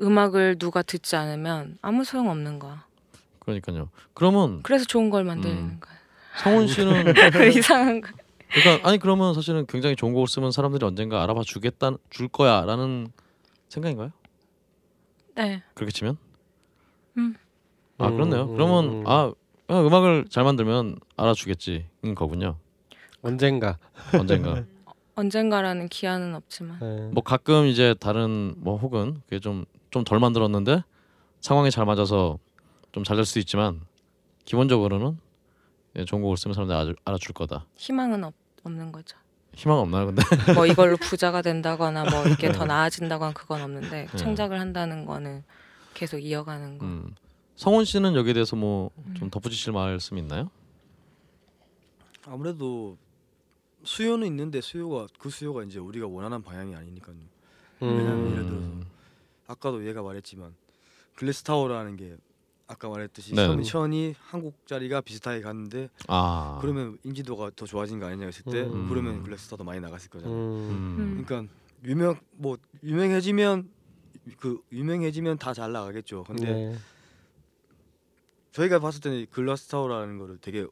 음악을 0.00 0.58
누가 0.58 0.82
듣지 0.82 1.16
않으면 1.16 1.78
아무 1.82 2.04
소용 2.04 2.28
없는 2.30 2.58
거야. 2.58 2.86
그러니까요. 3.40 3.90
그러면 4.14 4.62
그래서 4.62 4.84
좋은 4.84 5.10
걸 5.10 5.24
만드는 5.24 5.56
음. 5.56 5.80
거야. 5.80 5.94
성훈 6.42 6.66
씨는 6.68 7.14
이상한 7.56 8.00
거. 8.00 8.10
그러니까 8.50 8.88
아니 8.88 8.98
그러면 8.98 9.34
사실은 9.34 9.66
굉장히 9.66 9.96
좋은 9.96 10.12
곡을 10.14 10.26
쓰면 10.26 10.52
사람들이 10.52 10.84
언젠가 10.84 11.22
알아봐 11.22 11.42
주겠다 11.44 11.92
줄 12.10 12.28
거야라는 12.28 13.08
생각인가요? 13.68 14.10
네. 15.34 15.62
그렇게 15.74 15.92
치면? 15.92 16.16
음. 17.18 17.34
아 17.98 18.10
그렇네요. 18.10 18.44
음, 18.44 18.54
그러면 18.54 18.84
음. 18.84 19.04
아 19.06 19.32
아, 19.70 19.80
음악을 19.80 20.26
잘 20.30 20.44
만들면 20.44 20.96
알아주겠지인 21.16 22.14
거군요. 22.16 22.56
언젠가. 23.20 23.78
언젠가. 24.18 24.64
언젠가라는 25.14 25.88
기한은 25.88 26.34
없지만 26.34 26.78
네. 26.80 27.10
뭐 27.12 27.22
가끔 27.22 27.66
이제 27.66 27.94
다른 27.98 28.54
뭐 28.56 28.76
혹은 28.76 29.20
그게 29.26 29.40
좀 29.40 29.64
좀 29.90 30.04
덜 30.04 30.18
만들었는데 30.20 30.82
상황이 31.40 31.70
잘 31.70 31.84
맞아서 31.86 32.38
좀 32.92 33.04
잘 33.04 33.16
될 33.16 33.24
수도 33.24 33.40
있지만 33.40 33.80
기본적으로는 34.44 35.18
예, 35.96 36.04
좋은 36.04 36.22
곡을 36.22 36.36
쓰면 36.36 36.54
사람들이 36.54 36.78
알아, 36.78 36.92
알아줄 37.04 37.34
거다. 37.34 37.66
희망은 37.76 38.24
없, 38.24 38.34
없는 38.64 38.92
거죠. 38.92 39.16
희망 39.54 39.78
없나요, 39.78 40.06
근데? 40.06 40.22
뭐 40.54 40.66
이걸로 40.66 40.96
부자가 40.96 41.42
된다거나 41.42 42.04
뭐 42.04 42.24
이렇게 42.26 42.52
더 42.52 42.64
나아진다거나 42.64 43.32
그건 43.32 43.62
없는데 43.62 44.06
네. 44.10 44.16
창작을 44.16 44.60
한다는 44.60 45.04
거는 45.06 45.42
계속 45.94 46.18
이어가는 46.18 46.78
거. 46.78 46.86
음. 46.86 47.14
성훈 47.56 47.84
씨는 47.84 48.14
여기에 48.14 48.34
대해서 48.34 48.54
뭐 48.56 48.90
음. 48.98 49.14
좀 49.18 49.30
덧붙이실 49.30 49.72
말씀 49.72 50.16
있나요? 50.18 50.50
아무래도 52.26 52.96
수요는 53.84 54.26
있는데 54.28 54.60
수요가 54.60 55.06
그 55.18 55.30
수요가 55.30 55.62
이제 55.64 55.78
우리가 55.78 56.06
원하는 56.06 56.42
방향이 56.42 56.74
아니니까요. 56.74 57.16
음. 57.16 57.88
왜냐면 57.98 58.30
예를 58.32 58.46
들어서 58.46 58.66
아까도 59.48 59.84
얘가 59.86 60.02
말했지만 60.02 60.54
글래스타워라는 61.16 61.96
게 61.96 62.16
아까 62.68 62.88
말했듯이 62.88 63.34
네. 63.34 63.46
서미션이 63.46 64.14
한국짜리가 64.20 65.00
비슷하게 65.00 65.40
갔는데 65.40 65.88
아 66.06 66.58
그러면 66.60 66.98
인지도가 67.02 67.50
더 67.56 67.64
좋아진 67.66 67.98
거 67.98 68.06
아니냐 68.06 68.26
했을 68.26 68.44
때 68.44 68.60
음. 68.60 68.88
그러면 68.88 69.22
글래스타워도 69.24 69.64
많이 69.64 69.80
나갔을 69.80 70.10
거잖아요. 70.10 70.36
음. 70.38 70.96
음. 70.98 71.24
그러니까 71.24 71.52
유명 71.84 72.20
뭐 72.32 72.58
유명해지면 72.84 73.70
그 74.38 74.60
유명해지면 74.70 75.38
다 75.38 75.54
잘 75.54 75.72
나가겠죠. 75.72 76.24
근데 76.24 76.44
네. 76.44 76.76
저희가 78.52 78.78
봤을 78.80 79.00
때는 79.00 79.26
글래스타워라는 79.30 80.18
거를 80.18 80.38
되게 80.40 80.66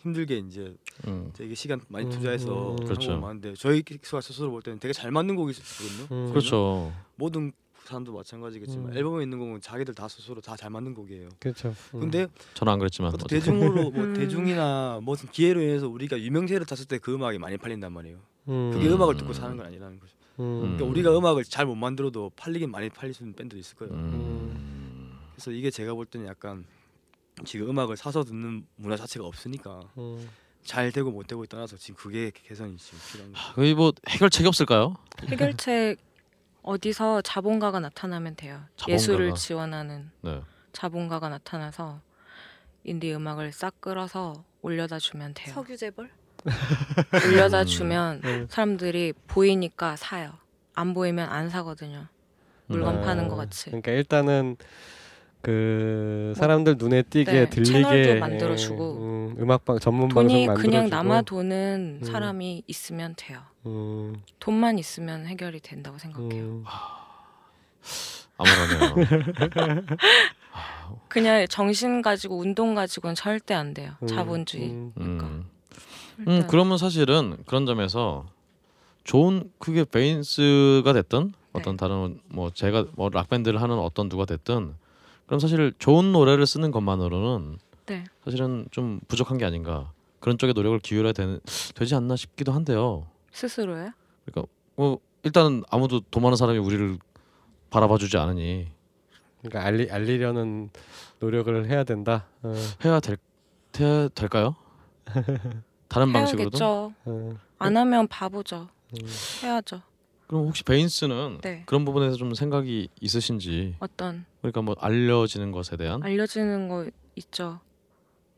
힘들게 0.00 0.38
이제 0.38 0.74
음. 1.06 1.30
되게 1.32 1.54
시간 1.54 1.80
많이 1.88 2.06
음, 2.06 2.10
투자해서 2.10 2.72
음, 2.72 2.76
한 2.78 2.84
그렇죠. 2.86 3.16
많은데 3.18 3.54
저희 3.54 3.84
스가 4.02 4.20
스스로 4.20 4.50
볼 4.50 4.62
때는 4.62 4.80
되게 4.80 4.92
잘 4.92 5.12
만든 5.12 5.36
곡이거든요. 5.36 6.02
음. 6.02 6.08
저희는. 6.08 6.30
그렇죠. 6.30 6.92
모든 7.14 7.52
사람도 7.86 8.12
마찬가지겠지만 8.12 8.88
음. 8.92 8.96
앨범에 8.96 9.22
있는 9.22 9.38
곡은 9.38 9.60
자기들 9.60 9.94
다 9.94 10.08
스스로 10.08 10.40
다 10.40 10.56
잘 10.56 10.70
만든 10.70 10.94
곡이에요. 10.94 11.28
그렇죠. 11.38 11.74
음. 11.94 12.00
근데 12.00 12.26
저는 12.54 12.72
안 12.72 12.78
그랬지만 12.78 13.12
어쨌든. 13.14 13.28
대중으로 13.38 13.90
뭐 13.90 14.04
음. 14.04 14.14
대중이나 14.14 15.00
무슨 15.02 15.28
기회로 15.30 15.60
인해서 15.62 15.88
우리가 15.88 16.18
유명세를 16.20 16.66
탔을 16.66 16.86
때 16.86 16.98
그 16.98 17.14
음악이 17.14 17.38
많이 17.38 17.56
팔린단 17.56 17.92
말이에요. 17.92 18.18
음. 18.48 18.70
그게 18.72 18.88
음. 18.88 18.94
음. 18.94 19.02
악을 19.02 19.16
듣고 19.18 19.32
사는 19.32 19.56
건 19.56 19.66
아니라는 19.66 19.98
거죠. 20.00 20.12
음. 20.40 20.60
그러니까 20.60 20.84
우리가 20.84 21.16
음악을 21.18 21.44
잘 21.44 21.66
못 21.66 21.74
만들어도 21.76 22.30
팔리긴 22.36 22.70
많이 22.70 22.88
팔릴 22.90 23.14
수 23.14 23.22
있는 23.22 23.34
밴드도 23.34 23.58
있을 23.58 23.76
거예요. 23.76 23.94
음. 23.94 25.18
그래서 25.32 25.50
이게 25.50 25.70
제가 25.70 25.94
볼 25.94 26.06
때는 26.06 26.26
약간 26.26 26.64
지금 27.44 27.68
음악을 27.70 27.96
사서 27.96 28.24
듣는 28.24 28.66
문화 28.76 28.96
자체가 28.96 29.26
없으니까 29.26 29.80
음. 29.98 30.28
잘 30.64 30.90
되고 30.90 31.10
못 31.10 31.26
되고에 31.26 31.46
떠나서 31.48 31.76
지금 31.76 31.96
그게 31.96 32.32
개선이 32.34 32.76
지금 32.78 32.98
필요한 33.12 33.32
거죠. 33.32 33.54
거의 33.54 33.74
뭐 33.74 33.92
해결책이 34.08 34.46
없을까요? 34.48 34.94
해결책 35.28 35.98
어디서 36.66 37.22
자본가가 37.22 37.78
나타나면 37.80 38.34
돼요. 38.34 38.60
자본가가. 38.76 38.92
예술을 38.92 39.34
지원하는 39.36 40.10
네. 40.22 40.42
자본가가 40.72 41.28
나타나서 41.28 42.00
인디 42.82 43.14
음악을 43.14 43.52
싹 43.52 43.80
끌어서 43.80 44.44
올려다 44.62 44.98
주면 44.98 45.32
돼요. 45.32 45.54
석유 45.54 45.76
재벌? 45.76 46.10
올려다 47.24 47.60
음. 47.62 47.66
주면 47.66 48.20
네. 48.20 48.46
사람들이 48.50 49.12
보이니까 49.28 49.94
사요. 49.94 50.32
안 50.74 50.92
보이면 50.92 51.28
안 51.28 51.48
사거든요. 51.50 52.08
물건 52.66 52.96
음. 52.96 53.02
파는 53.02 53.28
것 53.28 53.34
아, 53.34 53.44
같이. 53.44 53.66
그러니까 53.66 53.92
일단은 53.92 54.56
그 55.46 56.32
사람들 56.34 56.74
눈에 56.76 57.02
띄게 57.02 57.30
네, 57.30 57.48
들리게 57.48 57.72
채널도 57.84 58.18
만들어주고. 58.20 58.92
음, 58.98 59.36
음악방 59.38 59.78
전문 59.78 60.08
방송 60.08 60.26
돈이 60.26 60.46
만들어주고 60.48 60.70
그냥 60.72 60.88
남아 60.90 61.22
도는 61.22 62.00
음. 62.02 62.04
사람이 62.04 62.64
있으면 62.66 63.14
돼요. 63.16 63.38
음, 63.64 64.16
돈만 64.40 64.76
있으면 64.80 65.24
해결이 65.26 65.60
된다고 65.60 65.98
생각해요. 65.98 66.42
음, 66.42 66.64
아무러네요. 68.38 69.06
그냥 71.06 71.46
정신 71.48 72.02
가지고 72.02 72.38
운동 72.38 72.74
가지고는 72.74 73.14
절대 73.14 73.54
안 73.54 73.72
돼요. 73.72 73.92
음, 74.02 74.08
자본주의. 74.08 74.70
음. 74.70 74.92
음. 74.98 75.44
음, 76.26 76.46
그러면 76.48 76.76
사실은 76.76 77.36
그런 77.46 77.66
점에서 77.66 78.26
좋은 79.04 79.48
그게 79.60 79.84
베인스가 79.84 80.92
됐든 80.92 81.34
어떤 81.52 81.76
네. 81.76 81.80
다른 81.80 82.18
뭐 82.30 82.50
제가 82.50 82.86
뭐 82.96 83.10
락 83.10 83.28
밴드를 83.28 83.62
하는 83.62 83.78
어떤 83.78 84.08
누가 84.08 84.24
됐든 84.24 84.74
그럼 85.26 85.40
사실 85.40 85.72
좋은 85.78 86.12
노래를 86.12 86.46
쓰는 86.46 86.70
것만으로는 86.70 87.58
네. 87.86 88.04
사실은 88.24 88.66
좀 88.70 89.00
부족한 89.08 89.38
게 89.38 89.44
아닌가 89.44 89.92
그런 90.20 90.38
쪽에 90.38 90.52
노력을 90.52 90.78
기울여야 90.78 91.12
되, 91.12 91.38
되지 91.74 91.94
않나 91.94 92.16
싶기도 92.16 92.52
한데요. 92.52 93.06
스스로요? 93.32 93.90
뭐 94.76 94.98
일단은 95.22 95.62
아무도 95.70 96.00
돈 96.10 96.22
많은 96.22 96.36
사람이 96.36 96.58
우리를 96.58 96.98
바라봐주지 97.70 98.16
않으니 98.18 98.68
그러니까 99.40 99.64
알리 99.64 99.90
알리려는 99.90 100.70
노력을 101.20 101.68
해야 101.68 101.84
된다. 101.84 102.26
어, 102.42 102.54
해야 102.84 103.00
될 103.00 103.16
돼, 103.72 104.08
될까요? 104.14 104.56
다른 105.88 106.12
방식으로도? 106.12 106.58
해야겠죠. 106.58 106.94
어, 107.04 107.38
안 107.58 107.76
하면 107.76 108.06
바보죠. 108.08 108.68
음. 108.92 109.06
해야죠. 109.42 109.82
그럼 110.26 110.46
혹시 110.46 110.64
베인스는 110.64 111.38
네. 111.42 111.62
그런 111.66 111.84
부분에서 111.84 112.16
좀 112.16 112.34
생각이 112.34 112.88
있으신지 113.00 113.76
어떤 113.78 114.24
그러니까 114.52 114.62
뭐 114.62 114.76
알려지는 114.78 115.50
것에 115.50 115.76
대한 115.76 116.02
알려지는 116.02 116.68
거 116.68 116.88
있죠. 117.16 117.60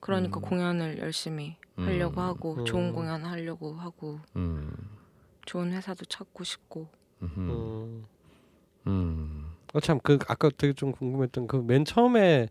그러니까 0.01 0.41
음. 0.41 0.43
공연을 0.43 0.99
열심히 0.99 1.57
음. 1.79 1.87
하려고 1.87 2.21
하고 2.21 2.65
좋은 2.65 2.89
음. 2.89 2.93
공연 2.95 3.25
하려고 3.25 3.75
하고 3.75 4.21
음, 4.37 4.73
좋은 5.45 5.73
회사도 5.73 6.05
찾고 6.07 6.45
싶고. 6.45 6.89
음. 7.23 8.05
음. 8.87 9.51
어, 9.75 9.81
참, 9.81 10.01
그 10.03 10.19
아까 10.29 10.49
되게 10.57 10.73
좀 10.73 10.93
궁금했던 10.93 11.47
그 11.47 11.59
맨 11.59 11.85
처음에 11.85 12.49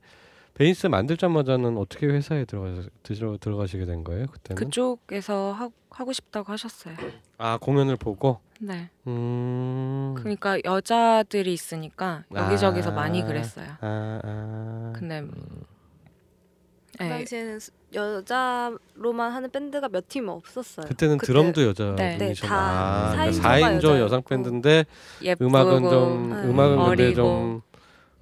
베이스 0.54 0.86
만들자마자는 0.88 1.78
어떻게 1.78 2.06
회사에 2.08 2.46
들어가 2.46 2.84
들어 3.04 3.38
들어가시게 3.40 3.86
된 3.86 4.04
거예요? 4.04 4.28
그때는? 4.28 4.56
그쪽에서 4.64 5.52
하, 5.54 5.70
하고 5.90 6.14
싶다고 6.14 6.52
하셨어요. 6.52 6.96
아 7.38 7.58
공연을 7.58 7.96
보고. 7.96 8.40
네. 8.60 8.90
음. 9.08 10.14
그러니까 10.18 10.58
여자들이 10.64 11.54
있으니까 11.54 12.24
여기저기서 12.34 12.92
아. 12.92 12.94
많이 12.94 13.24
그랬어요. 13.24 13.68
아, 13.82 14.20
아. 14.24 14.94
근데 14.96 15.22
그 15.22 17.04
네, 17.04 17.10
당시에는 17.10 17.60
수- 17.60 17.72
여자로만 17.94 19.32
하는 19.32 19.50
밴드가 19.52 19.88
몇 19.90 20.08
팀 20.10 20.28
없었어요. 20.30 20.88
그때는 20.88 21.18
그때 21.20 21.32
드럼도 21.32 21.64
여자 21.68 21.94
네. 21.96 22.12
네, 22.12 22.18
분이셨나? 22.18 22.56
다 22.56 22.62
아, 22.62 23.12
그러니까 23.12 23.50
4인조 23.50 23.76
여자였고. 23.78 24.00
여성 24.00 24.22
밴드인데 24.24 24.86
예쁘고 25.22 25.46
음악은 25.50 25.90
좀 25.90 26.30
네. 26.32 26.36
음악은 26.50 26.76
근데 26.78 26.90
어리고. 26.90 27.16
좀 27.16 27.62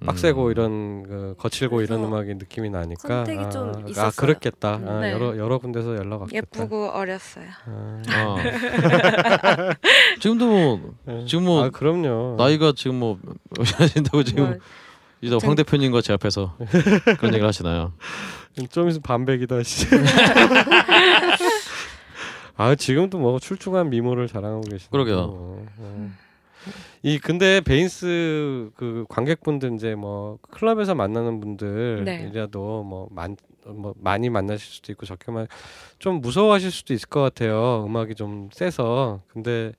빡세고 0.04 0.46
음. 0.46 0.50
이런 0.50 1.02
그 1.04 1.34
거칠고 1.38 1.80
이런 1.80 2.04
음악의 2.04 2.34
느낌이 2.34 2.68
나니까 2.70 3.08
선택이 3.24 3.38
아, 3.38 3.48
좀아 3.48 3.72
있었어요. 3.88 4.10
그렇겠다. 4.16 4.74
아, 4.84 5.00
네. 5.00 5.12
여러 5.12 5.36
여러 5.38 5.58
군데서 5.58 5.96
연락 5.96 6.20
왔겠다. 6.22 6.36
예쁘고 6.36 6.90
어렸어요. 6.90 7.46
아, 7.66 8.02
어. 8.26 8.36
지금도 10.20 10.46
뭐 10.46 10.94
네. 11.04 11.24
지금 11.26 11.44
뭐 11.44 11.64
아 11.64 11.70
그럼요. 11.70 12.36
나이가 12.36 12.72
지금 12.76 12.96
뭐 13.00 13.18
하신다고 13.78 14.22
지금 14.22 14.44
뭐, 14.44 14.56
이제 15.22 15.36
황 15.42 15.54
대표님과 15.54 16.02
제 16.02 16.12
앞에서 16.12 16.56
그런 17.18 17.32
얘기를 17.32 17.46
하시나요? 17.48 17.94
좀 18.70 18.88
있으면 18.88 19.02
반백이다. 19.02 19.62
씨. 19.62 19.86
아 22.58 22.74
지금도 22.74 23.18
뭐 23.18 23.38
출중한 23.38 23.90
미모를 23.90 24.28
자랑하고 24.28 24.62
계시네. 24.62 24.88
그러게요. 24.90 25.62
이 27.02 27.18
근데 27.18 27.60
베인스 27.60 28.70
그 28.76 29.04
관객분들 29.08 29.74
이제 29.74 29.94
뭐 29.94 30.38
클럽에서 30.50 30.94
만나는 30.94 31.40
분들이라도 31.40 32.82
뭐많 32.84 33.36
뭐 33.66 33.94
많이 33.98 34.30
만나실 34.30 34.66
수도 34.74 34.92
있고 34.92 35.06
적게만 35.06 35.48
좀 35.98 36.20
무서워하실 36.20 36.70
수도 36.70 36.94
있을 36.94 37.08
것 37.08 37.20
같아요. 37.20 37.84
음악이 37.86 38.14
좀 38.14 38.48
세서 38.52 39.22
근데 39.28 39.72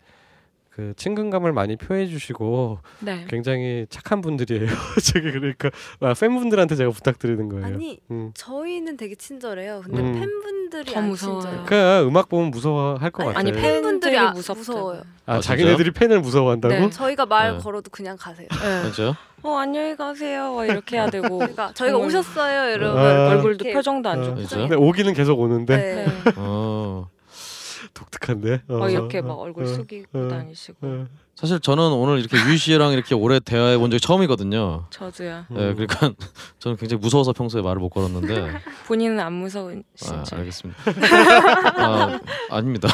그 0.77 0.93
친근감을 0.95 1.53
많이 1.53 1.75
표해 1.75 2.05
주시고 2.05 2.77
네. 2.99 3.25
굉장히 3.27 3.87
착한 3.89 4.21
분들이에요. 4.21 4.67
저기 5.03 5.31
그러니까 5.31 5.71
아, 6.01 6.13
팬분들한테 6.13 6.75
제가 6.75 6.91
부탁드리는 6.91 7.49
거예요. 7.49 7.65
아니 7.65 7.99
음. 8.11 8.29
저희는 8.35 8.95
되게 8.95 9.15
친절해요. 9.15 9.81
근데 9.83 10.01
음. 10.03 10.13
팬분들이 10.19 10.93
더 10.93 10.99
안 10.99 11.09
무서워요. 11.09 11.41
친절해요. 11.41 11.65
그 11.65 12.07
음악 12.07 12.29
보면 12.29 12.51
무서워할 12.51 13.09
것 13.09 13.23
아니, 13.23 13.33
같아요. 13.33 13.39
아니 13.39 13.51
팬분들이 13.59 14.17
아- 14.19 14.29
무섭다고. 14.33 14.59
무서워요. 14.59 15.01
아, 15.25 15.33
아, 15.37 15.39
자기네들이 15.41 15.91
팬을 15.91 16.21
무서워한다고? 16.21 16.73
네. 16.75 16.89
저희가 16.91 17.25
말 17.25 17.53
네. 17.53 17.57
걸어도 17.57 17.89
그냥 17.89 18.15
가세요. 18.15 18.47
네. 18.51 18.83
진짜요? 18.83 19.15
어 19.41 19.55
안녕히 19.57 19.95
가세요. 19.95 20.53
막 20.53 20.65
이렇게 20.65 20.97
해야 20.97 21.09
되고. 21.09 21.27
그러니까 21.39 21.71
저희가 21.73 21.93
정말 21.93 22.07
오셨어요, 22.07 22.71
여러분. 22.73 23.01
아. 23.01 23.29
얼굴도 23.29 23.63
이렇게- 23.65 23.73
표정도 23.73 24.09
안 24.09 24.19
어. 24.19 24.45
좋고. 24.45 24.79
오기는 24.79 25.11
계속 25.15 25.39
오는데 25.39 25.75
네. 25.75 26.05
네. 26.05 26.31
어. 26.35 27.09
독특한데. 27.93 28.61
어, 28.67 28.77
막 28.77 28.91
이렇게 28.91 29.19
어, 29.19 29.21
막 29.23 29.39
얼굴 29.39 29.63
어, 29.63 29.67
숙이고 29.67 30.25
어, 30.25 30.27
다니시고. 30.27 30.77
어. 30.81 31.05
사실 31.35 31.59
저는 31.59 31.83
오늘 31.91 32.19
이렇게 32.19 32.35
유희 32.35 32.57
씨랑 32.57 32.93
이렇게 32.93 33.13
오래 33.13 33.39
대화해 33.39 33.77
본 33.77 33.91
적이 33.91 34.01
처음이거든요. 34.01 34.85
저도요. 34.89 35.45
네, 35.49 35.73
그러니까 35.75 36.11
저는 36.57 36.77
굉장히 36.77 36.99
무서워서 36.99 37.31
평소에 37.31 37.61
말을 37.61 37.79
못 37.79 37.89
걸었는데 37.89 38.53
본인은 38.87 39.19
안 39.19 39.27
아, 39.27 39.29
무서우신지. 39.29 40.33
알겠습니다. 40.33 40.81
아, 41.77 42.19
아닙니다. 42.49 42.87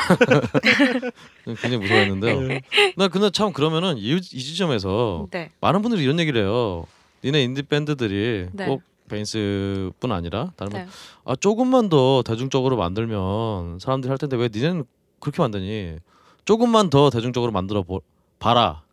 굉장히 1.46 1.78
무서워했는데요. 1.78 2.60
나 2.98 3.08
근데 3.08 3.30
참 3.30 3.54
그러면은 3.54 3.98
이, 3.98 4.12
이 4.18 4.22
지점에서 4.22 5.28
네. 5.32 5.50
많은 5.62 5.82
분들이 5.82 6.04
이런 6.04 6.20
얘기를 6.20 6.42
해요. 6.42 6.86
니네 7.24 7.44
인디 7.44 7.64
밴드들이 7.64 8.48
네. 8.52 8.66
꼭 8.66 8.82
베인스뿐 9.10 10.12
아니라 10.12 10.52
다른 10.56 10.72
분, 10.72 10.82
네. 10.82 10.88
아 11.26 11.36
조금만 11.36 11.90
더 11.90 12.24
대중적으로 12.24 12.78
만들면 12.78 13.80
사람들이 13.80 14.10
할 14.10 14.18
텐데 14.18 14.36
왜 14.38 14.50
니네는 14.54 14.86
그렇게 15.20 15.42
만드니? 15.42 15.98
조금만 16.46 16.90
더 16.90 17.10
대중적으로 17.10 17.52
만들어 17.52 17.84
보, 17.84 18.02
봐라. 18.40 18.84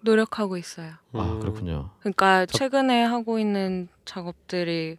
노력하고 0.00 0.56
있어요. 0.56 0.92
아 1.12 1.20
음. 1.22 1.40
그렇군요. 1.40 1.90
그러니까 2.00 2.46
접- 2.46 2.58
최근에 2.58 3.02
하고 3.04 3.38
있는 3.38 3.88
작업들이 4.04 4.96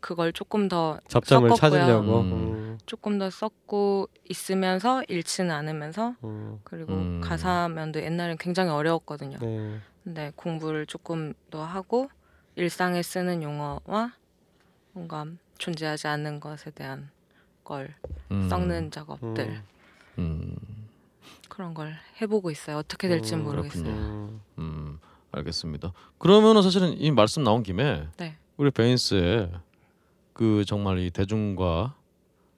그걸 0.00 0.32
조금 0.32 0.68
더 0.68 0.98
접점을 1.08 1.48
섞었고요. 1.50 1.56
찾으려고. 1.78 2.20
음. 2.20 2.32
음. 2.32 2.78
조금 2.86 3.18
더 3.18 3.28
섞고 3.30 4.08
있으면서 4.28 5.02
잃지는 5.08 5.50
않으면서 5.50 6.14
음. 6.24 6.58
그리고 6.64 6.94
음. 6.94 7.20
가사 7.22 7.68
면도 7.68 8.00
옛날엔 8.02 8.38
굉장히 8.38 8.70
어려웠거든요. 8.70 9.38
네. 9.40 9.78
근데 10.02 10.32
공부를 10.36 10.86
조금 10.86 11.34
더 11.50 11.62
하고 11.62 12.08
일상에 12.64 13.02
쓰는 13.02 13.42
용어와 13.42 14.12
뭔가 14.92 15.24
존재하지 15.56 16.08
않는 16.08 16.40
것에 16.40 16.70
대한 16.70 17.08
걸 17.64 17.94
음, 18.30 18.48
섞는 18.50 18.90
작업들 18.90 19.62
음. 20.18 20.56
음, 20.58 20.88
그런 21.48 21.72
걸 21.72 21.94
해보고 22.20 22.50
있어요. 22.50 22.76
어떻게 22.76 23.08
될지는 23.08 23.40
음, 23.40 23.44
모르겠어요. 23.44 23.86
음. 23.86 24.40
음, 24.58 24.98
알겠습니다. 25.32 25.94
그러면은 26.18 26.60
사실은 26.60 26.92
이 27.00 27.10
말씀 27.10 27.42
나온 27.44 27.62
김에 27.62 28.06
네. 28.18 28.36
우리 28.58 28.70
베인스의 28.70 29.50
그 30.34 30.64
정말 30.66 30.98
이 30.98 31.10
대중과 31.10 31.94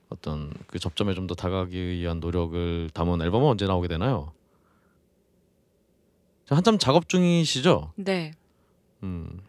어떤 0.09 0.53
그 0.66 0.80
접점에 0.80 1.14
좀 1.14 1.28
더 1.28 1.34
다가가기 1.36 1.80
위한 1.80 2.18
노력을 2.18 2.90
담은 2.92 3.22
앨범은 3.22 3.46
언제 3.48 3.66
나오게 3.66 3.86
되나요? 3.86 4.32
자, 6.44 6.57
한참 6.57 6.76
작업 6.78 7.09
중이시죠? 7.09 7.92
네. 7.96 8.32
음, 9.05 9.40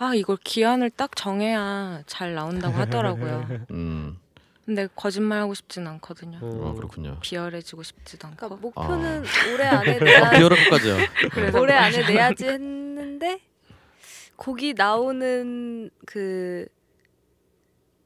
아 0.00 0.14
이걸 0.14 0.38
기한을 0.42 0.88
딱 0.88 1.14
정해야 1.14 2.02
잘 2.06 2.34
나온다고 2.34 2.74
하더라고요. 2.74 3.46
음, 3.70 4.18
근데 4.64 4.88
거짓말 4.96 5.40
하고 5.40 5.52
싶진 5.52 5.86
않거든요. 5.86 6.38
음. 6.42 6.66
아 6.66 6.72
그렇군요. 6.72 7.18
비열해지고 7.20 7.82
싶지도 7.82 8.28
않고. 8.28 8.36
그러니까 8.38 8.62
목표는 8.62 9.22
올해 9.52 9.64
안에 9.66 9.98
내야 9.98 10.30
비어럴 10.30 10.58
것까지요. 10.64 10.96
그래서 11.32 11.60
올해 11.60 11.74
안에 11.74 11.98
내야지 12.14 12.46
했는데 12.46 13.42
곡이 14.36 14.72
나오는 14.72 15.90
그 16.06 16.66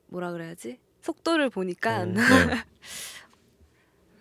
뭐라 0.08 0.32
그래야지 0.32 0.80
속도를 1.00 1.48
보니까 1.48 2.02
음. 2.02 2.16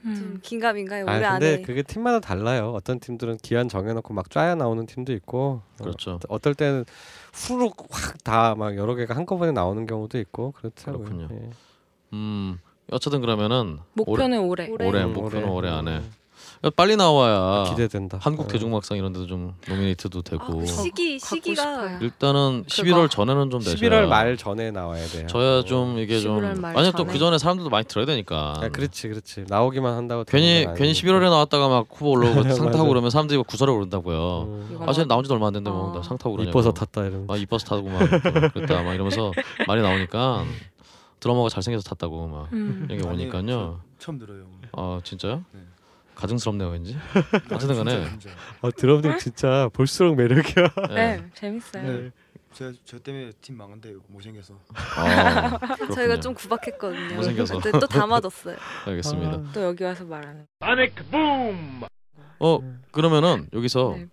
네. 0.04 0.10
음. 0.10 0.16
좀 0.16 0.39
긴가민가요 0.41 1.06
아 1.08 1.12
올해 1.12 1.14
근데 1.14 1.26
안에 1.54 1.62
그게 1.62 1.82
팀마다 1.82 2.20
달라요. 2.20 2.72
어떤 2.76 2.99
팀들은 2.99 3.38
기한 3.38 3.70
정해놓고 3.70 4.14
막 4.14 4.30
짜야 4.30 4.56
나오는 4.56 4.86
팀도 4.86 5.14
있고, 5.14 5.62
그렇죠. 5.78 6.12
어, 6.14 6.20
어떨 6.30 6.56
때는 6.56 6.86
후룩 7.34 7.76
확 7.89 8.24
다 8.24 8.56
막 8.56 8.76
여러 8.78 8.95
개가 8.95 9.16
한꺼번에 9.16 9.51
나오는 9.51 9.86
경우도 9.86 10.18
있고 10.20 10.51
그렇더라고요. 10.54 11.06
그렇군요. 11.06 11.28
예. 11.32 11.49
음, 12.14 12.60
어쨌든 12.91 13.22
그러면은 13.22 13.80
목표는 13.93 14.39
올해. 14.41 14.68
올해. 14.70 14.88
올해 14.88 15.04
음, 15.04 15.14
목표는 15.14 15.49
올해 15.49 15.70
안에 15.70 15.97
음. 15.97 16.12
빨리 16.70 16.95
나와야 16.95 17.66
기대된다. 17.70 18.17
한국 18.21 18.46
어. 18.46 18.47
대중음악상 18.47 18.97
이런 18.97 19.12
데도 19.12 19.28
좀 19.28 19.54
노미네이트도 19.67 20.20
아, 20.20 20.21
되고 20.24 20.59
그 20.59 20.66
시기 20.66 21.20
갖고 21.20 21.36
시기가. 21.36 22.00
일단은 22.00 22.63
11월 22.67 23.09
전에는 23.09 23.50
좀 23.50 23.59
되셔야 23.62 23.75
11월 23.75 24.08
말 24.08 24.37
전에 24.37 24.71
나와야 24.71 25.05
돼요. 25.08 25.28
저야 25.28 25.63
좀 25.63 26.00
이게 26.00 26.20
좀 26.21 26.39
11월 26.39 26.59
말 26.59 26.78
아니 26.78 26.92
또. 26.93 27.04
그 27.05 27.17
전에 27.20 27.37
사람들도 27.37 27.70
많이 27.70 27.86
들어야 27.86 28.05
되니까 28.05 28.54
아, 28.62 28.70
그렇지, 28.70 29.09
그렇지. 29.09 29.43
나오기만 29.50 29.93
한다고 29.93 30.24
괜히 30.24 30.66
괜히 30.66 30.67
아니니까. 30.67 30.83
11월에 31.20 31.29
나왔다가 31.29 31.67
막 31.67 31.87
후보 31.92 32.12
올라오고 32.12 32.43
상. 32.55 32.71
타고 32.71 32.87
그러면 32.87 33.09
사람들이 33.09 33.37
막 33.37 33.46
구설에 33.47 33.70
오른다고요. 33.71 34.42
음. 34.43 34.78
아, 34.87 34.93
쟤 34.93 35.04
나온 35.04 35.24
지도 35.24 35.33
얼마 35.33 35.47
안 35.47 35.54
됐는데 35.54 35.70
어. 35.70 35.89
뭐상 35.93 36.17
타고 36.17 36.32
그러냐고. 36.37 36.51
이뻐서 36.58 36.71
탔다 36.71 37.01
이러면. 37.01 37.28
아 37.29 37.36
이뻐서 37.36 37.66
타고 37.66 37.89
막 37.89 38.00
그랬다 38.54 38.83
막 38.83 38.93
이러면서 38.93 39.33
말이 39.67 39.82
나오니까 39.82 40.46
드러머가 41.20 41.50
잘생겨서 41.50 41.89
탔다고 41.89 42.28
막 42.28 42.47
음. 42.54 42.87
이런 42.89 43.01
게. 43.01 43.08
오니까요. 43.08 43.46
저 43.47 43.79
처음 44.00 44.17
들어요. 44.17 44.43
아 44.71 45.00
진짜요? 45.04 45.43
네. 45.51 45.59
가증스럽네요 46.15 46.69
왠지. 46.69 46.95
어쨌든 47.51 47.75
간에. 47.75 48.09
진짜. 48.09 48.29
어, 48.61 48.71
드럼님 48.71 49.17
진짜 49.17 49.69
볼수록 49.73 50.15
매력이야. 50.15 50.67
네, 50.89 51.23
재밌어요. 51.33 51.83
네. 51.83 52.11
저, 52.53 52.71
저 52.85 52.99
때문에 52.99 53.31
팀 53.41 53.57
망한데 53.57 53.95
못생겨서 54.09 54.53
아, 54.75 55.57
저희가. 55.95 56.19
좀 56.19 56.35
구박했거든요. 56.35 57.15
못생겨서. 57.15 57.59
근데 57.59 57.79
또다 57.79 58.05
맞았어요. 58.05 58.55
알겠습니다. 58.85 59.31
아. 59.31 59.51
또 59.53 59.63
여기 59.63 59.83
와서 59.83 60.05
말하는. 60.05 60.45
Sonic 60.61 60.93
Boom! 61.09 61.81
어 62.39 62.59
그러면은 62.91 63.47
여기서 63.53 63.95
네. 63.97 64.07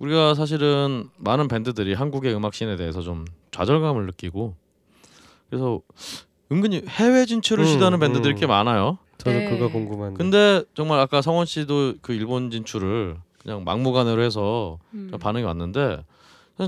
우리가 0.00 0.34
사실은 0.34 1.08
많은 1.16 1.48
밴드들이 1.48 1.94
한국의 1.94 2.34
음악 2.34 2.52
씬에 2.54 2.76
대해서 2.76 3.00
좀 3.00 3.24
좌절감을 3.52 4.04
느끼고 4.06 4.54
그래서 5.48 5.80
은근히 6.52 6.82
해외 6.88 7.24
진출을 7.24 7.64
음, 7.64 7.68
시도하는 7.68 7.98
밴드들이 8.00 8.34
음. 8.34 8.38
꽤 8.38 8.46
많아요. 8.46 8.98
저도 9.18 9.36
네. 9.36 9.50
그거 9.50 9.70
궁금한데. 9.70 10.16
근데 10.16 10.62
정말 10.74 11.00
아까 11.00 11.20
성원 11.22 11.46
씨도 11.46 11.94
그 12.00 12.12
일본 12.12 12.50
진출을 12.50 13.16
그냥 13.42 13.64
막무가내로 13.64 14.22
해서 14.22 14.78
음. 14.94 15.10
반응이 15.20 15.44
왔는데 15.44 16.04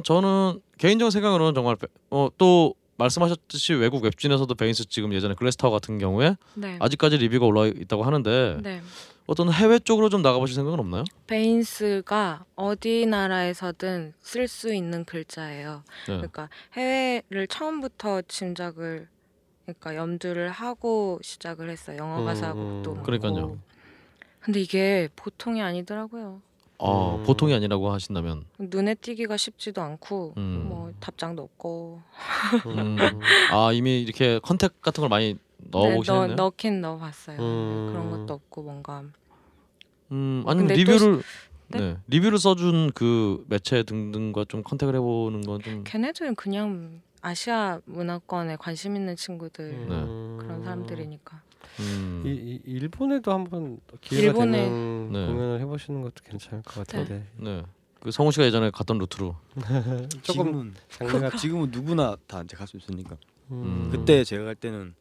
저는 0.04 0.60
개인적인 0.78 1.10
생각으로는 1.10 1.54
정말 1.54 1.76
어, 2.10 2.28
또 2.38 2.74
말씀하셨듯이 2.96 3.74
외국 3.74 4.04
웹진에서도 4.04 4.54
베인스 4.54 4.88
지금 4.88 5.12
예전에 5.14 5.34
글래스타워 5.34 5.72
같은 5.72 5.98
경우에 5.98 6.36
네. 6.54 6.76
아직까지 6.80 7.16
리뷰가 7.16 7.46
올라 7.46 7.66
있다고 7.66 8.02
하는데 8.02 8.58
네. 8.62 8.82
어떤 9.26 9.50
해외 9.52 9.78
쪽으로 9.78 10.08
좀 10.08 10.22
나가보실 10.22 10.54
생각은 10.56 10.78
없나요? 10.80 11.04
Veins가 11.26 12.44
어디 12.56 13.06
나라에서든 13.06 14.12
쓸 14.20 14.48
수 14.48 14.74
있는 14.74 15.04
글자예요. 15.04 15.82
네. 16.08 16.16
그러니까 16.16 16.48
해외를 16.74 17.46
처음부터 17.46 18.22
짐작을 18.22 19.08
그러니까 19.78 19.96
염두를 19.96 20.50
하고 20.50 21.18
시작을 21.22 21.70
했어요. 21.70 21.98
영어 21.98 22.20
음, 22.20 22.24
가사 22.24 22.52
음. 22.52 22.82
곡도. 22.82 23.02
그러니까요. 23.02 23.32
많고. 23.34 23.58
근데 24.40 24.60
이게 24.60 25.08
보통이 25.16 25.60
아니더라고요. 25.62 26.40
어, 26.78 27.16
음. 27.16 27.22
보통이 27.24 27.52
아니라고 27.52 27.92
하신다면 27.92 28.44
눈에 28.58 28.94
띄기가 28.94 29.36
쉽지도 29.36 29.82
않고 29.82 30.32
음. 30.38 30.64
뭐 30.66 30.90
답장도 30.98 31.42
없고 31.42 32.00
음. 32.66 32.96
아 33.52 33.70
이미 33.72 34.00
이렇게 34.00 34.38
contact 34.42 34.80
같은 34.80 35.02
걸 35.02 35.10
많이 35.10 35.36
넣어보시네요. 35.58 36.22
네, 36.22 36.34
넣, 36.34 36.44
넣긴 36.44 36.80
넣어봤어요. 36.80 37.38
음. 37.38 37.88
그런 37.92 38.10
것도 38.10 38.32
없고 38.32 38.62
뭔가 38.62 39.04
음, 40.10 40.42
아니 40.46 40.64
리뷰를 40.66 41.22
네. 41.68 41.96
리뷰를 42.08 42.38
써준 42.38 42.92
그 42.94 43.44
매체 43.48 43.82
등등과 43.82 44.46
좀 44.48 44.62
컨택을 44.62 44.94
해보는 44.96 45.42
건 45.42 45.60
좀 45.62 45.84
걔네들은 45.84 46.34
그냥 46.34 47.02
아시아 47.22 47.80
문화권에 47.84 48.56
관심 48.56 48.96
있는 48.96 49.16
친구들 49.16 49.64
음. 49.72 50.38
그런 50.40 50.62
사람들이니까. 50.62 51.42
음, 51.80 52.22
이, 52.26 52.30
이, 52.30 52.60
일본에도 52.64 53.32
한번 53.32 53.78
기회가 54.00 54.32
일본에- 54.32 54.52
되면 54.52 55.12
네. 55.12 55.26
공연을 55.26 55.60
해보시는 55.60 56.02
것도 56.02 56.14
괜찮을 56.24 56.62
것 56.62 56.74
같은데 56.86 57.26
네. 57.36 57.62
그 58.00 58.10
성우 58.10 58.32
씨가 58.32 58.46
예전에 58.46 58.70
갔던 58.70 58.98
루트로 58.98 59.36
조금 60.22 60.22
지금은 60.22 60.74
장르가 60.88 61.36
지금은 61.36 61.70
누구나 61.70 62.16
다 62.26 62.40
이제 62.42 62.56
갈 62.56 62.66
수 62.66 62.76
있으니까 62.78 63.16
음. 63.50 63.88
그때 63.92 64.24
제가 64.24 64.44
갈 64.44 64.54
때는 64.54 64.94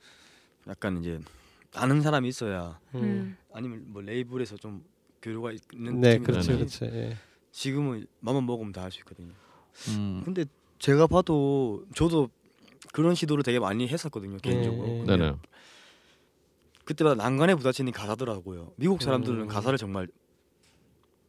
약간 0.67 0.97
이제 0.97 1.19
아는 1.73 2.01
사람이 2.01 2.27
있어야 2.27 2.77
음. 2.95 3.37
아니면 3.53 3.85
뭐 3.87 4.01
레이블에서 4.01 4.57
좀 4.57 4.83
교류가 5.21 5.51
있는 5.73 6.01
네 6.01 6.19
네네. 6.19 6.23
그렇지 6.23 6.83
예. 6.83 7.17
지금은 7.51 8.05
맘만 8.19 8.45
먹으면 8.45 8.73
다 8.73 8.81
할 8.81 8.91
수 8.91 8.99
있거든요. 8.99 9.31
음, 9.89 10.21
근데 10.25 10.45
제가 10.79 11.07
봐도 11.07 11.83
저도 11.93 12.29
그런 12.93 13.13
시도를 13.15 13.43
되게 13.43 13.59
많이 13.59 13.87
했었거든요 13.87 14.37
개인적으로. 14.37 14.87
예, 14.87 14.91
예. 14.93 14.97
근데 14.99 15.17
네네. 15.17 15.35
그때마다 16.85 17.21
난관에 17.23 17.55
부딪히는 17.55 17.91
가사더라고요. 17.91 18.71
미국 18.77 19.01
사람들은 19.01 19.41
음. 19.41 19.47
가사를 19.47 19.77
정말 19.77 20.07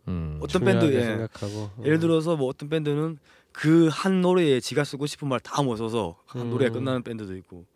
음, 0.08 0.38
어떤 0.40 0.60
중요하게 0.62 0.80
밴드 0.80 0.96
예. 0.96 1.04
생각하고 1.04 1.70
예를 1.82 1.98
음. 1.98 2.00
들어서 2.00 2.36
뭐 2.36 2.48
어떤 2.48 2.68
밴드는 2.68 3.18
그 3.52 3.88
한 3.90 4.20
노래에 4.20 4.60
지가 4.60 4.84
쓰고 4.84 5.06
싶은 5.06 5.28
말 5.28 5.40
다 5.40 5.62
모셔서 5.62 6.16
한 6.26 6.42
음. 6.42 6.50
노래가 6.50 6.72
끝나는 6.74 7.02
밴드도 7.02 7.36
있고. 7.38 7.66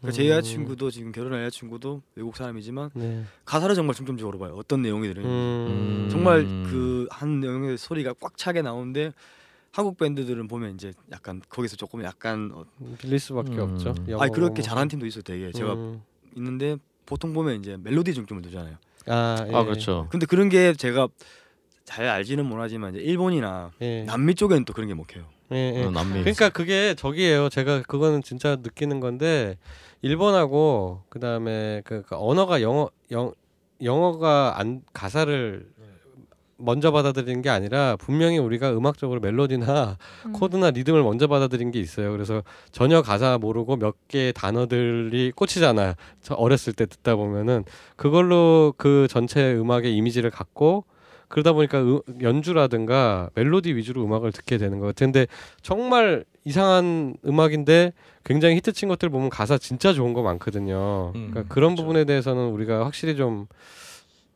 그러니까 0.00 0.16
제 0.16 0.24
음. 0.24 0.30
여자친구도 0.30 0.90
지금 0.90 1.12
결혼한 1.12 1.44
여자친구도 1.44 2.02
외국 2.14 2.34
사람이지만 2.36 2.90
네. 2.94 3.24
가사를 3.44 3.74
정말 3.74 3.94
중점적으로 3.94 4.38
봐요. 4.38 4.54
어떤 4.56 4.80
내용이 4.82 5.06
들어있는지. 5.08 5.72
음. 5.72 6.08
정말 6.10 6.44
그 6.44 7.06
한 7.10 7.40
내용의 7.40 7.76
소리가 7.78 8.14
꽉 8.20 8.36
차게 8.36 8.62
나오는데 8.62 9.12
한국 9.72 9.98
밴드들은 9.98 10.48
보면 10.48 10.74
이제 10.74 10.92
약간 11.12 11.40
거기서 11.48 11.76
조금 11.76 12.02
약간 12.02 12.50
어, 12.54 12.64
빌릴 12.98 13.18
수밖에 13.18 13.52
음. 13.52 13.60
없죠. 13.60 13.94
아니 14.18 14.32
그렇게 14.32 14.62
잘하는 14.62 14.88
팀도 14.88 15.06
있어요. 15.06 15.22
되게 15.22 15.52
제가 15.52 15.74
음. 15.74 16.02
있는데 16.36 16.76
보통 17.06 17.32
보면 17.32 17.60
이제 17.60 17.76
멜로디 17.80 18.14
중점을 18.14 18.42
두잖아요. 18.42 18.76
아, 19.06 19.46
예. 19.48 19.54
아 19.54 19.64
그렇죠. 19.64 20.06
근데 20.10 20.26
그런 20.26 20.48
게 20.48 20.72
제가 20.72 21.08
잘 21.84 22.06
알지는 22.06 22.44
못하지만 22.44 22.94
이제 22.94 23.02
일본이나 23.02 23.72
예. 23.80 24.04
남미 24.04 24.34
쪽에는 24.34 24.64
또 24.64 24.72
그런 24.72 24.88
게 24.88 24.94
먹혀요. 24.94 25.24
예, 25.52 25.74
예. 25.76 25.84
어, 25.84 25.90
남미. 25.90 26.20
그러니까 26.20 26.50
그게 26.50 26.94
저기예요. 26.94 27.48
제가 27.48 27.82
그거는 27.82 28.22
진짜 28.22 28.56
느끼는 28.56 29.00
건데 29.00 29.56
일본하고 30.02 31.02
그다음에 31.08 31.82
그, 31.84 32.02
그 32.02 32.14
언어가 32.16 32.60
영어 32.60 32.90
영 33.10 33.32
영어가 33.82 34.58
안 34.58 34.82
가사를 34.92 35.66
먼저 36.58 36.90
받아들이는 36.90 37.40
게 37.40 37.48
아니라 37.50 37.96
분명히 37.96 38.38
우리가 38.38 38.72
음악적으로 38.72 39.20
멜로디나 39.20 39.96
음. 40.26 40.32
코드나 40.32 40.70
리듬을 40.70 41.02
먼저 41.02 41.28
받아들인 41.28 41.70
게 41.70 41.78
있어요. 41.78 42.10
그래서 42.12 42.42
전혀 42.72 43.00
가사 43.00 43.38
모르고 43.38 43.76
몇 43.76 43.94
개의 44.08 44.32
단어들이 44.32 45.32
꽂히잖아요. 45.34 45.94
저 46.20 46.34
어렸을 46.34 46.72
때 46.72 46.84
듣다 46.86 47.14
보면은 47.16 47.64
그걸로 47.96 48.74
그 48.76 49.06
전체 49.08 49.54
음악의 49.54 49.94
이미지를 49.96 50.30
갖고 50.30 50.84
그러다 51.28 51.52
보니까 51.52 51.80
음- 51.80 52.00
연주라든가 52.20 53.30
멜로디 53.34 53.76
위주로 53.76 54.02
음악을 54.04 54.32
듣게 54.32 54.58
되는 54.58 54.80
것 54.80 54.86
같은데 54.86 55.26
정말 55.62 56.24
이상한 56.44 57.14
음악인데 57.24 57.92
굉장히 58.24 58.56
히트친 58.56 58.88
것들 58.88 59.10
보면 59.10 59.28
가사 59.28 59.58
진짜 59.58 59.92
좋은 59.92 60.12
거 60.12 60.22
많거든요. 60.22 61.12
음, 61.14 61.30
그러니까 61.30 61.54
그런 61.54 61.74
그렇죠. 61.74 61.82
부분에 61.82 62.04
대해서는 62.04 62.48
우리가 62.48 62.84
확실히 62.84 63.14
좀 63.16 63.46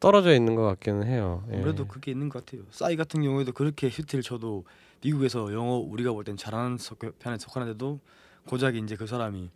떨어져 0.03 0.35
있는 0.35 0.57
것 0.57 0.63
같기는 0.63 1.07
해요. 1.07 1.45
예. 1.53 1.57
아무래도 1.57 1.87
그게 1.87 2.11
있는 2.11 2.29
것 2.29 2.45
같아요. 2.45 2.63
싸이 2.71 2.97
같은 2.97 3.23
경우에도 3.23 3.53
그렇게 3.53 3.89
히트를 3.89 4.23
쳐도 4.23 4.65
미국에서 5.03 5.53
영어 5.55 5.77
우리가 5.77 6.13
볼 6.13 6.25
땐 6.25 6.37
잘하는 6.37 6.77
석- 6.79 6.99
편에 7.21 7.39
속하는데도 7.39 8.01
고작 8.47 8.75
이제 8.77 8.97
그 8.97 9.07
사람이 9.07 9.49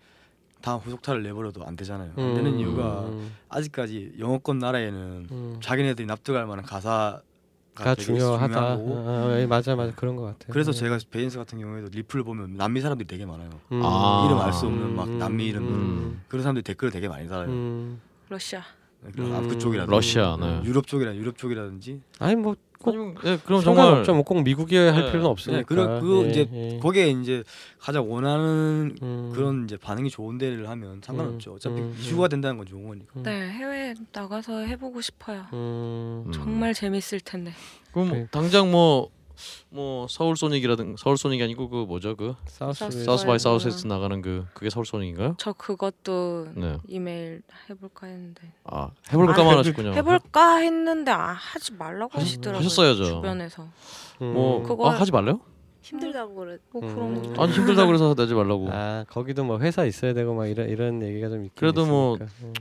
다 0.62 0.76
후속타를 0.76 1.22
내버려도 1.24 1.64
안 1.66 1.74
되잖아요. 1.76 2.12
안 2.16 2.34
되는 2.34 2.54
음, 2.54 2.58
이유가 2.60 3.00
음, 3.06 3.32
아직까지 3.48 4.14
영어권 4.18 4.58
나라에는 4.60 5.26
음. 5.30 5.56
자기네들이 5.60 6.06
납득할 6.06 6.46
만한 6.46 6.64
가사가 6.64 7.22
가 7.74 7.94
중요하다. 7.94 8.76
거고 8.78 9.04
아, 9.06 9.38
예, 9.38 9.46
맞아, 9.46 9.76
맞아, 9.76 9.92
그런 9.94 10.16
것 10.16 10.22
같아요. 10.22 10.50
그래서 10.52 10.70
예. 10.70 10.74
제가 10.76 10.98
베인스 11.10 11.36
같은 11.38 11.58
경우에도 11.58 11.88
리플 11.92 12.22
보면 12.22 12.54
남미 12.56 12.80
사람들이 12.80 13.06
되게 13.06 13.26
많아요. 13.26 13.50
음. 13.72 13.80
아. 13.84 14.24
이름 14.26 14.40
알 14.40 14.52
수 14.52 14.66
없는 14.66 14.94
막 14.96 15.08
남미 15.10 15.46
이름 15.46 15.64
음. 15.68 16.22
그런 16.28 16.42
사람들이 16.42 16.62
댓글을 16.62 16.90
되게 16.92 17.06
많이 17.08 17.28
달아요. 17.28 17.48
음. 17.48 18.00
러시아. 18.28 18.62
그런 19.12 19.44
음. 19.44 19.48
그쪽이라든지 19.48 19.90
러시아. 19.90 20.36
네. 20.40 20.62
유럽 20.64 20.86
쪽이라 20.86 21.14
유럽 21.14 21.36
쪽이라든지 21.38 22.00
아니 22.18 22.34
뭐꼭 22.36 22.58
아니면, 22.86 23.14
네, 23.22 23.38
그럼 23.44 23.62
정말 23.62 23.84
상관없죠. 23.86 24.14
뭐꼭 24.14 24.42
미국이 24.42 24.76
할 24.76 24.92
네. 24.92 25.06
필요는 25.06 25.26
없으니까. 25.26 25.58
네, 25.60 25.64
그러- 25.64 26.00
그거 26.00 26.24
예, 26.24 26.28
이제 26.30 26.48
예. 26.52 26.78
거기에 26.78 27.10
이제 27.10 27.44
가장 27.78 28.10
원하는 28.10 28.96
음. 29.02 29.30
그런 29.34 29.64
이제 29.64 29.76
반응이 29.76 30.10
좋은 30.10 30.38
데를 30.38 30.68
하면 30.68 31.00
상관없죠. 31.04 31.52
음, 31.52 31.56
어차피 31.56 31.76
음, 31.80 31.94
이슈가 31.98 32.28
된다는 32.28 32.56
건 32.58 32.66
좋은 32.66 32.86
거니까. 32.88 33.12
음. 33.16 33.22
네 33.22 33.48
해외 33.50 33.94
나가서 34.12 34.60
해보고 34.60 35.00
싶어요. 35.00 35.46
음. 35.52 36.24
음. 36.26 36.32
정말 36.32 36.74
재밌을 36.74 37.20
텐데. 37.20 37.52
그럼 37.92 38.10
그- 38.10 38.26
당장 38.30 38.70
뭐 38.70 39.10
뭐 39.70 40.06
Seoul 40.08 40.36
Sonic이라든 40.36 40.96
Seoul 40.98 41.16
Sonic이 41.16 41.42
아니고 41.42 41.68
그 41.68 41.76
뭐죠 41.86 42.16
그 42.16 42.34
South 42.46 42.84
by 43.26 43.32
네. 43.34 43.38
사우스에서 43.38 43.88
나가는 43.88 44.20
그 44.22 44.46
그게 44.54 44.70
Seoul 44.70 44.86
Sonic인가요? 44.86 45.34
저 45.38 45.52
그것도 45.52 46.48
네. 46.54 46.78
이메일 46.88 47.42
해볼까 47.70 48.06
했는데 48.06 48.52
아 48.64 48.90
해볼까만 49.12 49.58
하셨군요. 49.58 49.92
해볼까 49.94 50.56
했는데 50.58 51.10
아, 51.10 51.32
하지 51.32 51.72
말라고 51.74 52.12
하시- 52.12 52.24
하시더라고요. 52.36 52.58
하셨어야죠. 52.64 53.04
주변에서 53.04 53.66
뭐 54.20 54.62
그거- 54.62 54.88
아, 54.90 54.92
하지 55.00 55.12
말래요? 55.12 55.40
힘들다고 55.82 56.34
그래. 56.34 56.58
뭐 56.72 56.82
음. 56.82 56.94
그런 56.94 57.34
거. 57.34 57.42
아니 57.44 57.52
힘들다 57.52 57.86
그래서 57.86 58.12
내지 58.16 58.34
말라고. 58.34 58.68
아 58.72 59.04
거기도 59.08 59.44
뭐 59.44 59.60
회사 59.60 59.84
있어야 59.84 60.14
되고 60.14 60.34
막 60.34 60.46
이런 60.48 60.68
이런 60.68 61.00
얘기가 61.00 61.28
좀 61.28 61.44
있긴 61.44 61.52
그래도 61.54 61.86
뭐- 61.86 62.16
있으니까. 62.16 62.32
음. 62.42 62.52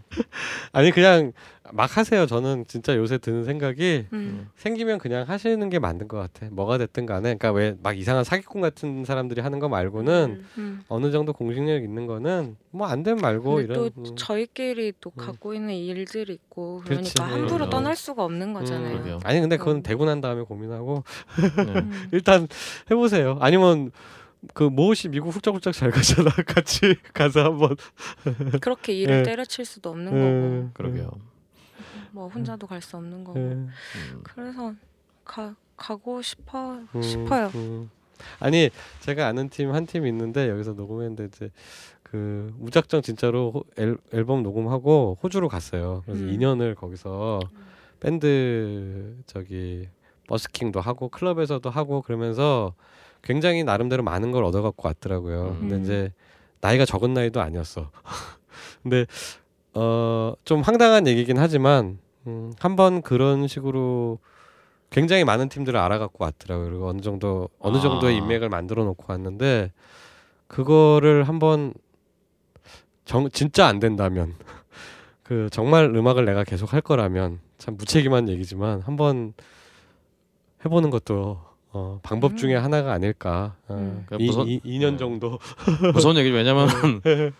아니 0.73 0.91
그냥 0.91 1.31
막 1.73 1.97
하세요. 1.97 2.25
저는 2.25 2.65
진짜 2.67 2.95
요새 2.95 3.17
드는 3.17 3.43
생각이 3.43 4.05
음. 4.13 4.47
생기면 4.55 4.99
그냥 4.99 5.27
하시는 5.27 5.69
게 5.69 5.79
맞는 5.79 6.07
것 6.07 6.17
같아. 6.17 6.47
뭐가 6.51 6.77
됐든 6.77 7.05
간에. 7.05 7.35
그러니까 7.35 7.51
왜 7.51 7.75
막 7.81 7.97
이상한 7.97 8.23
사기꾼 8.23 8.61
같은 8.61 9.03
사람들이 9.05 9.41
하는 9.41 9.59
거 9.59 9.67
말고는 9.69 10.43
음. 10.43 10.47
음. 10.57 10.81
어느 10.87 11.11
정도 11.11 11.33
공식력 11.33 11.83
있는 11.83 12.05
거는 12.07 12.55
뭐 12.71 12.87
안 12.87 13.03
되면 13.03 13.19
말고 13.21 13.61
이런. 13.61 13.75
또 13.75 13.89
음. 13.97 14.15
저희끼리 14.15 14.93
또 15.01 15.11
음. 15.17 15.25
갖고 15.25 15.53
있는 15.53 15.73
일들이 15.73 16.33
있고 16.33 16.81
그렇지. 16.85 17.13
그러니까 17.13 17.35
함부로 17.35 17.55
그럼요. 17.57 17.69
떠날 17.71 17.95
수가 17.95 18.23
없는 18.23 18.49
음. 18.49 18.53
거잖아요. 18.53 19.19
아니 19.23 19.39
근데 19.41 19.57
그건 19.57 19.77
음. 19.77 19.83
되고 19.83 20.05
난 20.05 20.21
다음에 20.21 20.43
고민하고 20.43 21.03
네. 21.65 21.73
음. 21.79 21.91
일단 22.13 22.47
해보세요. 22.91 23.37
아니면 23.41 23.91
그 24.53 24.63
모씨 24.63 25.09
미국 25.09 25.33
훌쩍훌쩍 25.33 25.73
잘 25.73 25.89
가잖아. 25.89 26.29
같이 26.45 26.95
가서 27.13 27.43
한번. 27.45 27.75
그렇게 28.61 28.93
일을 28.93 29.19
예. 29.19 29.23
때려칠 29.23 29.65
수도 29.65 29.89
없는 29.89 30.13
음, 30.13 30.71
그러게요. 30.75 31.09
뭐 32.15 32.29
혼자도 32.29 32.65
갈 32.65 32.81
수 32.81 32.95
없는 32.95 33.25
거고 33.25 33.37
음, 33.39 33.67
음. 34.13 34.19
그래서 34.23 34.73
가 35.25 35.53
가고 35.75 36.21
싶어 36.21 36.79
음, 36.95 37.01
싶어요. 37.01 37.51
음. 37.55 37.89
아니 38.39 38.69
제가 39.01 39.27
아는 39.27 39.49
팀 39.49 39.71
한 39.73 39.85
팀 39.85 40.07
있는데 40.07 40.47
여기서 40.49 40.71
녹음했는데 40.73 41.25
이제 41.25 41.51
그 42.03 42.53
무작정 42.57 43.01
진짜로 43.01 43.51
호- 43.51 43.63
앨, 43.77 43.97
앨범 44.13 44.43
녹음하고 44.43 45.17
호주로 45.21 45.49
갔어요. 45.49 46.03
그래서 46.05 46.23
음. 46.23 46.29
2년을 46.31 46.75
거기서 46.75 47.39
밴드 47.99 49.17
저기 49.25 49.89
버스킹도 50.27 50.79
하고 50.79 51.09
클럽에서도 51.09 51.69
하고 51.69 52.01
그러면서 52.01 52.73
굉장히 53.21 53.63
나름대로 53.65 54.03
많은 54.03 54.31
걸 54.31 54.43
얻어갖고 54.45 54.87
왔더라고요. 54.87 55.57
근데 55.59 55.75
음. 55.75 55.81
이제 55.83 56.13
나이가 56.61 56.85
적은 56.85 57.13
나이도 57.13 57.41
아니었어. 57.41 57.91
근데 58.83 59.05
어 59.73 60.33
좀 60.45 60.61
황당한 60.61 61.05
얘기긴 61.07 61.37
하지만 61.37 61.97
음, 62.27 62.53
한번 62.59 63.01
그런 63.01 63.47
식으로 63.47 64.19
굉장히 64.89 65.23
많은 65.23 65.49
팀들을 65.49 65.79
알아갖고 65.79 66.23
왔더라고요. 66.23 66.69
그리고 66.69 66.87
어느 66.87 67.01
정도 67.01 67.49
어느 67.59 67.79
정도의 67.79 68.15
아. 68.15 68.17
인맥을 68.19 68.49
만들어 68.49 68.83
놓고 68.85 69.05
왔는데 69.07 69.71
그거를 70.47 71.23
한번 71.23 71.73
정 73.03 73.29
진짜 73.29 73.67
안 73.67 73.79
된다면 73.79 74.33
그 75.23 75.49
정말 75.51 75.85
음악을 75.85 76.25
내가 76.25 76.43
계속 76.43 76.73
할 76.73 76.81
거라면 76.81 77.39
참 77.57 77.77
무책임한 77.77 78.29
얘기지만 78.29 78.81
한번 78.81 79.33
해보는 80.63 80.89
것도 80.89 81.39
어, 81.71 81.99
방법 82.03 82.31
음. 82.33 82.37
중에 82.37 82.55
하나가 82.55 82.93
아닐까. 82.93 83.55
어, 83.67 83.73
음. 83.75 84.05
그 84.07 84.15
이, 84.19 84.27
무슨- 84.27 84.47
이, 84.47 84.61
2년 84.61 84.91
네. 84.91 84.97
정도. 84.97 85.39
무서운 85.93 86.15
얘기 86.15 86.29
왜냐면 86.29 86.67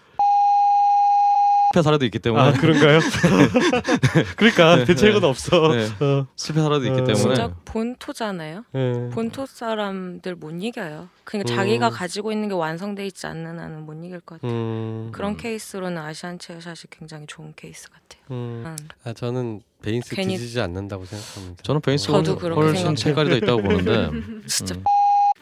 숲의 1.75 1.83
사례도 1.83 2.05
있기 2.05 2.19
때문에 2.19 2.41
아 2.43 2.51
그런가요? 2.53 2.99
그러니까 4.37 4.77
네, 4.77 4.85
대책은 4.85 5.19
네. 5.21 5.27
없어. 5.27 5.73
네. 5.75 5.87
어, 5.99 6.25
숲의 6.35 6.63
사례도 6.63 6.85
있기 6.85 7.01
어. 7.01 7.03
때문에 7.03 7.15
진짜 7.15 7.53
본토잖아요. 7.65 8.63
네. 8.71 9.09
본토 9.11 9.45
사람들 9.45 10.35
못 10.35 10.51
이겨요. 10.51 11.09
그러니까 11.25 11.51
음. 11.53 11.55
자기가 11.55 11.89
가지고 11.89 12.31
있는 12.31 12.47
게 12.47 12.53
완성돼 12.55 13.05
있지 13.07 13.27
않는 13.27 13.59
한은 13.59 13.85
못 13.85 13.93
이길 14.03 14.19
것 14.21 14.41
같아요. 14.41 14.51
음, 14.51 15.09
그런 15.11 15.31
음. 15.33 15.37
케이스로는 15.37 15.97
아시안 16.01 16.39
체어샷이 16.39 16.75
굉장히 16.89 17.25
좋은 17.27 17.53
케이스 17.55 17.89
같아요. 17.89 18.21
음. 18.31 18.63
음. 18.65 18.77
아 19.03 19.13
저는 19.13 19.61
베인스 19.81 20.15
괜히- 20.15 20.37
뒤지지 20.37 20.61
않는다고 20.61 21.05
생각합니다. 21.05 21.63
저는 21.63 21.81
베이스 21.81 22.05
저도 22.07 22.35
훨- 22.35 22.53
훨씬 22.55 22.95
더 22.95 23.23
있다고 23.35 23.61
보는데 23.61 24.09
진짜 24.47 24.75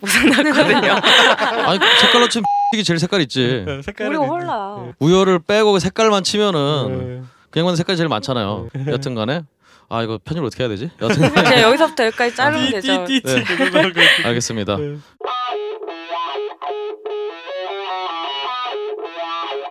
음. 0.04 0.32
고생났거든요. 0.32 0.92
아니 1.66 1.80
색깔로 2.02 2.28
치면 2.28 2.44
이게 2.74 2.84
제일 2.84 3.00
색깔 3.00 3.22
있지 3.22 3.64
네, 3.66 3.82
색깔은 3.82 4.16
우리. 4.16 4.28
홀라. 4.28 4.94
우열을 5.00 5.40
빼고 5.40 5.80
색깔만 5.80 6.24
치면은 6.24 7.22
네. 7.22 7.28
그냥 7.52 7.68
만 7.68 7.76
색깔이 7.76 7.96
제일 7.98 8.10
많잖아요 8.10 8.70
여튼간에 8.88 9.44
아 9.90 10.02
이거 10.02 10.18
편집을 10.24 10.48
어떻게 10.48 10.64
해야 10.64 10.70
되지 10.70 10.90
여튼 11.02 11.30
그냥 11.34 11.62
여기서부터 11.62 12.06
여기까지 12.08 12.36
자르면 12.36 12.72
되죠. 12.72 13.06
띠띠띠 13.06 13.44
네. 13.44 14.28
알겠습니다 14.28 14.78
네. 14.78 14.98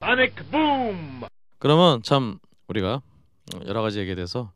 Sonic 0.03 0.35
Boom! 0.51 1.23
그러면 1.59 2.03
참 2.03 2.39
우리가 2.69 3.01
여러 3.67 3.83
가지 3.83 3.99
얘기에 4.01 4.15
대해서 4.15 4.51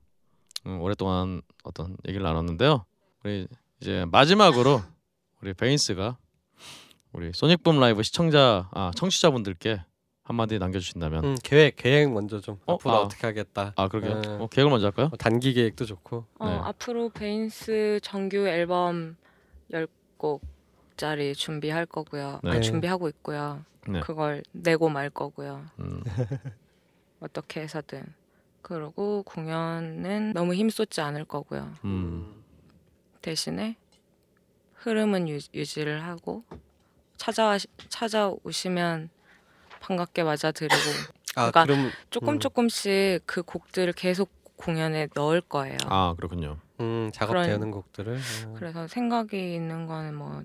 음, 0.66 0.80
오랫동안 0.80 1.42
어떤 1.64 1.96
얘기를 2.08 2.24
나눴는데요. 2.24 2.84
우리 3.24 3.46
이제 3.80 4.04
마지막으로 4.10 4.82
우리 5.46 5.54
베인스가 5.54 6.18
우리 7.12 7.30
소닉붐 7.32 7.78
라이브 7.78 8.02
시청자 8.02 8.68
아 8.72 8.90
청취자분들께 8.96 9.80
한마디 10.24 10.58
남겨주신다면 10.58 11.24
음, 11.24 11.36
계획 11.44 11.76
계획 11.76 12.10
먼저 12.10 12.40
좀 12.40 12.58
어? 12.66 12.74
앞으로 12.74 12.92
아. 12.92 13.00
어, 13.02 13.08
떻게 13.08 13.28
하겠다. 13.28 13.72
아 13.76 13.86
그러게 13.86 14.08
네. 14.08 14.28
어, 14.28 14.48
계획을 14.48 14.68
먼저 14.68 14.86
할까요? 14.86 15.06
뭐 15.06 15.16
단기 15.16 15.52
계획도 15.52 15.84
좋고. 15.84 16.26
어, 16.40 16.48
네. 16.48 16.56
앞으로 16.56 17.10
베인스 17.10 18.00
정규 18.02 18.48
앨범 18.48 19.16
10곡짜리 19.70 21.36
준비할 21.36 21.86
거고요. 21.86 22.40
네. 22.42 22.50
아, 22.50 22.60
준비하고 22.60 23.08
있고요. 23.10 23.64
네. 23.86 24.00
그걸 24.00 24.42
내고 24.50 24.88
말 24.88 25.10
거고요. 25.10 25.64
음, 25.78 26.02
어떻게 27.20 27.60
해서든. 27.60 28.04
그리고 28.62 29.22
공연은 29.22 30.32
너무 30.32 30.54
힘 30.54 30.70
쏟지 30.70 31.00
않을 31.02 31.24
거고요. 31.24 31.72
음, 31.84 32.42
대신에 33.22 33.76
흐름은 34.86 35.28
유, 35.28 35.38
유지를 35.52 36.04
하고 36.04 36.44
찾아와 37.16 37.58
찾아오시면 37.88 39.10
반갑게 39.80 40.22
맞아드리고 40.22 40.74
아 41.34 41.50
그러니까 41.50 41.64
그럼 41.64 41.92
조금 42.10 42.34
음. 42.34 42.38
조금씩 42.38 43.22
그 43.26 43.42
곡들을 43.42 43.92
계속 43.94 44.30
공연에 44.56 45.08
넣을 45.14 45.40
거예요. 45.40 45.76
아 45.86 46.14
그렇군요. 46.16 46.58
음, 46.80 47.10
작업되는 47.12 47.70
곡들을. 47.70 48.14
음. 48.14 48.54
그래서 48.56 48.86
생각이 48.86 49.54
있는 49.54 49.86
거는 49.86 50.14
뭐 50.14 50.44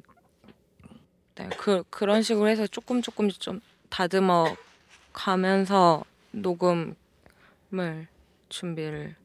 네, 1.35 1.49
그, 1.57 1.83
그런 1.89 2.23
식으로 2.23 2.47
해서 2.49 2.67
조금 2.67 3.01
조금씩 3.01 3.39
좀 3.39 3.61
다듬어 3.89 4.55
가면서 5.13 6.03
녹음을 6.31 6.95
준비를 8.49 9.15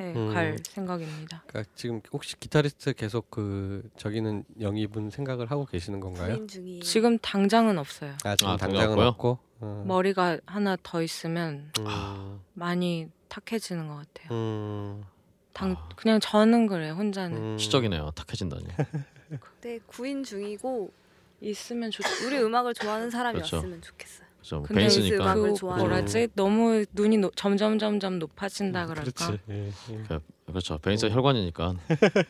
해갈 0.00 0.52
음. 0.52 0.62
생각입니다. 0.64 1.44
그러니까 1.46 1.70
지금 1.76 2.00
혹시 2.12 2.38
기타리스트 2.38 2.92
계속 2.94 3.30
그 3.30 3.88
저기는 3.96 4.44
영입은 4.60 5.10
생각을 5.10 5.50
하고 5.50 5.66
계시는 5.66 6.00
건가요? 6.00 6.38
지금 6.82 7.18
당장은 7.18 7.78
없어요. 7.78 8.16
아 8.24 8.34
지금 8.36 8.52
아, 8.52 8.56
당장은? 8.56 8.98
없고. 8.98 9.38
어. 9.60 9.84
머리가 9.86 10.38
하나 10.46 10.76
더 10.82 11.00
있으면 11.02 11.70
음, 11.78 12.40
많이 12.54 13.08
탁해지는 13.28 13.86
것 13.88 13.94
같아요. 13.96 14.32
음, 14.32 15.04
당 15.52 15.76
그냥 15.96 16.18
저는 16.20 16.66
그래요. 16.66 16.94
혼자는 16.94 17.36
음. 17.54 17.58
시적이네요. 17.58 18.10
탁해진다니. 18.14 18.64
네, 19.62 19.78
구인 19.86 20.24
중이고 20.24 20.92
있으면 21.40 21.90
좋. 21.90 22.02
우리 22.26 22.38
음악을 22.38 22.74
좋아하는 22.74 23.10
사람이 23.10 23.38
그렇죠. 23.38 23.60
좋겠어요. 23.80 24.23
그렇죠. 24.44 24.56
뭐 24.56 24.66
근데 24.66 24.80
Veins니까. 24.80 25.24
음악을 25.24 25.50
그 25.52 25.54
좋아하는 25.56 25.86
뭐라지 25.86 26.28
너무 26.34 26.84
눈이 26.92 27.16
노, 27.16 27.30
점점 27.34 27.78
점점 27.78 28.18
높아진다 28.18 28.86
그럴까. 28.86 29.10
그렇지. 29.10 29.42
예, 29.48 29.72
예. 29.90 30.20
그렇죠. 30.46 30.78
Veins가 30.78 31.14
혈관이니까 31.14 31.74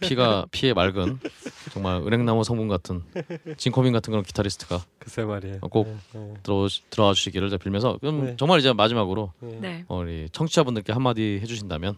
피가 0.01 0.47
피에 0.53 0.73
맑은 0.73 1.19
정말 1.73 2.03
은행나무 2.03 2.45
성분 2.45 2.69
같은 2.69 3.03
징코민 3.56 3.93
같은 3.93 4.12
그런 4.12 4.23
기타리스트가 4.24 4.85
글쎄 5.01 5.24
말이에요. 5.24 5.59
어, 5.61 5.69
꼭 5.69 5.89
예, 5.89 6.19
예, 6.19 6.35
들어 6.45 6.69
들어와 6.91 7.12
주시기를 7.12 7.51
제가 7.51 7.62
빌면서 7.62 7.99
그럼 7.99 8.24
네. 8.24 8.36
정말 8.39 8.61
이제 8.61 8.73
마지막으로 8.73 9.32
예. 9.43 9.47
네. 9.61 9.85
어, 9.89 9.99
우리 9.99 10.28
청취자분들께 10.31 10.93
한마디 10.93 11.41
해주신다면 11.43 11.97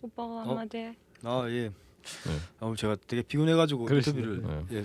오빠가 0.00 0.32
어? 0.32 0.48
한마디 0.48 0.78
해. 0.78 0.96
아 1.24 1.44
예. 1.48 1.68
네. 1.68 2.38
아, 2.60 2.72
제가 2.74 2.96
되게 3.06 3.20
피곤해가지고. 3.22 3.88
인터뷰를 3.92 4.42
네. 4.42 4.78
예, 4.78 4.84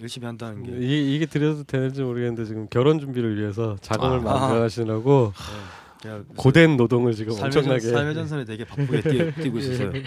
열심히 0.00 0.26
한다는 0.26 0.62
게 0.62 0.72
이게, 0.72 1.14
이게 1.14 1.26
드려도 1.26 1.64
되는지 1.64 2.02
모르겠는데 2.02 2.44
지금 2.44 2.68
결혼 2.68 2.98
준비를 2.98 3.38
위해서 3.38 3.76
자금을 3.80 4.18
아. 4.18 4.20
만들어가시느라고 4.20 5.32
예, 5.36 6.02
제가 6.02 6.24
고된 6.36 6.76
노동을 6.76 7.14
지금 7.14 7.32
삶의, 7.32 7.46
엄청나게 7.46 7.80
전, 7.80 7.92
삶의 7.92 8.14
전선에 8.14 8.44
되게 8.44 8.64
바쁘게 8.64 9.02
뛰, 9.02 9.42
뛰고 9.42 9.58
있었어요. 9.58 9.92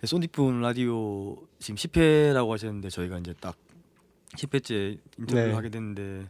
네, 0.00 0.06
소닉붐 0.06 0.60
라디오 0.60 1.36
지금 1.58 1.76
10회라고 1.76 2.50
하셨는데 2.50 2.88
저희가 2.88 3.18
이제 3.18 3.34
딱 3.40 3.56
10회째 4.36 4.98
인터뷰를 5.18 5.48
네. 5.48 5.54
하게 5.54 5.68
됐는데 5.68 6.28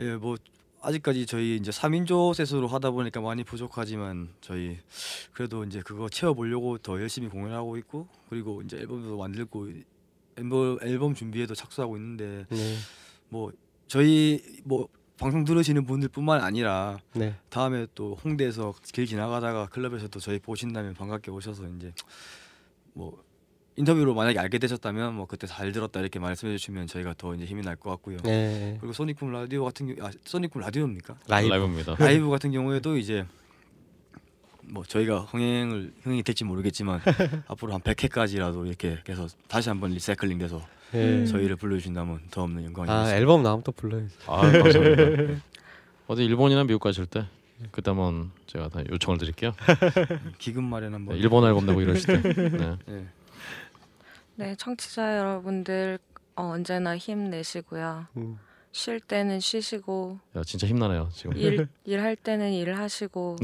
예, 0.00 0.16
뭐 0.16 0.36
아직까지 0.80 1.26
저희 1.26 1.56
이제 1.56 1.70
3인조 1.70 2.34
셋으로 2.34 2.66
하다 2.66 2.90
보니까 2.90 3.20
많이 3.20 3.44
부족하지만 3.44 4.30
저희 4.40 4.78
그래도 5.32 5.64
이제 5.64 5.80
그거 5.84 6.08
채워 6.08 6.34
보려고 6.34 6.76
더 6.78 7.00
열심히 7.00 7.28
공연하고 7.28 7.76
있고 7.78 8.08
그리고 8.28 8.62
이제 8.62 8.78
앨범도 8.78 9.16
만들고 9.16 9.68
앨범, 10.36 10.78
앨범 10.82 11.14
준비에도 11.14 11.54
착수하고 11.54 11.96
있는데 11.96 12.46
네, 12.48 12.76
뭐 13.28 13.52
저희 13.86 14.42
뭐 14.64 14.88
방송 15.18 15.44
들으시는 15.44 15.84
분들뿐만 15.86 16.40
아니라 16.42 16.98
네. 17.14 17.34
다음에 17.48 17.86
또 17.94 18.14
홍대에서 18.24 18.74
길 18.92 19.06
지나가다가 19.06 19.66
클럽에서도 19.66 20.18
저희 20.20 20.38
보신다면 20.38 20.94
반갑게 20.94 21.30
오셔서 21.30 21.68
이제 21.76 21.92
뭐 22.92 23.22
인터뷰로 23.76 24.14
만약에 24.14 24.38
알게 24.38 24.58
되셨다면 24.58 25.14
뭐 25.14 25.26
그때 25.26 25.46
잘 25.46 25.72
들었다 25.72 26.00
이렇게 26.00 26.18
말씀해 26.18 26.56
주시면 26.56 26.88
저희가 26.88 27.14
더 27.16 27.34
이제 27.34 27.44
힘이 27.44 27.62
날 27.62 27.76
것 27.76 27.90
같고요. 27.90 28.18
네. 28.24 28.76
그리고 28.80 28.92
Sonic 28.92 29.14
Boom 29.14 29.32
라디오 29.32 29.64
같은 29.64 29.94
경우 29.94 30.08
아 30.08 30.10
Sonic 30.24 30.44
Boom 30.44 30.60
라디오입니까? 30.60 31.16
라이브. 31.28 31.48
라이브입니다. 31.48 31.94
라이브 31.98 32.28
같은 32.28 32.50
경우에도 32.50 32.96
이제 32.98 33.24
뭐 34.64 34.84
저희가 34.84 35.20
흥행을 35.20 35.92
흥행이 36.02 36.22
될지 36.22 36.44
모르겠지만 36.44 37.00
앞으로 37.48 37.74
한 37.74 37.80
100회까지라도 37.80 38.66
이렇게 38.66 38.98
해서 39.08 39.26
다시 39.48 39.68
한번 39.68 39.90
리사이클링 39.90 40.38
돼서 40.38 40.62
예. 40.94 41.24
저희를 41.26 41.56
불러주신다면 41.56 42.20
더 42.30 42.42
없는 42.42 42.62
아 42.62 42.66
영광이겠습니다. 42.66 43.16
앨범 43.16 43.42
나오면 43.42 43.64
또 43.64 43.72
불러야지. 43.72 44.14
아 44.26 44.40
감사합니다. 44.40 45.42
어디 46.08 46.24
일본이나 46.24 46.64
미국 46.64 46.80
가실 46.80 47.06
때 47.06 47.26
그때 47.70 47.90
한번 47.90 48.30
제가 48.46 48.68
다 48.68 48.82
요청을 48.90 49.18
드릴게요. 49.18 49.54
기금 50.38 50.64
마련 50.64 50.94
한 50.94 51.06
번. 51.06 51.14
네, 51.14 51.20
일본 51.20 51.44
앨범 51.44 51.66
내고 51.66 51.80
이러실 51.80 52.22
때. 52.22 52.34
네. 52.34 52.76
네. 52.86 53.06
네, 54.34 54.54
청취자 54.56 55.18
여러분들 55.18 55.98
어, 56.36 56.44
언제나 56.44 56.96
힘내시고요. 56.96 58.06
음. 58.16 58.38
쉴 58.72 59.00
때는 59.00 59.38
쉬시고 59.40 60.18
야 60.34 60.42
진짜 60.44 60.66
힘나네요 60.66 61.10
지금. 61.12 61.36
일 61.36 61.68
일할 61.84 62.16
때는 62.16 62.52
일하시고 62.52 63.36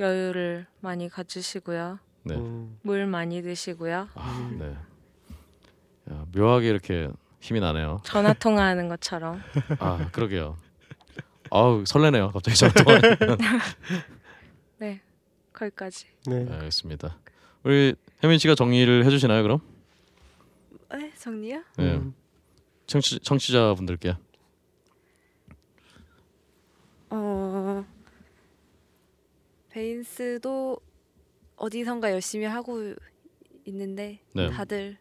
여유를 0.00 0.66
많이 0.80 1.08
가지시고요. 1.08 1.98
네. 2.24 2.34
음. 2.36 2.78
물 2.82 3.06
많이 3.06 3.42
드시고요. 3.42 4.08
아, 4.14 4.50
네. 4.58 4.76
야, 6.12 6.26
묘하게 6.34 6.68
이렇게 6.68 7.08
힘이 7.40 7.60
나네요. 7.60 8.00
전화 8.04 8.32
통화하는 8.32 8.88
것처럼. 8.88 9.42
아 9.80 10.08
그러게요. 10.12 10.56
아우 11.50 11.84
설레네요. 11.84 12.30
갑자기 12.30 12.56
저 12.56 12.68
동안. 12.70 13.00
네, 14.78 15.00
거기까지. 15.52 16.06
네. 16.26 16.44
네, 16.44 16.52
알겠습니다. 16.54 17.18
우리 17.64 17.94
혜민 18.22 18.38
씨가 18.38 18.54
정리를 18.54 19.04
해주시나요 19.04 19.42
그럼? 19.42 19.60
에 20.94 21.12
정리야? 21.18 21.62
네. 21.76 21.94
음. 21.94 22.14
청취 22.86 23.18
청취자분들께. 23.20 24.16
어 27.10 27.51
베인스도 29.72 30.78
어디선가 31.56 32.12
열심히 32.12 32.44
하고 32.44 32.94
있는데 33.64 34.20
네. 34.34 34.50
다들 34.50 34.96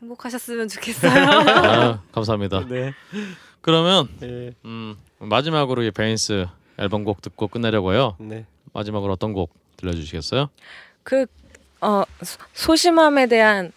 행복하셨으면 0.00 0.68
좋겠어요. 0.68 1.12
아, 1.20 2.02
감사합니다. 2.12 2.66
네. 2.68 2.92
그러면 3.60 4.08
예. 4.22 4.52
음, 4.64 4.96
마지막으로 5.18 5.82
이 5.82 5.90
베인스 5.90 6.46
앨범 6.78 7.02
곡 7.04 7.20
듣고 7.22 7.48
끝내려고요. 7.48 8.16
네. 8.20 8.46
마지막으로 8.72 9.12
어떤 9.14 9.32
곡 9.32 9.52
들려주시겠어요? 9.76 10.48
그 11.02 11.26
어, 11.80 12.04
소- 12.22 12.38
소심함에 12.52 13.26
대한 13.26 13.72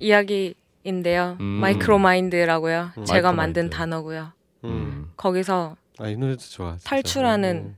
이야기인데요. 0.00 1.36
음. 1.40 1.44
마이크로 1.44 1.98
마인드라고요. 1.98 2.90
음. 2.98 3.04
제가 3.04 3.28
마이크로 3.28 3.32
만든 3.36 3.62
마인드. 3.64 3.76
단어고요. 3.76 4.32
음. 4.64 5.12
거기서 5.16 5.76
아 5.98 6.08
이 6.08 6.16
노래도 6.16 6.40
좋아. 6.40 6.72
진짜. 6.72 6.88
탈출하는 6.90 7.76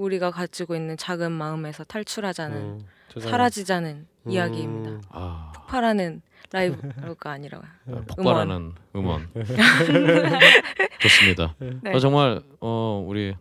우리가 0.00 0.30
가지고 0.30 0.74
있는 0.74 0.96
작은 0.96 1.30
마음에서 1.30 1.84
탈출하자는 1.84 2.56
음. 2.56 2.86
사라지자는 3.18 4.06
음. 4.26 4.30
이야기입니다. 4.30 5.00
아, 5.10 5.52
폭발하는 5.54 6.22
라이브가 6.52 7.30
아니라 7.30 7.60
폭발하는 8.08 8.72
음원. 8.96 9.28
좋습니다. 11.00 11.54
네. 11.58 11.94
어, 11.94 11.98
정말 11.98 12.42
어, 12.60 13.04
우리 13.06 13.34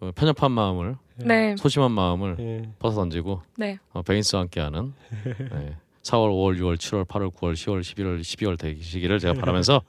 어, 0.00 0.10
편협한 0.14 0.50
마음을 0.52 0.96
네, 1.16 1.54
소심한 1.56 1.92
마음을 1.92 2.36
예. 2.38 2.70
벗어 2.78 2.96
던지고 2.96 3.42
네. 3.56 3.78
어, 3.92 4.02
베인스와 4.02 4.42
함께하는 4.42 4.94
네, 5.52 5.76
4월, 6.02 6.30
5월, 6.30 6.58
6월, 6.58 6.76
7월, 6.76 7.06
8월, 7.06 7.32
9월, 7.32 7.52
10월, 7.52 7.80
11월, 7.80 8.20
12월 8.20 8.58
되시기를 8.58 9.18
제가 9.18 9.34
바라면서 9.34 9.82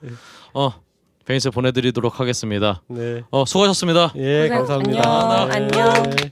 어 0.54 0.74
베인스 1.32 1.50
보내드리도록 1.50 2.20
하겠습니다. 2.20 2.82
네. 2.90 3.22
어 3.32 3.46
수고하셨습니다. 3.46 4.12
예, 4.18 4.50
고생- 4.50 4.58
감사합니다. 4.58 5.44
안녕. 5.44 5.72
네. 5.72 5.80
안녕. 5.80 6.04
네. 6.04 6.30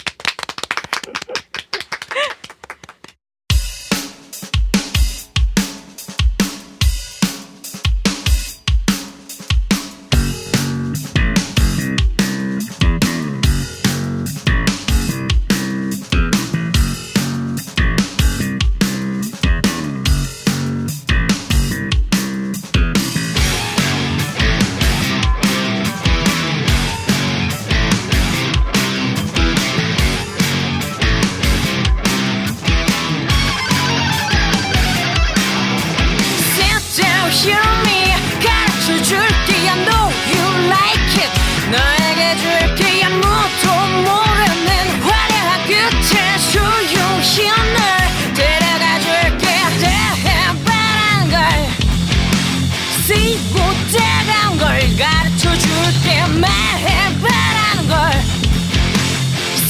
알지 53.09 53.39
못해간 53.51 54.57
걸 54.59 54.95
가르쳐줄 54.95 55.69
때 56.03 56.27
말해봐라는 56.27 57.87
걸. 57.87 58.11